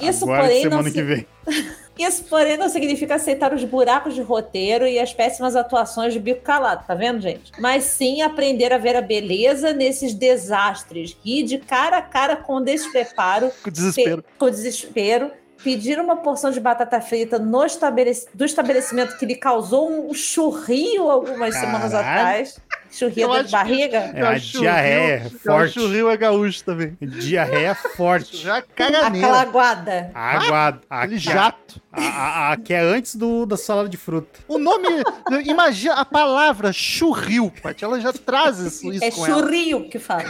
[0.00, 1.26] isso, Agora, porém, não semana se- que vem.
[1.98, 6.42] isso, porém, não significa aceitar os buracos de roteiro e as péssimas atuações de bico
[6.42, 7.52] calado, tá vendo, gente?
[7.58, 12.56] Mas sim aprender a ver a beleza nesses desastres, rir de cara a cara com
[12.56, 14.22] o despreparo Com desespero.
[14.22, 15.30] Pe- com desespero,
[15.64, 21.10] pedir uma porção de batata frita no estabelec- do estabelecimento que lhe causou um churrio
[21.10, 22.18] algumas semanas Caralho.
[22.20, 22.60] atrás.
[23.00, 23.98] Eu da acho que- barriga.
[24.14, 25.64] É a o diarreia Rio- eu forte.
[25.78, 26.96] acho o Rio é gaúcho também.
[27.00, 28.36] Diarreia forte.
[28.38, 29.32] Já Aquela caganeira.
[29.40, 30.10] aguada.
[30.14, 30.80] Água.
[30.88, 31.80] A, Aquele a, jato.
[31.92, 34.38] a, a- a que é antes do, da salada de fruta.
[34.46, 34.86] O nome.
[35.44, 37.84] imagina a palavra churril, Paty.
[37.84, 39.38] Ela já traz isso, isso É com ela.
[39.40, 40.24] churrio que fala.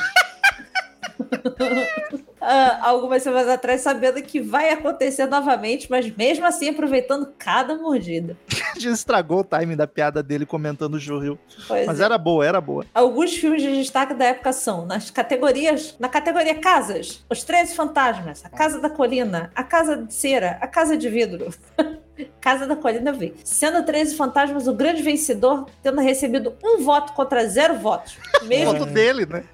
[2.47, 8.37] Ah, algumas semanas atrás, sabendo que vai acontecer novamente, mas mesmo assim aproveitando cada mordida.
[8.77, 11.39] Já estragou o timing da piada dele comentando o.
[11.67, 12.05] Pois Mas é.
[12.05, 12.85] era boa, era boa.
[12.93, 18.45] Alguns filmes de destaque da época são nas categorias, na categoria Casas, Os Treze Fantasmas,
[18.45, 21.49] A Casa da Colina, A Casa de Cera, A Casa de Vidro.
[22.41, 23.35] Casa da Colina vi.
[23.45, 28.17] Sendo 13 Fantasmas o grande vencedor, tendo recebido um voto contra zero votos.
[28.45, 29.45] Mesmo, Foto dele, né?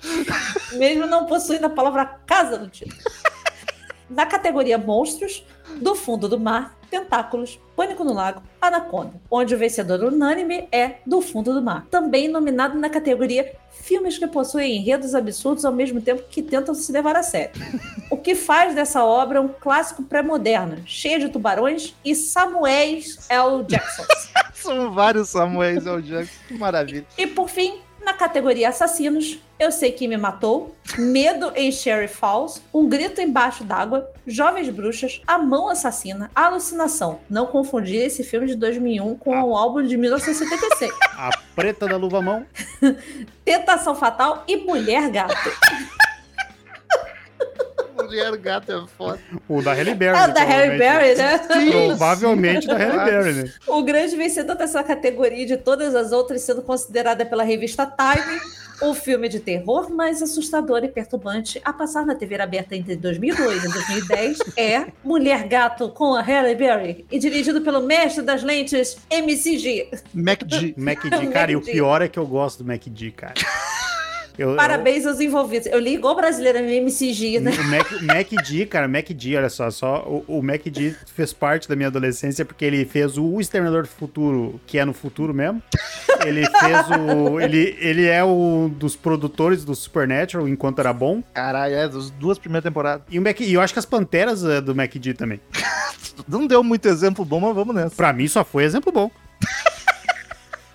[0.72, 3.00] mesmo não possuindo a palavra casa no título.
[4.08, 5.44] Na categoria Monstros,
[5.80, 11.20] Do Fundo do Mar, Tentáculos, Pânico no Lago, Anaconda, onde o vencedor unânime é Do
[11.20, 11.86] Fundo do Mar.
[11.90, 13.52] Também nominado na categoria
[13.82, 17.52] Filmes que possuem enredos absurdos ao mesmo tempo que tentam se levar a sério.
[18.10, 23.64] O que faz dessa obra um clássico pré-moderno, cheio de tubarões e Samuéis L.
[23.66, 24.04] Jackson.
[24.54, 26.02] São vários Samuels L.
[26.02, 26.34] Jackson.
[26.48, 27.06] Que maravilha.
[27.16, 32.60] E por fim, na categoria Assassinos, Eu Sei Quem Me Matou, Medo em Sherry Falls,
[32.72, 37.20] Um Grito Embaixo d'Água, Jovens Bruxas, A Mão Assassina, Alucinação.
[37.28, 40.92] Não confundir esse filme de 2001 com o álbum de 1976.
[41.16, 42.46] A preta da luva mão.
[43.44, 45.50] Tentação Fatal e Mulher Gato.
[48.02, 49.18] Mulher gato é foda.
[49.48, 50.18] O da Halle Berry.
[50.18, 51.48] É o da Harry provavelmente.
[51.48, 51.86] Berry, né?
[51.86, 53.52] Provavelmente da Halle Berry, né?
[53.66, 58.40] O grande vencedor dessa categoria e de todas as outras sendo considerada pela revista Time
[58.80, 63.64] o filme de terror mais assustador e perturbante a passar na TV aberta entre 2002
[63.64, 68.96] e 2010 é Mulher Gato com a Halle Berry e dirigido pelo mestre das lentes
[69.10, 69.90] MCG.
[70.14, 70.74] MacD.
[70.76, 73.34] MacD, cara, e o pior é que eu gosto do MacD, cara.
[74.40, 75.66] Eu, Parabéns aos envolvidos.
[75.66, 77.50] Eu li igual brasileira no MCG, eu- né?
[77.52, 81.88] o Mac, MacD, cara, MacD, olha só, só o, o MacD fez parte da minha
[81.88, 85.62] adolescência porque ele fez o Exterminador do Futuro, que é no futuro mesmo.
[86.24, 87.38] Ele fez o.
[87.38, 91.22] Ele, ele é o dos produtores do Supernatural enquanto era bom.
[91.34, 93.02] Caralho, é, das duas primeiras temporadas.
[93.10, 95.38] E, o Mac, e eu acho que as Panteras é do MacD também.
[96.26, 97.94] Não deu muito exemplo bom, mas vamos nessa.
[97.94, 99.10] Pra mim só foi exemplo bom.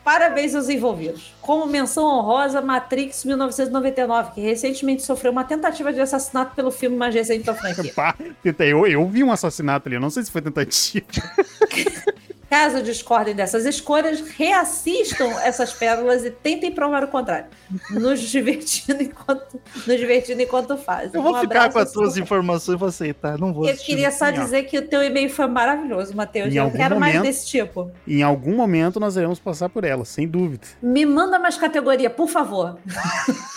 [0.06, 1.34] Parabéns aos envolvidos.
[1.42, 7.16] Como menção honrosa, Matrix 1999, que recentemente sofreu uma tentativa de assassinato pelo filme mais
[7.16, 7.92] recente da franquia.
[7.98, 8.16] Pá,
[8.60, 11.08] eu, eu vi um assassinato ali, eu não sei se foi tentativa.
[12.50, 17.48] Caso discordem dessas escolhas, reassistam essas pérolas e tentem provar o contrário.
[17.90, 21.12] Nos divertindo enquanto, nos divertindo enquanto fazem.
[21.14, 22.24] Eu vou Um ficar com as tuas desculpa.
[22.36, 23.38] informações e vou aceitar.
[23.40, 26.54] Não vou Eu queria só dizer que o teu e-mail foi maravilhoso, Matheus.
[26.54, 27.92] Em Eu algum quero mais momento- desse tipo.
[28.08, 30.68] Em algum momento nós iremos passar por ela, sem dúvida.
[30.82, 32.78] Me manda mais categoria, por favor.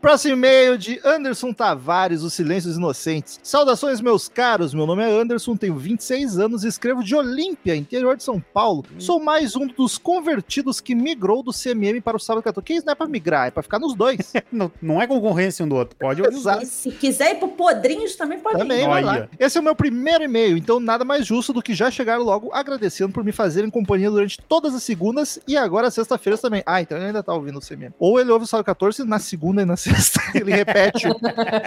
[0.00, 3.38] Próximo e-mail de Anderson Tavares, Os Silêncios Inocentes.
[3.42, 4.74] Saudações, meus caros.
[4.74, 8.84] Meu nome é Anderson, tenho 26 anos e escrevo de Olímpia, interior de São Paulo.
[8.98, 12.64] Sou mais um dos convertidos que migrou do CMM para o Sábado 14.
[12.64, 14.32] Que isso não é pra migrar, é pra ficar nos dois.
[14.52, 16.62] Não, não é concorrência um do outro, pode ouvir.
[16.62, 18.88] E se quiser ir pro Podrinhos, também pode Também, ir.
[18.88, 19.28] vai lá.
[19.38, 22.50] Esse é o meu primeiro e-mail, então nada mais justo do que já chegar logo
[22.54, 26.62] agradecendo por me fazerem companhia durante todas as segundas e agora sexta-feiras também.
[26.64, 27.92] Ah, então ele ainda tá ouvindo o CMM.
[27.98, 30.20] Ou ele ouve o Sábado 14 na segunda na sexta.
[30.34, 31.06] Ele repete.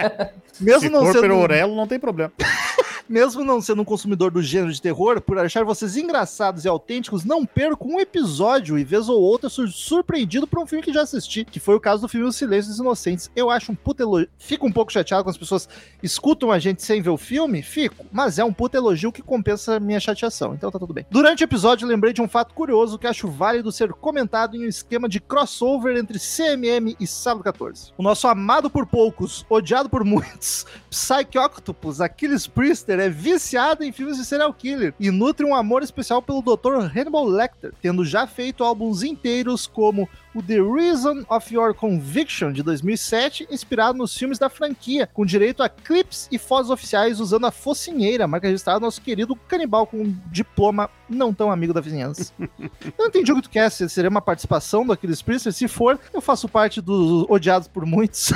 [0.60, 1.22] Mesmo Se não for sendo...
[1.22, 2.32] pelo Orelo, não tem problema.
[3.10, 7.24] Mesmo não sendo um consumidor do gênero de terror, por achar vocês engraçados e autênticos,
[7.24, 11.02] não perco um episódio e vez ou outra sur surpreendido por um filme que já
[11.02, 13.28] assisti, que foi o caso do filme O Silêncio dos Inocentes.
[13.34, 14.28] Eu acho um puta elogio.
[14.38, 15.68] Fico um pouco chateado quando as pessoas
[16.00, 19.74] escutam a gente sem ver o filme, fico, mas é um puta elogio que compensa
[19.74, 21.04] a minha chateação, então tá tudo bem.
[21.10, 24.68] Durante o episódio, lembrei de um fato curioso que acho válido ser comentado em um
[24.68, 27.89] esquema de crossover entre CMM e Sábado 14.
[27.96, 33.92] O nosso amado por poucos, odiado por muitos, Psyche Octopus, Achilles Priester, é viciado em
[33.92, 36.90] filmes de serial killer e nutre um amor especial pelo Dr.
[36.94, 42.62] Hannibal Lecter, tendo já feito álbuns inteiros como o The Reason of Your Conviction de
[42.62, 47.50] 2007, inspirado nos filmes da franquia, com direito a clips e fotos oficiais usando a
[47.50, 52.32] focinheira, marca registrada do nosso querido canibal com um diploma não tão amigo da vizinhança.
[52.38, 55.66] eu não entendi o que tu quer, se seria uma participação do Aquiles Priester, se
[55.66, 58.32] for, eu faço parte dos odiados por muitos.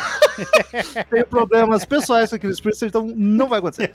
[1.11, 3.93] Tenho problemas pessoais com Aquiles Priester, então não vai acontecer.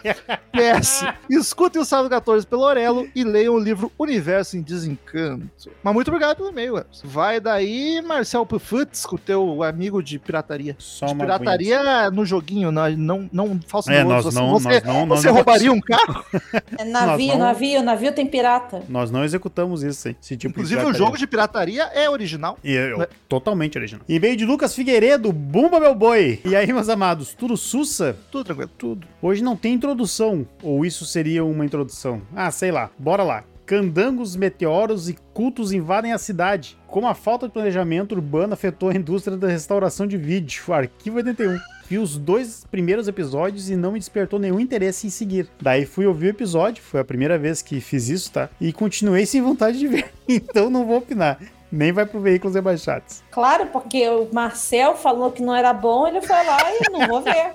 [0.52, 5.72] PS, escutem o Sábado 14 pelo Orelo e leiam o livro Universo em Desencanto.
[5.84, 6.86] Mas muito obrigado pelo e-mail.
[7.04, 10.76] Vai daí, Marcel Pufutz, com o teu amigo de pirataria.
[10.80, 14.84] Só De uma pirataria no joguinho, não, não, não falso É, nós não- você nós
[14.84, 16.24] não- nós você não- roubaria um carro?
[16.78, 18.84] É navio, não- navio, navio tem pirata.
[18.88, 20.16] Nós não executamos isso, hein?
[20.22, 22.58] esse tipo Inclusive, o jogo de pirataria é original.
[22.64, 24.04] E eu- totalmente original.
[24.08, 26.40] E-mail de Lucas Figueiredo, Bumba meu boi.
[26.46, 28.16] E aí, meus amados, tudo sussa?
[28.32, 28.70] Tudo tranquilo.
[28.78, 29.08] Tudo.
[29.22, 30.46] Hoje não tem introdução.
[30.64, 32.22] Ou isso seria uma introdução?
[32.36, 32.90] Ah, sei lá.
[32.98, 33.44] Bora lá.
[33.70, 36.76] Candangos, meteoros e cultos invadem a cidade.
[36.88, 40.64] Como a falta de planejamento urbano afetou a indústria da restauração de vídeo.
[40.74, 41.56] Arquivo 81.
[41.88, 45.48] Vi os dois primeiros episódios e não me despertou nenhum interesse em seguir.
[45.62, 48.50] Daí fui ouvir o episódio, foi a primeira vez que fiz isso, tá?
[48.60, 50.12] E continuei sem vontade de ver.
[50.28, 51.38] Então não vou opinar.
[51.72, 53.22] Nem vai pro Veículos Rebaixados.
[53.30, 57.22] Claro, porque o Marcel falou que não era bom, ele foi lá e não vou
[57.22, 57.54] ver.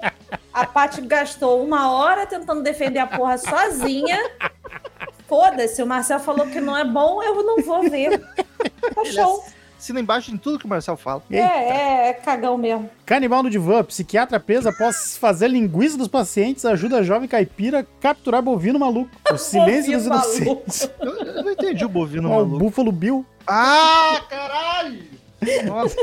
[0.53, 4.16] A Paty gastou uma hora tentando defender a porra sozinha.
[5.28, 8.18] Foda-se, o Marcel falou que não é bom, eu não vou ver.
[8.94, 9.44] Tá show.
[9.78, 11.22] Assina embaixo em tudo que o Marcel fala.
[11.30, 12.88] É, é, é cagão mesmo.
[13.05, 17.84] Canibal no divã, psiquiatra preso após fazer linguiça dos pacientes, ajuda a jovem caipira a
[18.01, 19.10] capturar bovino maluco.
[19.30, 20.36] O silêncio dos maluco.
[20.36, 20.90] inocentes.
[21.01, 22.59] Eu, eu não entendi o bovino Ó, o maluco.
[22.64, 23.26] Buffalo Bill.
[23.46, 25.05] Ah, caralho!
[25.66, 25.97] Nossa,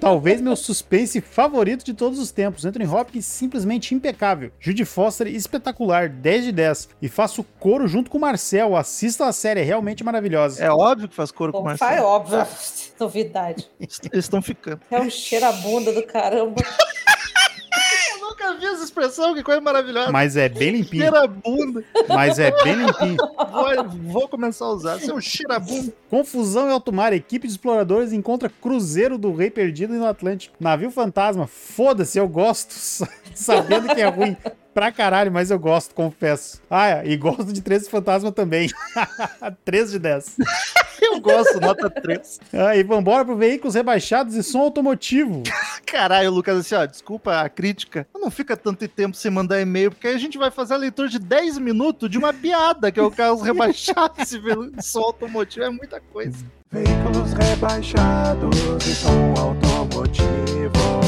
[0.00, 2.64] Talvez meu suspense favorito de todos os tempos.
[2.64, 4.50] Anthony Hopkins simplesmente impecável.
[4.60, 6.88] Judy Foster espetacular, 10 de 10.
[7.02, 8.76] E faço coro junto com o Marcel.
[8.76, 10.62] Assista a série, é realmente maravilhosa.
[10.64, 11.88] é óbvio que faz coro com o Bom, Marcel.
[11.88, 12.46] faz óbvio.
[12.98, 13.68] Novidade.
[13.78, 14.80] Eles estão ficando.
[14.90, 16.62] É um cheiro a bunda do caramba.
[18.46, 20.12] Nunca vi essa expressão, que coisa maravilhosa.
[20.12, 21.02] Mas é bem limpinho.
[21.02, 21.84] Cheirabunda.
[22.08, 23.16] Mas é bem limpinho.
[23.16, 25.00] Vou, vou começar a usar.
[25.00, 25.92] Seu cheirabunda.
[26.08, 27.12] Confusão em alto mar.
[27.12, 30.56] Equipe de exploradores encontra cruzeiro do Rei Perdido no Atlântico.
[30.60, 31.46] Navio fantasma.
[31.46, 32.72] Foda-se, eu gosto.
[33.34, 34.36] Sabendo que é ruim
[34.76, 36.60] pra caralho, mas eu gosto, confesso.
[36.68, 38.68] Ah, é, e gosto de 13 fantasma também.
[39.64, 40.36] 13 de 10.
[41.00, 42.40] Eu gosto, nota 3.
[42.52, 45.42] Ah, e vambora pro veículos rebaixados e som automotivo.
[45.86, 48.06] Caralho, Lucas, assim, ó, desculpa a crítica.
[48.14, 51.08] Não fica tanto tempo sem mandar e-mail, porque aí a gente vai fazer a leitura
[51.08, 54.14] de 10 minutos de uma piada, que é o caso rebaixado.
[54.18, 54.40] Esse
[54.82, 56.44] som automotivo é muita coisa.
[56.70, 61.05] Veículos rebaixados e som automotivo.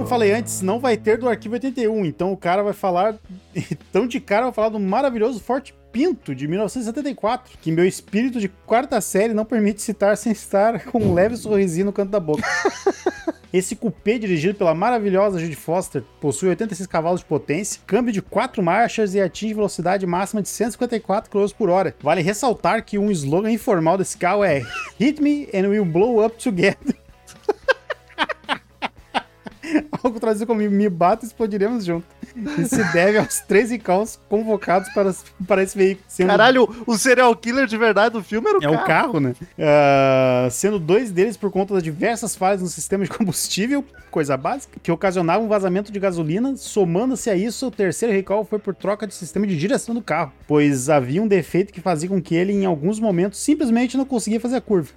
[0.00, 3.16] Como falei antes, não vai ter do arquivo 81, então o cara vai falar.
[3.90, 8.48] Então de cara vai falar do maravilhoso Forte Pinto de 1974, que meu espírito de
[8.48, 12.42] quarta série não permite citar sem estar com um leve sorrisinho no canto da boca.
[13.52, 18.62] Esse cupê dirigido pela maravilhosa Judy Foster possui 86 cavalos de potência, câmbio de 4
[18.62, 21.94] marchas e atinge velocidade máxima de 154 km por hora.
[22.00, 24.62] Vale ressaltar que um slogan informal desse carro é
[24.98, 26.96] Hit me and we'll blow up together.
[30.02, 32.06] Algo traduzido como me bata e explodiremos junto.
[32.58, 35.14] E se deve aos 13 caos convocados para,
[35.46, 36.04] para esse veículo.
[36.08, 38.82] Sendo Caralho, o serial killer de verdade do filme era o é cara.
[38.82, 39.34] o carro, né?
[39.58, 44.78] Ah, sendo dois deles por conta das diversas falhas no sistema de combustível, coisa básica,
[44.82, 46.56] que ocasionavam um vazamento de gasolina.
[46.56, 50.32] Somando-se a isso, o terceiro recall foi por troca de sistema de direção do carro,
[50.46, 54.40] pois havia um defeito que fazia com que ele, em alguns momentos, simplesmente não conseguia
[54.40, 54.90] fazer a curva.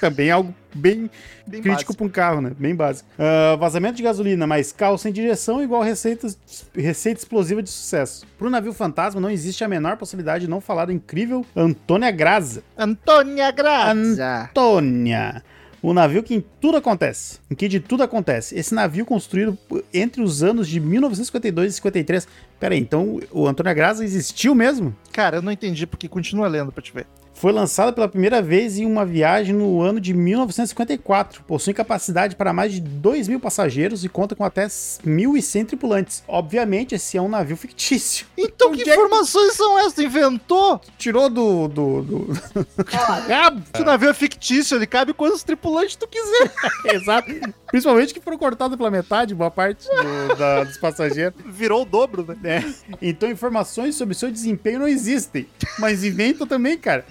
[0.00, 1.10] Também é algo bem,
[1.46, 2.52] Bem crítico para um carro, né?
[2.58, 3.08] Bem básico.
[3.18, 6.28] Ah, vazamento de gasolina, mas carro sem direção igual receita,
[6.74, 8.26] receita explosiva de sucesso.
[8.38, 12.10] Para o navio fantasma não existe a menor possibilidade de não falar do incrível Antônia
[12.10, 12.62] Graza.
[12.76, 14.42] Antônia Grazia.
[14.42, 15.42] Antônia.
[15.82, 17.40] O navio que em tudo acontece.
[17.50, 18.56] Em que de tudo acontece.
[18.56, 19.58] Esse navio construído
[19.92, 22.28] entre os anos de 1952 e 53.
[22.60, 24.96] Pera aí, então o Antônia Graza existiu mesmo?
[25.12, 27.06] Cara, eu não entendi porque continua lendo pra te ver.
[27.42, 31.42] Foi lançada pela primeira vez em uma viagem no ano de 1954.
[31.42, 36.22] Possui capacidade para mais de 2 mil passageiros e conta com até 1.100 tripulantes.
[36.28, 38.26] Obviamente, esse é um navio fictício.
[38.54, 39.94] Então, Onde que é que- informações são essas?
[39.94, 40.80] Tu inventou?
[40.98, 41.66] Tirou do.
[41.68, 42.28] do, do...
[42.84, 43.62] Cabo.
[43.72, 46.52] Que o navio é fictício, ele cabe quantos tripulantes tu quiser.
[46.94, 47.28] Exato.
[47.72, 51.34] Principalmente que foram cortados pela metade, boa parte do- da- dos passageiros.
[51.44, 52.36] Virou o dobro, né?
[52.60, 52.74] né?
[53.00, 55.48] Então informações sobre seu desempenho não existem.
[55.80, 57.04] Mas inventam também, cara.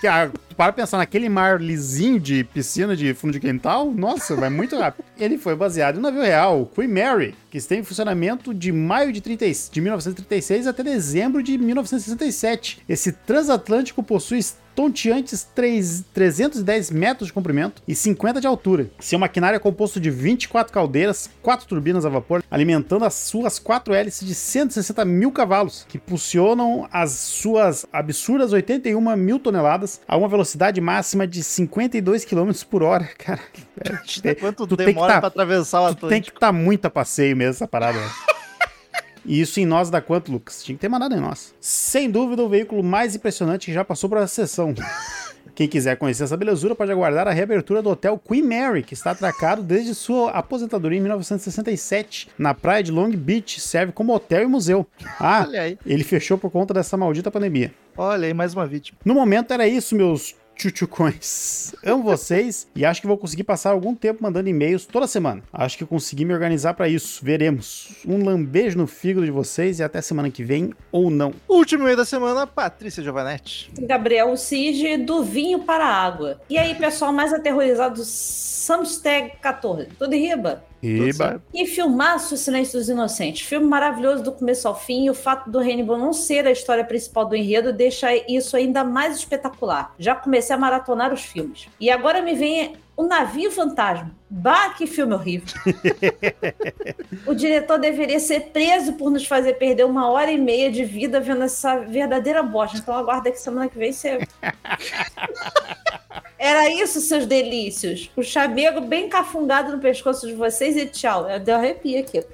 [0.00, 4.48] Que, ah, para pensar naquele mar lisinho de piscina de fundo de quintal, nossa, vai
[4.50, 5.04] muito rápido.
[5.18, 9.10] Ele foi baseado no navio real, o Queen Mary, que esteve em funcionamento de maio
[9.12, 12.82] de, 30, e- de 1936 até dezembro de 1967.
[12.88, 14.40] Esse transatlântico possui
[14.74, 18.88] tonteantes 3, 310 metros de comprimento e 50 de altura.
[19.00, 23.94] Seu maquinário é composto de 24 caldeiras, 4 turbinas a vapor, alimentando as suas 4
[23.94, 30.28] hélices de 160 mil cavalos, que impulsionam as suas absurdas 81 mil toneladas a uma
[30.28, 33.08] velocidade máxima de 52 km por hora.
[33.18, 33.40] Cara,
[34.24, 36.32] é, Quanto tu demora tá- pra atravessar o tu tem Atlântico?
[36.32, 37.98] que estar muito a passeio mesmo essa parada.
[39.24, 40.62] E isso em nós dá quanto, Lucas?
[40.62, 41.54] Tinha que ter mandado em nós.
[41.60, 44.74] Sem dúvida, o veículo mais impressionante que já passou por essa sessão.
[45.54, 49.12] Quem quiser conhecer essa belezura pode aguardar a reabertura do hotel Queen Mary, que está
[49.12, 54.46] atracado desde sua aposentadoria em 1967, na praia de Long Beach, serve como hotel e
[54.46, 54.86] museu.
[55.20, 55.46] Ah,
[55.86, 57.72] ele fechou por conta dessa maldita pandemia.
[57.96, 58.98] olha aí, mais uma vítima.
[59.04, 61.74] No momento era isso, meus chuchucões.
[61.84, 65.42] Amo vocês e acho que vou conseguir passar algum tempo mandando e-mails toda semana.
[65.52, 67.24] Acho que consegui me organizar pra isso.
[67.24, 68.02] Veremos.
[68.06, 71.32] Um lambejo no fígado de vocês e até semana que vem ou não.
[71.48, 73.70] Último e-mail da semana, Patrícia Giovanetti.
[73.80, 76.40] Gabriel Sige, do vinho para a água.
[76.48, 79.88] E aí, pessoal mais aterrorizado do Samstag 14.
[79.98, 80.64] Tudo em riba?
[80.84, 81.42] Eba.
[81.52, 83.46] E filmaço Silêncio dos Inocentes.
[83.46, 85.06] Filme maravilhoso do começo ao fim.
[85.06, 88.84] E o fato do Hannibal não ser a história principal do enredo deixa isso ainda
[88.84, 89.94] mais espetacular.
[89.98, 91.68] Já comecei a maratonar os filmes.
[91.80, 94.14] E agora me vem o Navio Fantasma.
[94.30, 95.48] Bah, que filme horrível.
[97.26, 101.20] o diretor deveria ser preso por nos fazer perder uma hora e meia de vida
[101.20, 102.78] vendo essa verdadeira bosta.
[102.78, 104.18] Então aguarda que semana que vem você.
[106.38, 108.10] Era isso, seus delícios.
[108.16, 111.28] O chamego bem cafungado no pescoço de vocês e tchau.
[111.28, 112.24] Eu dei um arrepio aqui.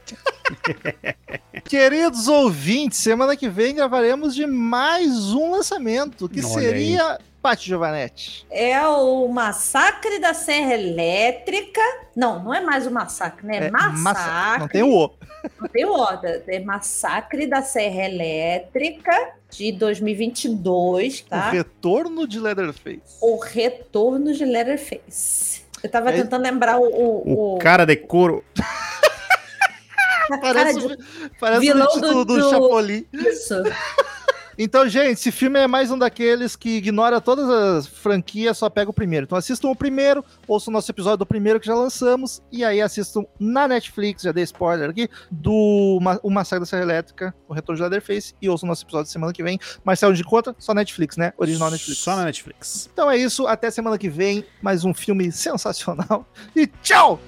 [1.69, 8.45] Queridos ouvintes, semana que vem gravaremos de mais um lançamento, que Olha seria Pati Giovanetti.
[8.51, 11.81] É o Massacre da Serra Elétrica.
[12.15, 13.67] Não, não é mais o Massacre, né?
[13.67, 14.01] É, massacre.
[14.03, 15.11] massa- Não tem o O.
[15.59, 16.45] Não tem o Oda.
[16.47, 19.13] É Massacre da Serra Elétrica
[19.51, 21.49] de 2022, O tá?
[21.51, 23.01] retorno de Leatherface.
[23.23, 25.63] O retorno de Leatherface.
[25.83, 26.85] Eu tava É- tentando lembrar o.
[26.85, 28.45] o, O cara de couro.
[30.31, 30.99] a cara Parece, de o-
[31.41, 33.07] parece vilão o título do- do, do- Chapolin.
[33.15, 33.55] isso.
[34.63, 38.91] Então, gente, esse filme é mais um daqueles que ignora todas as franquias, só pega
[38.91, 39.25] o primeiro.
[39.25, 42.83] Então assistam o primeiro, ouçam o nosso episódio do primeiro que já lançamos, e aí
[42.83, 47.55] assistam na Netflix, já dei spoiler aqui, do Ma- O Massacre da Serra Elétrica, o
[47.55, 49.59] Retorno de Leatherface, e ouçam o nosso episódio semana que vem.
[49.83, 51.33] Marcelo de conta, só Netflix, né?
[51.39, 51.99] Original Netflix.
[52.01, 52.91] Só na Netflix.
[52.93, 57.19] Então é isso, até semana que vem, mais um filme sensacional, e tchau!